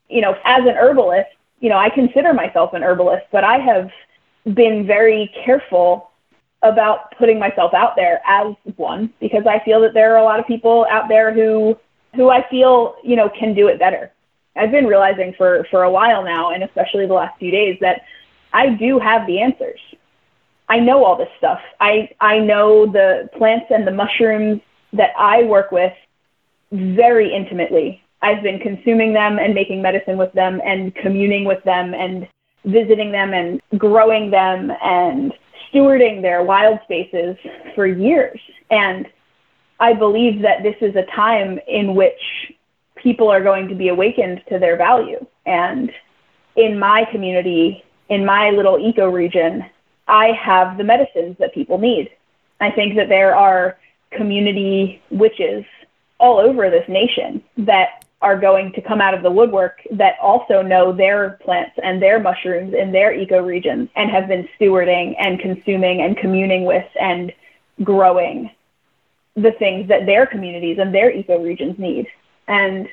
you 0.09 0.21
know, 0.21 0.35
as 0.45 0.61
an 0.61 0.75
herbalist, 0.75 1.29
you 1.59 1.69
know, 1.69 1.77
I 1.77 1.89
consider 1.89 2.33
myself 2.33 2.73
an 2.73 2.83
herbalist, 2.83 3.25
but 3.31 3.43
I 3.43 3.57
have 3.57 3.91
been 4.55 4.87
very 4.87 5.31
careful 5.45 6.11
about 6.61 7.15
putting 7.17 7.37
myself 7.37 7.73
out 7.73 7.95
there 7.95 8.21
as 8.25 8.55
one 8.77 9.13
because 9.19 9.43
I 9.45 9.59
feel 9.65 9.81
that 9.81 9.93
there 9.93 10.13
are 10.13 10.19
a 10.19 10.23
lot 10.23 10.39
of 10.39 10.47
people 10.47 10.87
out 10.89 11.09
there 11.09 11.33
who 11.33 11.77
who 12.15 12.29
I 12.29 12.47
feel, 12.49 12.95
you 13.03 13.15
know, 13.15 13.27
can 13.27 13.55
do 13.55 13.67
it 13.67 13.79
better. 13.79 14.11
I've 14.55 14.71
been 14.71 14.85
realizing 14.85 15.33
for 15.37 15.65
for 15.69 15.83
a 15.83 15.91
while 15.91 16.23
now 16.23 16.51
and 16.51 16.63
especially 16.63 17.05
the 17.05 17.13
last 17.13 17.37
few 17.37 17.51
days 17.51 17.77
that 17.81 18.03
I 18.53 18.69
do 18.69 18.99
have 18.99 19.27
the 19.27 19.41
answers. 19.41 19.79
I 20.69 20.79
know 20.79 21.03
all 21.03 21.17
this 21.17 21.29
stuff. 21.37 21.59
I 21.79 22.09
I 22.21 22.39
know 22.39 22.85
the 22.85 23.29
plants 23.37 23.67
and 23.69 23.85
the 23.85 23.91
mushrooms 23.91 24.61
that 24.93 25.11
I 25.17 25.43
work 25.43 25.71
with 25.71 25.93
very 26.71 27.33
intimately. 27.33 28.01
I've 28.21 28.41
been 28.41 28.59
consuming 28.59 29.13
them 29.13 29.37
and 29.37 29.53
making 29.53 29.81
medicine 29.81 30.17
with 30.17 30.31
them 30.33 30.61
and 30.65 30.95
communing 30.95 31.45
with 31.45 31.63
them 31.63 31.93
and 31.93 32.27
visiting 32.65 33.11
them 33.11 33.33
and 33.33 33.61
growing 33.77 34.31
them 34.31 34.71
and 34.81 35.33
stewarding 35.69 36.21
their 36.21 36.43
wild 36.43 36.79
spaces 36.83 37.35
for 37.75 37.85
years. 37.85 38.39
And 38.69 39.07
I 39.79 39.93
believe 39.93 40.41
that 40.41 40.63
this 40.63 40.75
is 40.81 40.95
a 40.95 41.05
time 41.13 41.59
in 41.67 41.95
which 41.95 42.53
people 42.95 43.29
are 43.29 43.43
going 43.43 43.67
to 43.67 43.75
be 43.75 43.89
awakened 43.89 44.41
to 44.49 44.59
their 44.59 44.77
value. 44.77 45.25
And 45.45 45.91
in 46.55 46.79
my 46.79 47.05
community, 47.11 47.83
in 48.09 48.25
my 48.25 48.51
little 48.51 48.79
eco 48.79 49.09
region, 49.09 49.65
I 50.07 50.31
have 50.41 50.77
the 50.77 50.83
medicines 50.83 51.35
that 51.39 51.53
people 51.53 51.77
need. 51.77 52.09
I 52.61 52.71
think 52.71 52.95
that 52.95 53.09
there 53.09 53.35
are 53.35 53.77
community 54.15 55.01
witches 55.09 55.63
all 56.19 56.39
over 56.39 56.69
this 56.69 56.87
nation 56.87 57.43
that 57.57 58.05
are 58.21 58.39
going 58.39 58.71
to 58.71 58.81
come 58.81 59.01
out 59.01 59.13
of 59.13 59.21
the 59.21 59.29
woodwork 59.29 59.81
that 59.91 60.13
also 60.21 60.61
know 60.61 60.93
their 60.93 61.31
plants 61.43 61.77
and 61.83 62.01
their 62.01 62.19
mushrooms 62.19 62.73
in 62.73 62.91
their 62.93 63.13
ecoregions 63.13 63.89
and 63.97 64.09
have 64.09 64.29
been 64.29 64.47
stewarding 64.57 65.13
and 65.19 65.39
consuming 65.39 66.01
and 66.01 66.15
communing 66.15 66.63
with 66.63 66.85
and 66.99 67.33
growing 67.83 68.49
the 69.35 69.51
things 69.59 69.89
that 69.89 70.05
their 70.05 70.25
communities 70.25 70.77
and 70.79 70.93
their 70.93 71.11
ecoregions 71.11 71.77
need. 71.77 72.07
And 72.47 72.87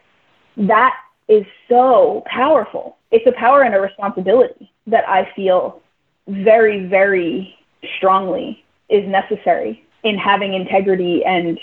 that 0.56 0.96
is 1.28 1.46
so 1.68 2.24
powerful. 2.26 2.96
It's 3.12 3.26
a 3.26 3.38
power 3.38 3.62
and 3.62 3.74
a 3.74 3.80
responsibility 3.80 4.72
that 4.88 5.08
I 5.08 5.30
feel 5.36 5.80
very, 6.26 6.86
very 6.86 7.54
strongly 7.96 8.64
is 8.88 9.06
necessary 9.08 9.84
in 10.02 10.16
having 10.16 10.54
integrity 10.54 11.24
and 11.24 11.58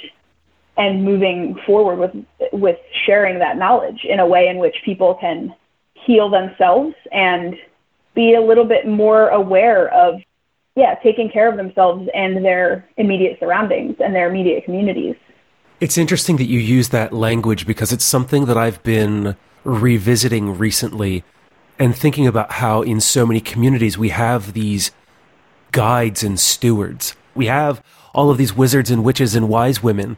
and 0.78 1.04
moving 1.04 1.58
forward 1.66 1.98
with 1.98 2.26
with 2.54 2.78
sharing 3.06 3.40
that 3.40 3.58
knowledge 3.58 4.06
in 4.08 4.20
a 4.20 4.26
way 4.26 4.48
in 4.48 4.58
which 4.58 4.76
people 4.86 5.16
can 5.16 5.54
heal 5.94 6.30
themselves 6.30 6.94
and 7.12 7.56
be 8.14 8.36
a 8.36 8.42
little 8.42 8.66
bit 8.66 8.88
more 8.88 9.30
aware 9.30 9.92
of 9.94 10.22
yeah 10.76 10.96
taking 11.04 11.30
care 11.30 11.50
of 11.50 11.58
themselves 11.58 12.08
and 12.14 12.46
their 12.46 12.88
immediate 12.98 13.38
surroundings 13.40 13.96
and 14.00 14.14
their 14.14 14.30
immediate 14.30 14.64
communities 14.64 15.16
it's 15.80 15.98
interesting 15.98 16.38
that 16.38 16.46
you 16.46 16.60
use 16.60 16.90
that 16.90 17.14
language 17.14 17.68
because 17.68 17.92
it's 17.92 18.06
something 18.06 18.46
that 18.46 18.58
I've 18.58 18.82
been 18.82 19.36
revisiting 19.64 20.58
recently 20.58 21.24
and 21.78 21.96
thinking 21.96 22.26
about 22.26 22.54
how 22.54 22.82
in 22.82 23.00
so 23.00 23.28
many 23.28 23.40
communities 23.40 23.96
we 23.96 24.10
have 24.10 24.54
these 24.54 24.90
guides 25.72 26.24
and 26.24 26.40
stewards. 26.40 27.16
We 27.36 27.46
have 27.46 27.84
all 28.14 28.30
of 28.30 28.38
these 28.38 28.56
wizards 28.56 28.92
and 28.92 29.04
witches 29.04 29.36
and 29.36 29.50
wise 29.50 29.84
women 29.84 30.18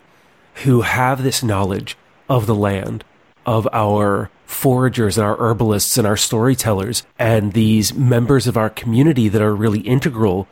who 0.64 0.82
have 0.82 1.24
this 1.24 1.44
knowledge 1.44 1.98
of 2.28 2.46
the 2.46 2.56
land, 2.56 3.04
of 3.46 3.68
our 3.72 4.30
foragers 4.46 5.18
and 5.18 5.26
our 5.26 5.38
herbalists 5.38 5.98
and 5.98 6.06
our 6.06 6.18
storytellers, 6.18 7.04
and 7.18 7.54
these 7.54 7.94
members 7.94 8.48
of 8.48 8.58
our 8.58 8.70
community 8.70 9.28
that 9.28 9.42
are 9.42 9.56
really 9.56 9.82
integral 9.82 10.48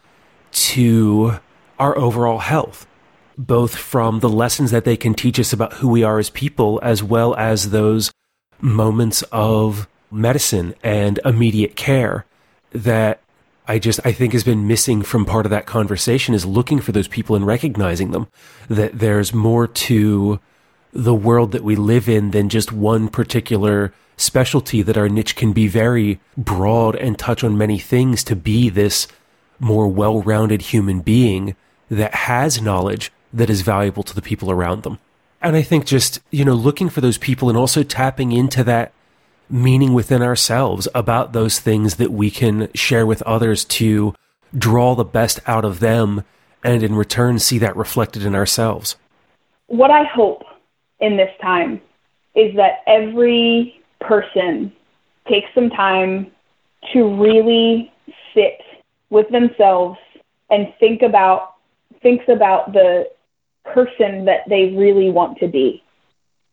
to 0.51 1.39
our 1.79 1.97
overall 1.97 2.39
health, 2.39 2.87
both 3.37 3.75
from 3.75 4.19
the 4.19 4.29
lessons 4.29 4.71
that 4.71 4.85
they 4.85 4.97
can 4.97 5.13
teach 5.13 5.39
us 5.39 5.53
about 5.53 5.73
who 5.73 5.87
we 5.87 6.03
are 6.03 6.19
as 6.19 6.29
people, 6.29 6.79
as 6.81 7.03
well 7.03 7.35
as 7.35 7.69
those 7.69 8.11
moments 8.59 9.23
of 9.31 9.87
medicine 10.09 10.73
and 10.83 11.19
immediate 11.25 11.75
care 11.75 12.25
that 12.71 13.21
I 13.67 13.79
just 13.79 13.99
I 14.05 14.11
think 14.11 14.33
has 14.33 14.43
been 14.43 14.67
missing 14.67 15.01
from 15.01 15.25
part 15.25 15.45
of 15.45 15.49
that 15.49 15.65
conversation 15.65 16.33
is 16.33 16.45
looking 16.45 16.79
for 16.79 16.91
those 16.93 17.07
people 17.07 17.35
and 17.35 17.45
recognizing 17.45 18.11
them 18.11 18.27
that 18.69 18.99
there's 18.99 19.33
more 19.33 19.67
to 19.67 20.39
the 20.93 21.13
world 21.13 21.51
that 21.51 21.63
we 21.63 21.75
live 21.75 22.07
in 22.07 22.31
than 22.31 22.49
just 22.49 22.71
one 22.71 23.09
particular 23.09 23.93
specialty 24.15 24.81
that 24.81 24.97
our 24.97 25.09
niche 25.09 25.35
can 25.35 25.53
be 25.53 25.67
very 25.67 26.19
broad 26.37 26.95
and 26.95 27.19
touch 27.19 27.43
on 27.43 27.57
many 27.57 27.77
things 27.77 28.23
to 28.23 28.35
be 28.35 28.69
this 28.69 29.07
more 29.59 29.87
well-rounded 29.87 30.61
human 30.61 31.01
being 31.01 31.55
that 31.89 32.13
has 32.13 32.61
knowledge 32.61 33.11
that 33.33 33.49
is 33.49 33.61
valuable 33.61 34.03
to 34.03 34.15
the 34.15 34.21
people 34.21 34.49
around 34.49 34.83
them. 34.83 34.97
And 35.41 35.55
I 35.55 35.61
think 35.61 35.85
just, 35.85 36.19
you 36.31 36.43
know, 36.43 36.53
looking 36.53 36.89
for 36.89 37.01
those 37.01 37.17
people 37.17 37.49
and 37.49 37.57
also 37.57 37.83
tapping 37.83 38.31
into 38.31 38.63
that 38.63 38.91
meaning 39.49 39.93
within 39.93 40.21
ourselves 40.21 40.87
about 40.93 41.33
those 41.33 41.59
things 41.59 41.95
that 41.95 42.11
we 42.11 42.29
can 42.29 42.69
share 42.73 43.05
with 43.05 43.21
others 43.23 43.65
to 43.65 44.13
draw 44.57 44.95
the 44.95 45.03
best 45.03 45.39
out 45.47 45.65
of 45.65 45.79
them 45.79 46.23
and 46.63 46.83
in 46.83 46.95
return 46.95 47.39
see 47.39 47.57
that 47.59 47.75
reflected 47.75 48.25
in 48.25 48.35
ourselves? 48.35 48.95
What 49.67 49.91
I 49.91 50.03
hope 50.03 50.43
in 50.99 51.17
this 51.17 51.31
time 51.41 51.81
is 52.35 52.55
that 52.55 52.83
every 52.87 53.81
person 53.99 54.71
takes 55.27 55.49
some 55.53 55.69
time 55.69 56.31
to 56.93 57.03
really 57.21 57.91
sit 58.33 58.61
with 59.09 59.27
themselves 59.29 59.97
and 60.49 60.73
think 60.79 61.01
about 61.01 61.55
thinks 62.01 62.25
about 62.29 62.73
the 62.73 63.09
person 63.65 64.25
that 64.25 64.41
they 64.47 64.73
really 64.77 65.09
want 65.09 65.37
to 65.39 65.47
be. 65.47 65.83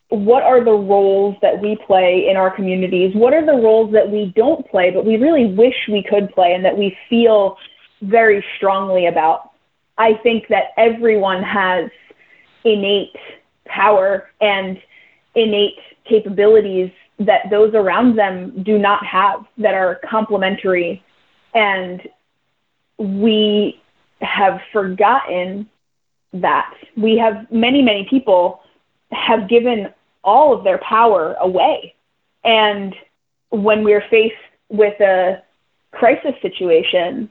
What 0.09 0.43
are 0.43 0.63
the 0.63 0.71
roles 0.71 1.35
that 1.41 1.59
we 1.61 1.77
play 1.87 2.27
in 2.29 2.37
our 2.37 2.55
communities? 2.55 3.13
What 3.15 3.33
are 3.33 3.45
the 3.45 3.53
roles 3.53 3.91
that 3.93 4.09
we 4.09 4.31
don't 4.35 4.67
play, 4.69 4.91
but 4.91 5.05
we 5.05 5.17
really 5.17 5.53
wish 5.53 5.73
we 5.89 6.03
could 6.07 6.29
play 6.33 6.53
and 6.53 6.63
that 6.63 6.77
we 6.77 6.95
feel 7.09 7.57
very 8.01 8.45
strongly 8.57 9.07
about? 9.07 9.51
I 9.97 10.13
think 10.21 10.47
that 10.49 10.73
everyone 10.77 11.41
has 11.41 11.89
innate 12.63 13.15
power 13.65 14.29
and 14.41 14.77
innate 15.35 15.77
capabilities 16.07 16.91
that 17.19 17.49
those 17.49 17.73
around 17.73 18.17
them 18.17 18.63
do 18.63 18.77
not 18.77 19.05
have 19.05 19.45
that 19.57 19.73
are 19.73 19.99
complementary. 20.09 21.03
And 21.53 22.01
we 22.97 23.81
have 24.21 24.59
forgotten 24.71 25.69
that. 26.33 26.73
We 26.97 27.17
have 27.17 27.49
many, 27.51 27.81
many 27.81 28.05
people 28.09 28.59
have 29.11 29.49
given 29.49 29.93
all 30.23 30.53
of 30.53 30.63
their 30.63 30.79
power 30.79 31.35
away. 31.39 31.93
And 32.43 32.95
when 33.49 33.83
we're 33.83 34.03
faced 34.09 34.35
with 34.69 34.99
a 34.99 35.41
crisis 35.91 36.33
situation, 36.41 37.29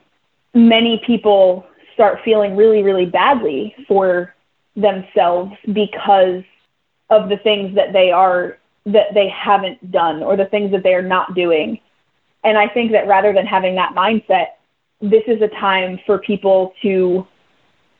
many 0.53 1.01
people 1.05 1.65
start 1.93 2.19
feeling 2.23 2.55
really, 2.55 2.83
really 2.83 3.05
badly 3.05 3.75
for 3.87 4.33
themselves 4.75 5.53
because 5.71 6.43
of 7.09 7.29
the 7.29 7.37
things 7.37 7.75
that 7.75 7.93
they 7.93 8.11
are 8.11 8.57
that 8.85 9.13
they 9.13 9.27
haven't 9.29 9.91
done 9.91 10.21
or 10.21 10.37
the 10.37 10.45
things 10.45 10.71
that 10.71 10.83
they 10.83 10.93
are 10.93 11.01
not 11.01 11.33
doing. 11.33 11.79
And 12.43 12.57
I 12.57 12.67
think 12.67 12.91
that 12.91 13.07
rather 13.07 13.33
than 13.33 13.45
having 13.45 13.75
that 13.75 13.95
mindset, 13.95 14.47
this 15.01 15.23
is 15.27 15.41
a 15.41 15.47
time 15.47 15.99
for 16.05 16.19
people 16.19 16.73
to 16.83 17.25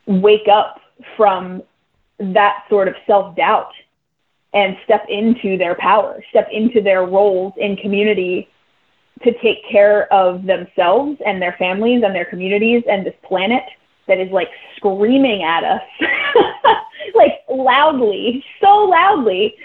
wake 0.05 0.47
up 0.47 0.80
from 1.17 1.63
that 2.20 2.63
sort 2.70 2.88
of 2.88 2.95
self 3.05 3.36
doubt 3.36 3.72
and 4.53 4.78
step 4.86 5.05
into 5.09 5.57
their 5.57 5.76
power, 5.76 6.24
step 6.30 6.47
into 6.51 6.82
their 6.82 7.05
roles 7.05 7.53
in 7.57 7.76
community 7.76 8.49
to 9.24 9.34
take 9.39 9.57
care 9.70 10.11
of 10.13 10.45
themselves 10.45 11.18
and 11.26 11.41
their 11.41 11.55
families 11.57 12.03
and 12.05 12.16
their 12.16 12.26
communities 12.26 12.84
and 12.89 13.05
this 13.05 13.16
planet 13.24 13.63
that 14.07 14.20
is 14.20 14.32
like 14.32 14.49
screaming 14.76 15.43
at 15.43 15.63
us. 15.63 15.82
Like 17.13 17.43
loudly 17.49 18.43
so 18.59 18.68
loudly 18.68 19.55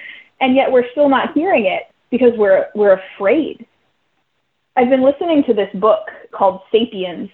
and 0.41 0.57
yet 0.57 0.71
we're 0.71 0.89
still 0.93 1.09
not 1.09 1.33
hearing 1.33 1.67
it 1.67 1.85
because 2.11 2.33
we're 2.37 2.67
we're 2.75 3.01
afraid. 3.15 3.67
I've 4.77 4.89
been 4.91 5.03
listening 5.03 5.45
to 5.45 5.55
this 5.55 5.71
book 5.75 6.09
called 6.33 6.61
sapiens 6.73 7.31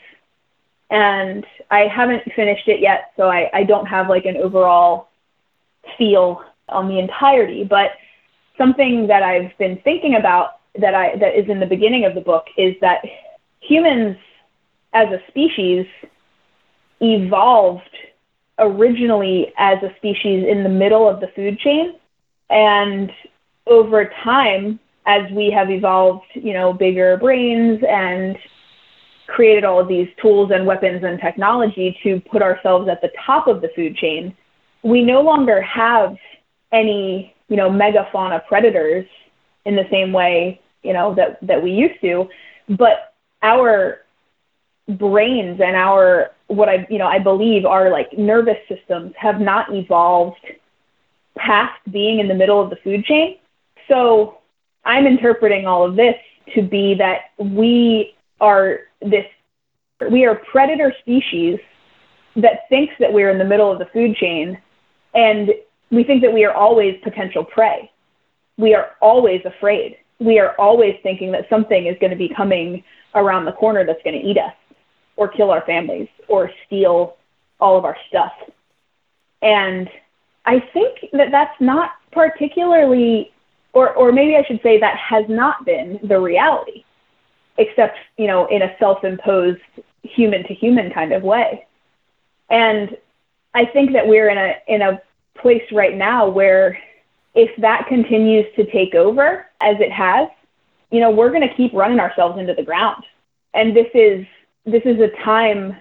and 0.91 1.45
i 1.71 1.81
haven't 1.81 2.23
finished 2.35 2.69
it 2.69 2.81
yet 2.81 3.13
so 3.17 3.29
i, 3.29 3.51
I 3.53 3.65
don't 3.65 3.87
have 3.87 4.09
like 4.09 4.25
an 4.25 4.37
overall 4.37 5.09
feel 5.99 6.43
on 6.69 6.89
the 6.89 6.99
entirety. 6.99 7.65
But 7.65 7.93
something 8.59 9.07
that 9.09 9.23
i've 9.23 9.57
been 9.59 9.79
thinking 9.85 10.17
about 10.17 10.61
that 10.79 10.95
i 10.95 11.17
that 11.17 11.39
is 11.39 11.49
in 11.49 11.61
the 11.61 11.67
beginning 11.67 12.05
of 12.05 12.15
the 12.15 12.21
book 12.21 12.47
is 12.57 12.75
that 12.81 13.03
humans 13.61 14.17
as 14.93 15.09
a 15.09 15.21
species 15.29 15.87
evolved 17.01 17.83
originally 18.59 19.53
as 19.59 19.83
a 19.83 19.95
species 19.97 20.47
in 20.49 20.63
the 20.63 20.69
middle 20.69 21.07
of 21.07 21.21
the 21.21 21.29
food 21.37 21.59
chain. 21.59 21.95
And 22.49 23.13
over 23.67 24.11
time 24.25 24.81
as 25.05 25.31
we 25.33 25.51
have 25.51 25.71
evolved 25.71 26.25
you 26.35 26.53
know 26.53 26.73
bigger 26.73 27.17
brains 27.17 27.83
and 27.89 28.39
created 29.27 29.65
all 29.65 29.81
of 29.81 29.89
these 29.89 30.09
tools 30.21 30.51
and 30.53 30.67
weapons 30.67 31.03
and 31.05 31.21
technology 31.21 31.99
to 32.03 32.21
put 32.21 32.43
ourselves 32.43 32.89
at 32.89 33.01
the 33.01 33.11
top 33.25 33.47
of 33.47 33.61
the 33.61 33.71
food 33.75 33.97
chain 33.97 34.35
we 34.83 35.03
no 35.03 35.21
longer 35.21 35.61
have 35.61 36.17
any 36.73 37.35
you 37.49 37.57
know 37.57 37.71
megafauna 37.71 38.45
predators 38.47 39.07
in 39.65 39.77
the 39.77 39.87
same 39.91 40.13
way 40.13 40.61
you 40.83 40.93
know 40.93 41.15
that 41.15 41.39
that 41.43 41.63
we 41.63 41.71
used 41.71 42.01
to 42.01 42.29
but 42.69 43.15
our 43.43 44.01
brains 44.89 45.61
and 45.61 45.77
our 45.77 46.31
what 46.47 46.69
I 46.69 46.87
you 46.89 46.99
know 46.99 47.07
I 47.07 47.19
believe 47.19 47.65
our 47.65 47.91
like 47.91 48.17
nervous 48.17 48.59
systems 48.69 49.13
have 49.17 49.41
not 49.41 49.75
evolved 49.75 50.45
past 51.37 51.79
being 51.91 52.19
in 52.21 52.29
the 52.29 52.35
middle 52.35 52.63
of 52.63 52.71
the 52.71 52.77
food 52.77 53.05
chain. 53.05 53.37
So 53.89 54.39
I'm 54.85 55.07
interpreting 55.07 55.67
all 55.67 55.85
of 55.85 55.97
this 55.97 56.17
to 56.55 56.63
be 56.63 56.95
that 56.95 57.33
we 57.39 58.15
are 58.41 58.81
this 59.01 59.25
we 60.11 60.25
are 60.27 60.35
predator 60.51 60.93
species 61.01 61.59
that 62.37 62.69
thinks 62.69 62.93
that 63.01 63.13
we're 63.13 63.31
in 63.31 63.39
the 63.39 63.45
middle 63.45 63.73
of 63.73 63.79
the 63.79 63.87
food 63.87 64.15
chain 64.17 64.59
and 65.15 65.51
we 65.91 66.05
think 66.05 66.23
that 66.23 66.33
we 66.33 66.45
are 66.45 66.53
always 66.53 67.01
potential 67.03 67.45
prey. 67.45 67.91
We 68.59 68.75
are 68.75 68.91
always 69.01 69.41
afraid. 69.45 69.97
We 70.19 70.39
are 70.39 70.55
always 70.59 70.95
thinking 71.03 71.33
that 71.33 71.49
something 71.49 71.87
is 71.87 71.97
going 72.01 72.11
to 72.11 72.17
be 72.17 72.31
coming 72.35 72.83
around 73.15 73.45
the 73.45 73.53
corner 73.53 73.85
that's 73.87 74.03
going 74.03 74.21
to 74.21 74.27
eat 74.27 74.39
us 74.39 74.53
or 75.17 75.29
kill 75.29 75.51
our 75.51 75.65
families 75.65 76.09
or 76.29 76.51
steal 76.67 77.17
all 77.61 77.79
of 77.79 77.85
our 77.85 77.97
stuff. 78.09 78.33
And 79.43 79.89
I 80.45 80.61
think 80.73 81.11
that 81.13 81.29
that's 81.31 81.59
not 81.61 81.93
particularly, 82.13 83.33
or, 83.73 83.95
or 83.95 84.13
maybe 84.13 84.37
I 84.37 84.45
should 84.47 84.61
say 84.63 84.79
that 84.81 84.97
has 84.97 85.25
not 85.29 85.65
been 85.65 85.99
the 86.03 86.19
reality, 86.19 86.85
except, 87.59 87.99
you 88.17 88.27
know, 88.27 88.47
in 88.47 88.63
a 88.63 88.77
self 88.79 89.05
imposed 89.05 89.61
human 90.03 90.47
to 90.47 90.55
human 90.55 90.91
kind 90.93 91.13
of 91.13 91.23
way. 91.23 91.67
And 92.51 92.97
I 93.55 93.67
think 93.67 93.93
that 93.93 94.07
we're 94.07 94.29
in 94.29 94.39
a, 94.39 94.55
in 94.69 94.83
a 94.83 95.01
place 95.41 95.65
right 95.73 95.97
now 95.97 96.29
where 96.29 96.79
if 97.35 97.51
that 97.61 97.87
continues 97.89 98.47
to 98.57 98.71
take 98.71 98.95
over 98.95 99.47
as 99.61 99.77
it 99.81 99.93
has, 99.93 100.29
you 100.91 101.01
know, 101.01 101.11
we're 101.11 101.31
going 101.31 101.47
to 101.47 101.55
keep 101.55 101.73
running 101.73 102.01
ourselves 102.01 102.39
into 102.39 102.55
the 102.55 102.63
ground. 102.63 103.05
And 103.55 103.77
this 103.77 103.89
is 103.95 104.27
this 104.65 104.83
is 104.85 104.99
a 105.01 105.09
time 105.25 105.77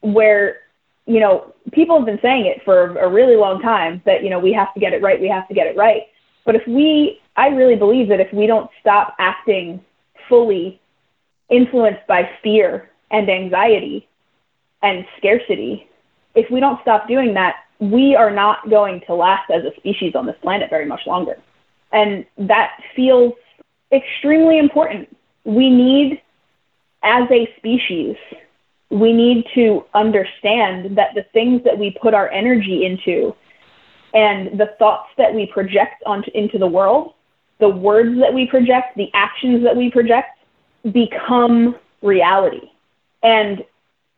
where 0.00 0.58
you 1.06 1.20
know 1.20 1.52
people 1.72 1.96
have 1.96 2.06
been 2.06 2.20
saying 2.22 2.46
it 2.46 2.62
for 2.64 2.96
a 2.98 3.08
really 3.08 3.36
long 3.36 3.60
time 3.60 4.00
that 4.06 4.22
you 4.22 4.30
know 4.30 4.38
we 4.38 4.52
have 4.52 4.72
to 4.74 4.80
get 4.80 4.92
it 4.92 5.02
right 5.02 5.20
we 5.20 5.28
have 5.28 5.48
to 5.48 5.54
get 5.54 5.66
it 5.66 5.76
right 5.76 6.02
but 6.44 6.54
if 6.54 6.66
we 6.68 7.20
i 7.36 7.48
really 7.48 7.74
believe 7.74 8.08
that 8.08 8.20
if 8.20 8.32
we 8.32 8.46
don't 8.46 8.70
stop 8.80 9.16
acting 9.18 9.82
fully 10.28 10.80
influenced 11.50 12.06
by 12.06 12.28
fear 12.42 12.90
and 13.10 13.28
anxiety 13.30 14.06
and 14.82 15.04
scarcity. 15.16 15.88
If 16.34 16.50
we 16.50 16.60
don't 16.60 16.80
stop 16.82 17.08
doing 17.08 17.34
that 17.34 17.56
we 17.80 18.16
are 18.16 18.30
not 18.30 18.68
going 18.68 19.00
to 19.06 19.14
last 19.14 19.50
as 19.50 19.64
a 19.64 19.74
species 19.76 20.14
on 20.14 20.26
this 20.26 20.36
planet 20.42 20.70
very 20.70 20.86
much 20.86 21.06
longer. 21.06 21.36
And 21.92 22.26
that 22.36 22.72
feels 22.94 23.34
extremely 23.92 24.58
important. 24.58 25.16
We 25.44 25.70
need 25.70 26.20
as 27.02 27.28
a 27.30 27.48
species, 27.56 28.16
we 28.90 29.12
need 29.12 29.46
to 29.54 29.84
understand 29.94 30.98
that 30.98 31.14
the 31.14 31.24
things 31.32 31.62
that 31.64 31.78
we 31.78 31.96
put 32.02 32.14
our 32.14 32.28
energy 32.30 32.84
into 32.84 33.34
and 34.12 34.58
the 34.58 34.74
thoughts 34.78 35.08
that 35.16 35.32
we 35.32 35.46
project 35.46 36.02
onto 36.04 36.30
into 36.34 36.58
the 36.58 36.66
world, 36.66 37.14
the 37.60 37.68
words 37.68 38.18
that 38.18 38.34
we 38.34 38.46
project, 38.46 38.96
the 38.96 39.10
actions 39.14 39.62
that 39.62 39.76
we 39.76 39.90
project 39.90 40.37
become 40.92 41.76
reality. 42.02 42.70
And 43.22 43.64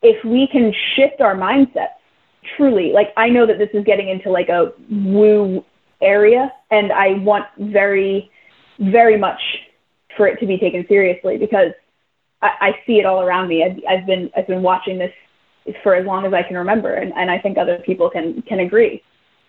if 0.02 0.24
we 0.24 0.46
can 0.46 0.72
shift 0.94 1.20
our 1.20 1.34
mindset 1.34 1.88
truly, 2.56 2.92
like 2.92 3.12
I 3.16 3.28
know 3.28 3.46
that 3.46 3.58
this 3.58 3.70
is 3.74 3.84
getting 3.84 4.08
into 4.08 4.30
like 4.30 4.48
a 4.48 4.72
woo 4.90 5.64
area 6.00 6.52
and 6.70 6.92
I 6.92 7.14
want 7.14 7.46
very, 7.58 8.30
very 8.78 9.18
much 9.18 9.40
for 10.16 10.26
it 10.26 10.38
to 10.40 10.46
be 10.46 10.58
taken 10.58 10.86
seriously 10.88 11.38
because 11.38 11.72
I, 12.42 12.50
I 12.60 12.78
see 12.86 12.98
it 12.98 13.06
all 13.06 13.22
around 13.22 13.48
me. 13.48 13.64
I've, 13.64 13.80
I've 13.88 14.06
been 14.06 14.30
I've 14.36 14.46
been 14.46 14.62
watching 14.62 14.98
this 14.98 15.12
for 15.82 15.94
as 15.94 16.06
long 16.06 16.24
as 16.24 16.32
I 16.32 16.42
can 16.42 16.56
remember, 16.56 16.94
and, 16.94 17.12
and 17.14 17.30
I 17.30 17.38
think 17.38 17.58
other 17.58 17.78
people 17.78 18.10
can 18.10 18.42
can 18.42 18.60
agree. 18.60 19.02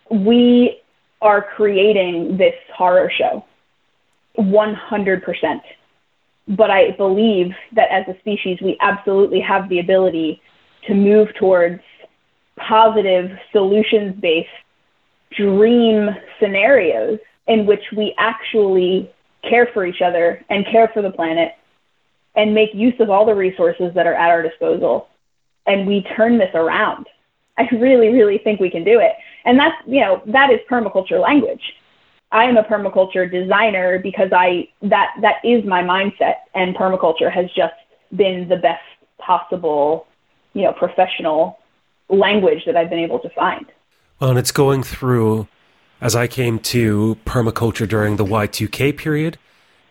We 0.09 0.82
are 1.22 1.41
creating 1.41 2.38
this 2.38 2.55
horror 2.76 3.12
show, 3.16 3.45
100%. 4.38 5.62
But 6.48 6.72
I 6.72 6.92
believe 6.92 7.54
that 7.74 7.89
as 7.92 8.08
a 8.08 8.20
species, 8.20 8.60
we 8.62 8.78
absolutely 8.82 9.39
have 9.42 9.70
the 9.70 9.80
ability 9.80 10.42
to 10.88 10.94
move 10.94 11.30
towards 11.39 11.82
positive, 12.58 13.32
solutions 13.52 14.20
based 14.20 14.50
dream 15.38 16.10
scenarios 16.39 17.20
in 17.48 17.66
which 17.66 17.84
we 17.96 18.14
actually 18.18 19.10
care 19.48 19.68
for 19.74 19.86
each 19.86 20.02
other 20.02 20.44
and 20.50 20.66
care 20.66 20.89
for 20.94 21.02
the 21.02 21.12
planet 21.12 21.54
and 22.36 22.54
make 22.54 22.70
use 22.74 22.94
of 23.00 23.10
all 23.10 23.26
the 23.26 23.34
resources 23.34 23.94
that 23.96 24.08
are 24.08 24.14
at 24.14 24.30
our 24.30 24.42
disposal 24.42 25.08
and 25.68 25.88
we 25.88 26.06
turn 26.16 26.38
this 26.38 26.54
around. 26.54 27.08
I 27.58 27.68
really, 27.74 28.10
really 28.10 28.39
think 28.39 28.60
we 28.60 28.70
can 28.70 28.84
do 28.84 29.00
it. 29.00 29.14
And 29.46 29.60
that's, 29.60 29.76
you 29.86 30.02
know, 30.02 30.22
that 30.28 30.50
is 30.52 30.60
permaculture 30.70 31.22
language. 31.22 31.62
I 32.32 32.46
am 32.46 32.58
a 32.58 32.64
permaculture 32.64 33.30
designer 33.30 34.00
because 34.00 34.30
I 34.32 34.70
that 34.84 35.14
that 35.22 35.36
is 35.44 35.66
my 35.66 35.84
mindset 35.84 36.36
and 36.54 36.76
permaculture 36.76 37.32
has 37.32 37.48
just 37.56 37.74
been 38.16 38.48
the 38.48 38.56
best 38.56 38.84
possible, 39.18 40.08
you 40.54 40.64
know, 40.64 40.74
professional 40.74 41.60
language 42.10 42.64
that 42.66 42.76
I've 42.76 42.90
been 42.90 43.00
able 43.00 43.20
to 43.20 43.30
find. 43.30 43.66
Well, 44.20 44.32
and 44.32 44.40
it's 44.40 44.52
going 44.52 44.84
through 44.84 45.48
as 46.00 46.16
I 46.16 46.28
came 46.28 46.60
to 46.60 47.18
permaculture 47.26 47.88
during 47.88 48.16
the 48.16 48.26
Y2K 48.26 48.98
period 48.98 49.38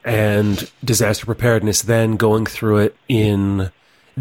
and 0.04 0.70
disaster 0.84 1.26
preparedness 1.26 1.82
then 1.82 2.16
going 2.16 2.46
through 2.46 2.78
it 2.78 2.96
in 3.08 3.70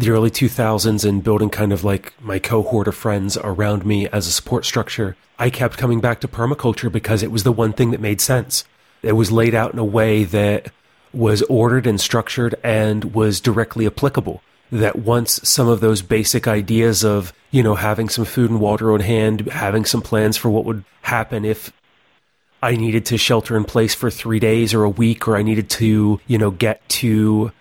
the 0.00 0.10
early 0.10 0.30
2000s 0.30 1.06
and 1.06 1.22
building 1.22 1.50
kind 1.50 1.72
of 1.72 1.84
like 1.84 2.14
my 2.22 2.38
cohort 2.38 2.88
of 2.88 2.94
friends 2.94 3.36
around 3.36 3.84
me 3.84 4.08
as 4.08 4.26
a 4.26 4.32
support 4.32 4.64
structure, 4.64 5.14
I 5.38 5.50
kept 5.50 5.76
coming 5.76 6.00
back 6.00 6.20
to 6.20 6.28
permaculture 6.28 6.90
because 6.90 7.22
it 7.22 7.30
was 7.30 7.44
the 7.44 7.52
one 7.52 7.74
thing 7.74 7.90
that 7.90 8.00
made 8.00 8.20
sense. 8.20 8.64
It 9.02 9.12
was 9.12 9.30
laid 9.30 9.54
out 9.54 9.72
in 9.72 9.78
a 9.78 9.84
way 9.84 10.24
that 10.24 10.72
was 11.12 11.42
ordered 11.42 11.86
and 11.86 12.00
structured 12.00 12.54
and 12.64 13.14
was 13.14 13.40
directly 13.40 13.86
applicable. 13.86 14.42
That 14.72 15.00
once 15.00 15.40
some 15.46 15.68
of 15.68 15.80
those 15.80 16.00
basic 16.00 16.46
ideas 16.46 17.04
of, 17.04 17.32
you 17.50 17.62
know, 17.62 17.74
having 17.74 18.08
some 18.08 18.24
food 18.24 18.50
and 18.50 18.60
water 18.60 18.92
on 18.92 19.00
hand, 19.00 19.48
having 19.48 19.84
some 19.84 20.00
plans 20.00 20.36
for 20.36 20.48
what 20.48 20.64
would 20.64 20.84
happen 21.02 21.44
if 21.44 21.72
I 22.62 22.76
needed 22.76 23.04
to 23.06 23.18
shelter 23.18 23.56
in 23.56 23.64
place 23.64 23.94
for 23.94 24.10
three 24.10 24.38
days 24.38 24.72
or 24.72 24.84
a 24.84 24.90
week, 24.90 25.26
or 25.26 25.36
I 25.36 25.42
needed 25.42 25.68
to, 25.70 26.20
you 26.26 26.38
know, 26.38 26.50
get 26.50 26.88
to 26.90 27.52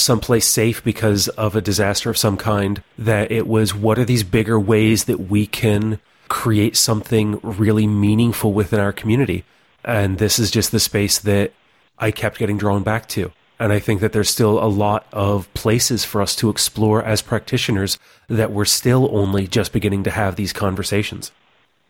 someplace 0.00 0.46
safe 0.46 0.82
because 0.82 1.28
of 1.28 1.54
a 1.54 1.60
disaster 1.60 2.10
of 2.10 2.18
some 2.18 2.36
kind, 2.36 2.82
that 2.96 3.30
it 3.30 3.46
was 3.46 3.74
what 3.74 3.98
are 3.98 4.04
these 4.04 4.24
bigger 4.24 4.58
ways 4.58 5.04
that 5.04 5.20
we 5.20 5.46
can 5.46 6.00
create 6.28 6.76
something 6.76 7.40
really 7.42 7.86
meaningful 7.86 8.52
within 8.52 8.80
our 8.80 8.92
community? 8.92 9.44
And 9.84 10.18
this 10.18 10.38
is 10.38 10.50
just 10.50 10.72
the 10.72 10.80
space 10.80 11.18
that 11.18 11.52
I 11.98 12.10
kept 12.10 12.38
getting 12.38 12.58
drawn 12.58 12.82
back 12.82 13.08
to. 13.10 13.32
And 13.58 13.72
I 13.72 13.80
think 13.80 14.00
that 14.00 14.12
there's 14.12 14.30
still 14.30 14.62
a 14.62 14.66
lot 14.68 15.06
of 15.12 15.52
places 15.54 16.04
for 16.04 16.22
us 16.22 16.36
to 16.36 16.48
explore 16.48 17.02
as 17.02 17.22
practitioners 17.22 17.98
that 18.28 18.52
we're 18.52 18.64
still 18.64 19.08
only 19.10 19.48
just 19.48 19.72
beginning 19.72 20.04
to 20.04 20.10
have 20.10 20.36
these 20.36 20.52
conversations. 20.52 21.32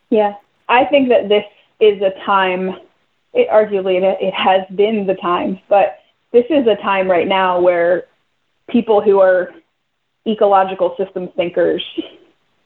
Yeah. 0.08 0.34
I 0.68 0.86
think 0.86 1.10
that 1.10 1.28
this 1.28 1.44
is 1.80 2.00
a 2.00 2.10
time, 2.24 2.70
it, 3.34 3.48
arguably 3.50 4.02
it, 4.02 4.18
it 4.20 4.34
has 4.34 4.62
been 4.74 5.06
the 5.06 5.14
time, 5.14 5.60
but 5.68 5.97
this 6.32 6.44
is 6.50 6.66
a 6.66 6.76
time 6.82 7.10
right 7.10 7.26
now 7.26 7.60
where 7.60 8.04
people 8.68 9.02
who 9.02 9.20
are 9.20 9.50
ecological 10.26 10.94
system 10.98 11.28
thinkers 11.36 11.82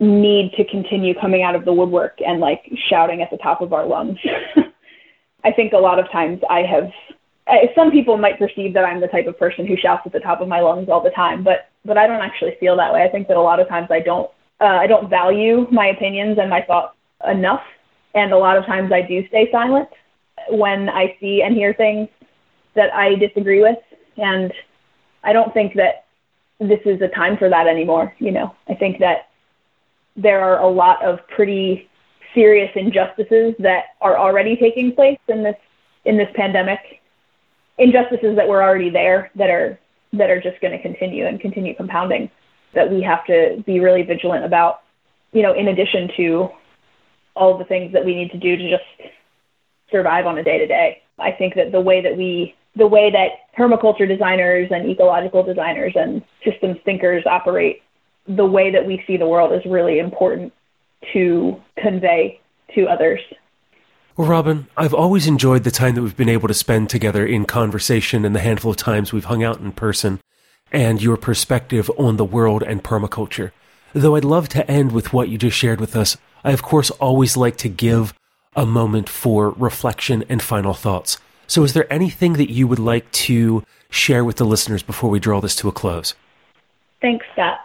need 0.00 0.52
to 0.56 0.64
continue 0.64 1.14
coming 1.18 1.42
out 1.42 1.54
of 1.54 1.64
the 1.64 1.72
woodwork 1.72 2.18
and 2.26 2.40
like 2.40 2.60
shouting 2.90 3.22
at 3.22 3.30
the 3.30 3.36
top 3.36 3.60
of 3.60 3.72
our 3.72 3.86
lungs. 3.86 4.18
I 5.44 5.52
think 5.52 5.72
a 5.72 5.78
lot 5.78 5.98
of 5.98 6.10
times 6.10 6.40
I 6.50 6.60
have 6.60 6.90
some 7.74 7.90
people 7.90 8.16
might 8.16 8.38
perceive 8.38 8.74
that 8.74 8.84
I'm 8.84 9.00
the 9.00 9.08
type 9.08 9.26
of 9.26 9.38
person 9.38 9.66
who 9.66 9.76
shouts 9.76 10.02
at 10.06 10.12
the 10.12 10.20
top 10.20 10.40
of 10.40 10.48
my 10.48 10.60
lungs 10.60 10.88
all 10.88 11.02
the 11.02 11.10
time, 11.10 11.42
but 11.42 11.68
but 11.84 11.98
I 11.98 12.06
don't 12.06 12.22
actually 12.22 12.56
feel 12.60 12.76
that 12.76 12.92
way. 12.92 13.02
I 13.02 13.08
think 13.08 13.28
that 13.28 13.36
a 13.36 13.40
lot 13.40 13.60
of 13.60 13.68
times 13.68 13.88
I 13.90 14.00
don't 14.00 14.30
uh, 14.60 14.78
I 14.80 14.86
don't 14.86 15.10
value 15.10 15.66
my 15.70 15.88
opinions 15.88 16.38
and 16.38 16.48
my 16.48 16.62
thoughts 16.62 16.96
enough, 17.28 17.62
and 18.14 18.32
a 18.32 18.38
lot 18.38 18.56
of 18.56 18.64
times 18.66 18.92
I 18.92 19.02
do 19.02 19.26
stay 19.28 19.50
silent 19.50 19.88
when 20.50 20.88
I 20.88 21.16
see 21.20 21.42
and 21.42 21.54
hear 21.54 21.74
things 21.74 22.08
that 22.74 22.92
I 22.94 23.14
disagree 23.14 23.60
with. 23.60 23.78
And 24.16 24.52
I 25.24 25.32
don't 25.32 25.52
think 25.52 25.74
that 25.74 26.06
this 26.58 26.80
is 26.84 27.00
a 27.00 27.08
time 27.08 27.36
for 27.36 27.48
that 27.48 27.66
anymore. 27.66 28.14
You 28.18 28.32
know, 28.32 28.54
I 28.68 28.74
think 28.74 28.98
that 29.00 29.28
there 30.16 30.40
are 30.40 30.60
a 30.60 30.68
lot 30.68 31.04
of 31.04 31.26
pretty 31.28 31.88
serious 32.34 32.70
injustices 32.74 33.54
that 33.58 33.84
are 34.00 34.18
already 34.18 34.56
taking 34.56 34.94
place 34.94 35.18
in 35.28 35.42
this 35.42 35.56
in 36.04 36.16
this 36.16 36.28
pandemic. 36.34 37.00
Injustices 37.78 38.36
that 38.36 38.48
were 38.48 38.62
already 38.62 38.90
there 38.90 39.30
that 39.36 39.50
are 39.50 39.78
that 40.12 40.30
are 40.30 40.40
just 40.40 40.60
going 40.60 40.72
to 40.72 40.82
continue 40.82 41.26
and 41.26 41.40
continue 41.40 41.74
compounding 41.74 42.30
that 42.74 42.90
we 42.90 43.02
have 43.02 43.24
to 43.26 43.62
be 43.66 43.80
really 43.80 44.02
vigilant 44.02 44.44
about. 44.44 44.82
You 45.32 45.42
know, 45.42 45.54
in 45.54 45.68
addition 45.68 46.10
to 46.16 46.50
all 47.34 47.56
the 47.56 47.64
things 47.64 47.92
that 47.94 48.04
we 48.04 48.14
need 48.14 48.30
to 48.30 48.38
do 48.38 48.56
to 48.56 48.70
just 48.70 49.12
survive 49.90 50.26
on 50.26 50.38
a 50.38 50.42
day 50.42 50.58
to 50.58 50.66
day. 50.66 51.02
I 51.18 51.32
think 51.32 51.54
that 51.54 51.72
the 51.72 51.80
way 51.80 52.02
that 52.02 52.16
we 52.16 52.54
the 52.76 52.86
way 52.86 53.10
that 53.10 53.54
permaculture 53.56 54.08
designers 54.08 54.68
and 54.70 54.88
ecological 54.88 55.42
designers 55.42 55.92
and 55.94 56.22
systems 56.44 56.78
thinkers 56.84 57.24
operate, 57.26 57.82
the 58.26 58.46
way 58.46 58.70
that 58.70 58.86
we 58.86 59.02
see 59.06 59.16
the 59.16 59.26
world 59.26 59.52
is 59.52 59.64
really 59.70 59.98
important 59.98 60.52
to 61.12 61.60
convey 61.76 62.40
to 62.74 62.86
others. 62.86 63.20
Well, 64.16 64.28
Robyn, 64.28 64.68
I've 64.76 64.94
always 64.94 65.26
enjoyed 65.26 65.64
the 65.64 65.70
time 65.70 65.94
that 65.94 66.02
we've 66.02 66.16
been 66.16 66.28
able 66.28 66.48
to 66.48 66.54
spend 66.54 66.90
together 66.90 67.26
in 67.26 67.46
conversation 67.46 68.24
and 68.24 68.34
the 68.34 68.40
handful 68.40 68.70
of 68.70 68.76
times 68.76 69.12
we've 69.12 69.24
hung 69.24 69.42
out 69.42 69.60
in 69.60 69.72
person 69.72 70.20
and 70.70 71.02
your 71.02 71.16
perspective 71.16 71.90
on 71.98 72.16
the 72.16 72.24
world 72.24 72.62
and 72.62 72.84
permaculture. 72.84 73.52
Though 73.94 74.16
I'd 74.16 74.24
love 74.24 74.48
to 74.50 74.70
end 74.70 74.92
with 74.92 75.12
what 75.12 75.28
you 75.28 75.38
just 75.38 75.56
shared 75.56 75.80
with 75.80 75.96
us, 75.96 76.16
I 76.44 76.52
of 76.52 76.62
course 76.62 76.90
always 76.92 77.36
like 77.36 77.56
to 77.58 77.68
give 77.68 78.14
a 78.54 78.66
moment 78.66 79.08
for 79.08 79.50
reflection 79.50 80.24
and 80.28 80.42
final 80.42 80.74
thoughts. 80.74 81.18
So, 81.46 81.64
is 81.64 81.72
there 81.72 81.90
anything 81.92 82.34
that 82.34 82.50
you 82.50 82.66
would 82.66 82.78
like 82.78 83.10
to 83.12 83.64
share 83.90 84.24
with 84.24 84.36
the 84.36 84.44
listeners 84.44 84.82
before 84.82 85.10
we 85.10 85.20
draw 85.20 85.40
this 85.40 85.54
to 85.56 85.68
a 85.68 85.72
close? 85.72 86.14
Thanks, 87.00 87.26
Scott. 87.32 87.58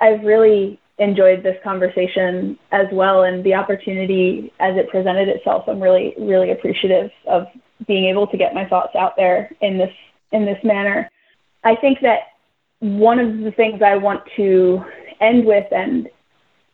I've 0.00 0.22
really 0.22 0.78
enjoyed 0.98 1.42
this 1.42 1.56
conversation 1.64 2.56
as 2.70 2.86
well 2.92 3.24
and 3.24 3.42
the 3.42 3.54
opportunity 3.54 4.52
as 4.60 4.76
it 4.76 4.88
presented 4.90 5.28
itself. 5.28 5.64
I'm 5.66 5.82
really, 5.82 6.14
really 6.18 6.52
appreciative 6.52 7.10
of 7.26 7.46
being 7.86 8.04
able 8.04 8.26
to 8.28 8.36
get 8.36 8.54
my 8.54 8.64
thoughts 8.66 8.94
out 8.94 9.16
there 9.16 9.50
in 9.60 9.78
this 9.78 9.92
in 10.32 10.44
this 10.44 10.58
manner. 10.62 11.10
I 11.64 11.74
think 11.76 11.98
that 12.02 12.20
one 12.80 13.18
of 13.18 13.38
the 13.38 13.50
things 13.52 13.80
I 13.82 13.96
want 13.96 14.22
to 14.36 14.84
end 15.20 15.44
with 15.44 15.66
and 15.72 16.08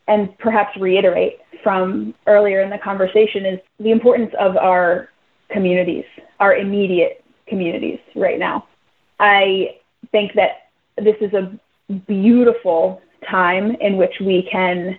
and 0.09 0.37
perhaps 0.39 0.77
reiterate 0.79 1.39
from 1.63 2.15
earlier 2.27 2.61
in 2.63 2.71
the 2.71 2.79
conversation 2.79 3.47
is 3.47 3.61
the 3.79 3.93
importance 3.93 4.33
of 4.39 4.57
our 4.57 5.09
communities, 5.53 6.05
our 6.39 6.55
immediate 6.55 7.25
communities 7.47 7.99
right 8.15 8.39
now. 8.39 8.67
I 9.19 9.77
think 10.13 10.33
that 10.35 10.71
this 10.97 11.17
is 11.21 11.33
a 11.35 11.59
beautiful 12.07 13.03
time 13.29 13.77
in 13.81 13.97
which 13.97 14.15
we 14.21 14.49
can 14.51 14.99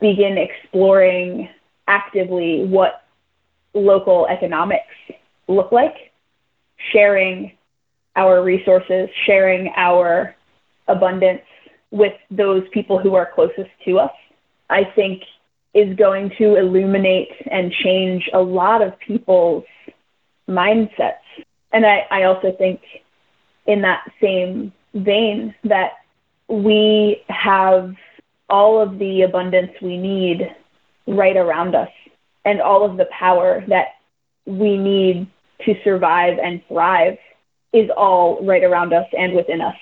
begin 0.00 0.38
exploring 0.38 1.48
actively 1.86 2.64
what 2.64 3.04
local 3.74 4.26
economics 4.28 4.86
look 5.48 5.72
like, 5.72 6.12
sharing 6.92 7.52
our 8.16 8.42
resources, 8.42 9.08
sharing 9.26 9.72
our 9.76 10.34
abundance 10.86 11.42
with 11.90 12.14
those 12.30 12.62
people 12.72 12.98
who 12.98 13.14
are 13.14 13.30
closest 13.34 13.70
to 13.84 13.98
us. 13.98 14.12
I 14.70 14.84
think 14.84 15.22
is 15.74 15.96
going 15.96 16.30
to 16.38 16.56
illuminate 16.56 17.30
and 17.50 17.72
change 17.72 18.28
a 18.32 18.40
lot 18.40 18.82
of 18.82 18.98
people's 18.98 19.64
mindsets. 20.48 21.18
And 21.72 21.84
I, 21.84 22.06
I 22.10 22.22
also 22.24 22.52
think, 22.52 22.80
in 23.66 23.82
that 23.82 24.10
same 24.20 24.72
vein, 24.94 25.54
that 25.64 25.92
we 26.48 27.22
have 27.28 27.94
all 28.48 28.80
of 28.80 28.98
the 28.98 29.22
abundance 29.22 29.72
we 29.82 29.98
need 29.98 30.54
right 31.06 31.36
around 31.36 31.74
us 31.74 31.90
and 32.44 32.60
all 32.60 32.84
of 32.84 32.96
the 32.96 33.06
power 33.06 33.62
that 33.68 33.88
we 34.46 34.78
need 34.78 35.26
to 35.66 35.74
survive 35.84 36.38
and 36.42 36.62
thrive 36.68 37.18
is 37.74 37.90
all 37.94 38.42
right 38.44 38.64
around 38.64 38.94
us 38.94 39.06
and 39.16 39.34
within 39.34 39.60
us. 39.60 39.76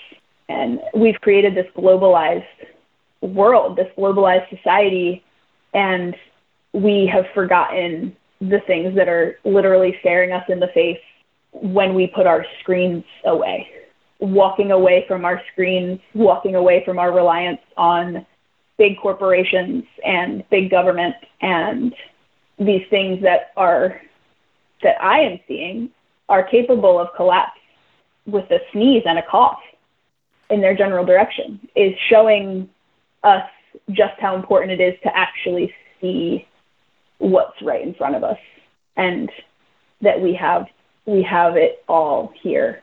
And 0.48 0.80
we've 0.94 1.20
created 1.20 1.54
this 1.54 1.66
globalized 1.76 2.44
world, 3.20 3.76
this 3.76 3.90
globalized 3.96 4.48
society 4.50 5.22
and 5.72 6.16
we 6.72 7.10
have 7.12 7.26
forgotten 7.34 8.16
the 8.40 8.60
things 8.66 8.94
that 8.96 9.08
are 9.08 9.38
literally 9.44 9.96
staring 10.00 10.32
us 10.32 10.44
in 10.48 10.60
the 10.60 10.68
face 10.68 11.00
when 11.52 11.94
we 11.94 12.06
put 12.06 12.26
our 12.26 12.44
screens 12.60 13.04
away. 13.24 13.68
Walking 14.18 14.70
away 14.70 15.04
from 15.06 15.24
our 15.24 15.42
screens, 15.52 16.00
walking 16.14 16.54
away 16.54 16.82
from 16.84 16.98
our 16.98 17.12
reliance 17.12 17.60
on 17.76 18.26
big 18.78 18.98
corporations 19.00 19.84
and 20.04 20.44
big 20.50 20.70
government 20.70 21.14
and 21.40 21.94
these 22.58 22.82
things 22.90 23.22
that 23.22 23.52
are 23.56 24.00
that 24.82 25.02
I 25.02 25.20
am 25.20 25.40
seeing 25.48 25.90
are 26.28 26.42
capable 26.42 26.98
of 26.98 27.08
collapse 27.16 27.58
with 28.26 28.50
a 28.50 28.58
sneeze 28.72 29.02
and 29.06 29.18
a 29.18 29.22
cough 29.22 29.60
in 30.50 30.60
their 30.60 30.76
general 30.76 31.04
direction 31.04 31.60
is 31.74 31.92
showing 32.08 32.68
us 33.22 33.48
just 33.90 34.14
how 34.18 34.36
important 34.36 34.72
it 34.72 34.82
is 34.82 34.94
to 35.02 35.16
actually 35.16 35.72
see 36.00 36.46
what's 37.18 37.60
right 37.62 37.82
in 37.82 37.94
front 37.94 38.14
of 38.14 38.24
us 38.24 38.38
and 38.96 39.30
that 40.02 40.20
we 40.20 40.34
have 40.34 40.66
we 41.06 41.22
have 41.22 41.56
it 41.56 41.84
all 41.88 42.32
here. 42.42 42.82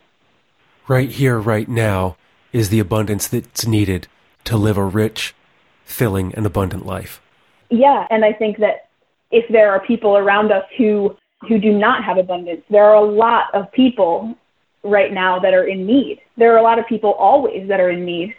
Right 0.88 1.10
here, 1.10 1.40
right 1.40 1.68
now, 1.68 2.16
is 2.54 2.70
the 2.70 2.80
abundance 2.80 3.28
that's 3.28 3.68
needed 3.68 4.08
to 4.46 4.56
live 4.56 4.78
a 4.78 4.84
rich, 4.84 5.36
filling, 5.84 6.34
and 6.36 6.46
abundant 6.46 6.86
life. 6.86 7.22
yeah, 7.70 8.08
and 8.10 8.24
I 8.24 8.34
think 8.34 8.60
that 8.60 8.88
if 9.32 9.46
there 9.50 9.72
are 9.72 9.80
people 9.86 10.16
around 10.16 10.52
us 10.52 10.66
who 10.78 11.18
who 11.48 11.60
do 11.60 11.74
not 11.74 12.04
have 12.06 12.18
abundance, 12.18 12.62
there 12.70 12.86
are 12.86 12.96
a 12.96 13.04
lot 13.04 13.54
of 13.54 13.70
people 13.74 14.36
right 14.84 15.12
now 15.12 15.40
that 15.40 15.54
are 15.54 15.66
in 15.66 15.86
need. 15.86 16.22
There 16.38 16.54
are 16.54 16.58
a 16.58 16.64
lot 16.64 16.80
of 16.80 16.88
people 16.88 17.12
always 17.14 17.68
that 17.68 17.82
are 17.82 17.90
in 17.90 18.06
need. 18.06 18.34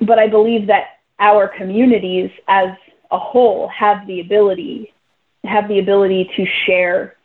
But 0.00 0.18
I 0.18 0.26
believe 0.26 0.66
that 0.66 0.98
our 1.18 1.48
communities 1.48 2.30
as 2.48 2.68
a 3.10 3.18
whole 3.18 3.68
have 3.68 4.06
the 4.06 4.20
ability 4.20 4.91
have 5.44 5.68
the 5.68 5.78
ability 5.78 6.30
to 6.36 6.46
share 6.66 7.16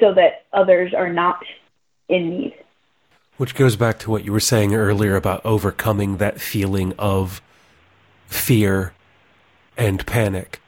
so 0.00 0.14
that 0.14 0.44
others 0.52 0.92
are 0.94 1.12
not 1.12 1.42
in 2.08 2.30
need. 2.30 2.54
Which 3.36 3.54
goes 3.54 3.76
back 3.76 3.98
to 4.00 4.10
what 4.10 4.24
you 4.24 4.32
were 4.32 4.40
saying 4.40 4.74
earlier 4.74 5.16
about 5.16 5.44
overcoming 5.44 6.18
that 6.18 6.40
feeling 6.40 6.92
of 6.98 7.40
fear 8.26 8.92
and 9.76 10.06
panic 10.06 10.60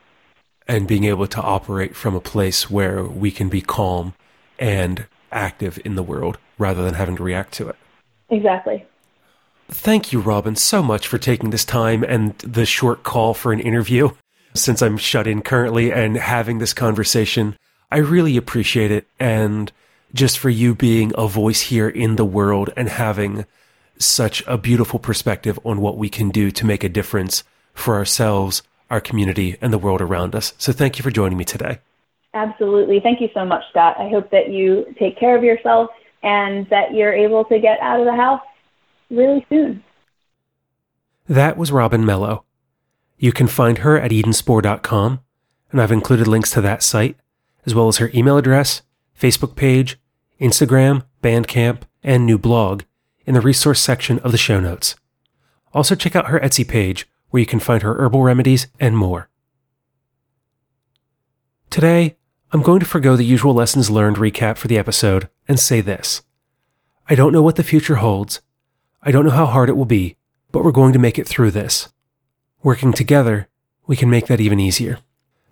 and 0.66 0.88
being 0.88 1.04
able 1.04 1.26
to 1.26 1.40
operate 1.40 1.94
from 1.94 2.14
a 2.14 2.20
place 2.20 2.70
where 2.70 3.04
we 3.04 3.30
can 3.30 3.48
be 3.48 3.60
calm 3.60 4.14
and 4.58 5.06
active 5.30 5.78
in 5.84 5.94
the 5.94 6.02
world 6.02 6.38
rather 6.58 6.82
than 6.82 6.94
having 6.94 7.16
to 7.16 7.22
react 7.22 7.52
to 7.52 7.68
it. 7.68 7.76
Exactly. 8.30 8.84
Thank 9.68 10.12
you, 10.12 10.20
Robyn, 10.20 10.56
so 10.56 10.82
much 10.82 11.06
for 11.06 11.18
taking 11.18 11.50
this 11.50 11.64
time 11.64 12.02
and 12.02 12.36
the 12.38 12.66
short 12.66 13.02
call 13.02 13.34
for 13.34 13.52
an 13.52 13.60
interview. 13.60 14.10
Since 14.54 14.82
I'm 14.82 14.96
shut 14.96 15.26
in 15.26 15.42
currently 15.42 15.92
and 15.92 16.16
having 16.16 16.58
this 16.58 16.72
conversation, 16.72 17.58
I 17.90 17.98
really 17.98 18.36
appreciate 18.36 18.90
it. 18.90 19.08
And 19.18 19.72
just 20.12 20.38
for 20.38 20.48
you 20.48 20.74
being 20.74 21.12
a 21.18 21.26
voice 21.26 21.62
here 21.62 21.88
in 21.88 22.16
the 22.16 22.24
world 22.24 22.70
and 22.76 22.88
having 22.88 23.46
such 23.98 24.44
a 24.46 24.56
beautiful 24.56 24.98
perspective 24.98 25.58
on 25.64 25.80
what 25.80 25.98
we 25.98 26.08
can 26.08 26.30
do 26.30 26.50
to 26.52 26.66
make 26.66 26.84
a 26.84 26.88
difference 26.88 27.42
for 27.74 27.96
ourselves, 27.96 28.62
our 28.90 29.00
community, 29.00 29.56
and 29.60 29.72
the 29.72 29.78
world 29.78 30.00
around 30.00 30.34
us. 30.34 30.52
So 30.58 30.72
thank 30.72 30.98
you 30.98 31.02
for 31.02 31.10
joining 31.10 31.36
me 31.36 31.44
today. 31.44 31.78
Absolutely. 32.32 33.00
Thank 33.00 33.20
you 33.20 33.28
so 33.34 33.44
much, 33.44 33.62
Scott. 33.70 33.96
I 33.98 34.08
hope 34.08 34.30
that 34.30 34.50
you 34.50 34.94
take 34.98 35.18
care 35.18 35.36
of 35.36 35.42
yourself 35.44 35.90
and 36.22 36.68
that 36.70 36.94
you're 36.94 37.12
able 37.12 37.44
to 37.46 37.58
get 37.58 37.80
out 37.80 38.00
of 38.00 38.06
the 38.06 38.14
house 38.14 38.42
really 39.10 39.44
soon. 39.48 39.82
That 41.28 41.56
was 41.56 41.70
Robyn 41.70 42.04
Mello. 42.04 42.44
You 43.24 43.32
can 43.32 43.46
find 43.46 43.78
her 43.78 43.98
at 43.98 44.10
edenspore.com, 44.10 45.20
and 45.72 45.80
I've 45.80 45.90
included 45.90 46.28
links 46.28 46.50
to 46.50 46.60
that 46.60 46.82
site, 46.82 47.16
as 47.64 47.74
well 47.74 47.88
as 47.88 47.96
her 47.96 48.10
email 48.12 48.36
address, 48.36 48.82
Facebook 49.18 49.56
page, 49.56 49.98
Instagram, 50.38 51.06
Bandcamp, 51.22 51.84
and 52.02 52.26
new 52.26 52.36
blog 52.36 52.82
in 53.24 53.32
the 53.32 53.40
resource 53.40 53.80
section 53.80 54.18
of 54.18 54.30
the 54.30 54.36
show 54.36 54.60
notes. 54.60 54.94
Also, 55.72 55.94
check 55.94 56.14
out 56.14 56.26
her 56.26 56.38
Etsy 56.40 56.68
page, 56.68 57.08
where 57.30 57.40
you 57.40 57.46
can 57.46 57.60
find 57.60 57.82
her 57.82 57.94
herbal 57.94 58.22
remedies 58.22 58.66
and 58.78 58.94
more. 58.94 59.30
Today, 61.70 62.16
I'm 62.52 62.60
going 62.60 62.80
to 62.80 62.84
forego 62.84 63.16
the 63.16 63.24
usual 63.24 63.54
lessons 63.54 63.88
learned 63.88 64.18
recap 64.18 64.58
for 64.58 64.68
the 64.68 64.76
episode 64.76 65.30
and 65.48 65.58
say 65.58 65.80
this 65.80 66.20
I 67.08 67.14
don't 67.14 67.32
know 67.32 67.42
what 67.42 67.56
the 67.56 67.62
future 67.62 67.94
holds. 67.94 68.42
I 69.02 69.10
don't 69.10 69.24
know 69.24 69.30
how 69.30 69.46
hard 69.46 69.70
it 69.70 69.78
will 69.78 69.86
be, 69.86 70.18
but 70.52 70.62
we're 70.62 70.72
going 70.72 70.92
to 70.92 70.98
make 70.98 71.18
it 71.18 71.26
through 71.26 71.52
this. 71.52 71.88
Working 72.64 72.94
together, 72.94 73.50
we 73.86 73.94
can 73.94 74.08
make 74.08 74.26
that 74.26 74.40
even 74.40 74.58
easier. 74.58 75.00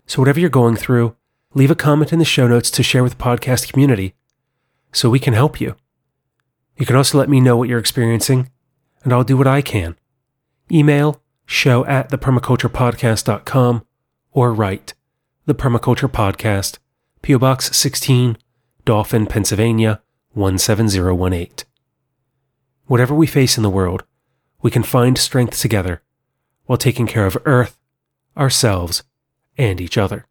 So, 0.07 0.23
whatever 0.23 0.41
you're 0.41 0.49
going 0.49 0.77
through, 0.77 1.15
leave 1.53 1.71
a 1.71 1.75
comment 1.75 2.11
in 2.11 2.19
the 2.19 2.25
show 2.25 2.49
notes 2.49 2.71
to 2.71 2.83
share 2.83 3.03
with 3.03 3.19
the 3.19 3.23
podcast 3.23 3.71
community 3.71 4.15
so 4.93 5.11
we 5.11 5.19
can 5.19 5.35
help 5.35 5.61
you. 5.61 5.77
You 6.79 6.87
can 6.87 6.97
also 6.97 7.19
let 7.19 7.29
me 7.29 7.39
know 7.39 7.55
what 7.55 7.69
you're 7.69 7.79
experiencing, 7.79 8.49
and 9.05 9.13
I'll 9.13 9.25
do 9.25 9.37
what 9.37 9.47
I 9.47 9.61
can. 9.61 9.97
Email 10.71 11.21
show 11.45 11.85
at 11.85 12.11
thepermaculturepodcast.com 12.11 13.85
or 14.33 14.55
write 14.55 14.95
The 15.45 15.55
Permaculture 15.55 16.11
Podcast, 16.11 16.79
P.O. 17.21 17.39
Box 17.39 17.77
16, 17.77 18.39
Dauphin, 18.87 19.27
Pennsylvania 19.27 20.01
17018. 20.35 21.67
Whatever 22.87 23.15
we 23.15 23.27
face 23.27 23.59
in 23.59 23.63
the 23.63 23.69
world, 23.69 24.03
we 24.63 24.71
can 24.71 24.83
find 24.83 25.19
strength 25.19 25.61
together 25.61 26.01
while 26.73 26.79
taking 26.79 27.07
care 27.07 27.27
of 27.27 27.37
Earth, 27.45 27.79
ourselves, 28.35 29.03
and 29.59 29.79
each 29.79 29.99
other. 29.99 30.27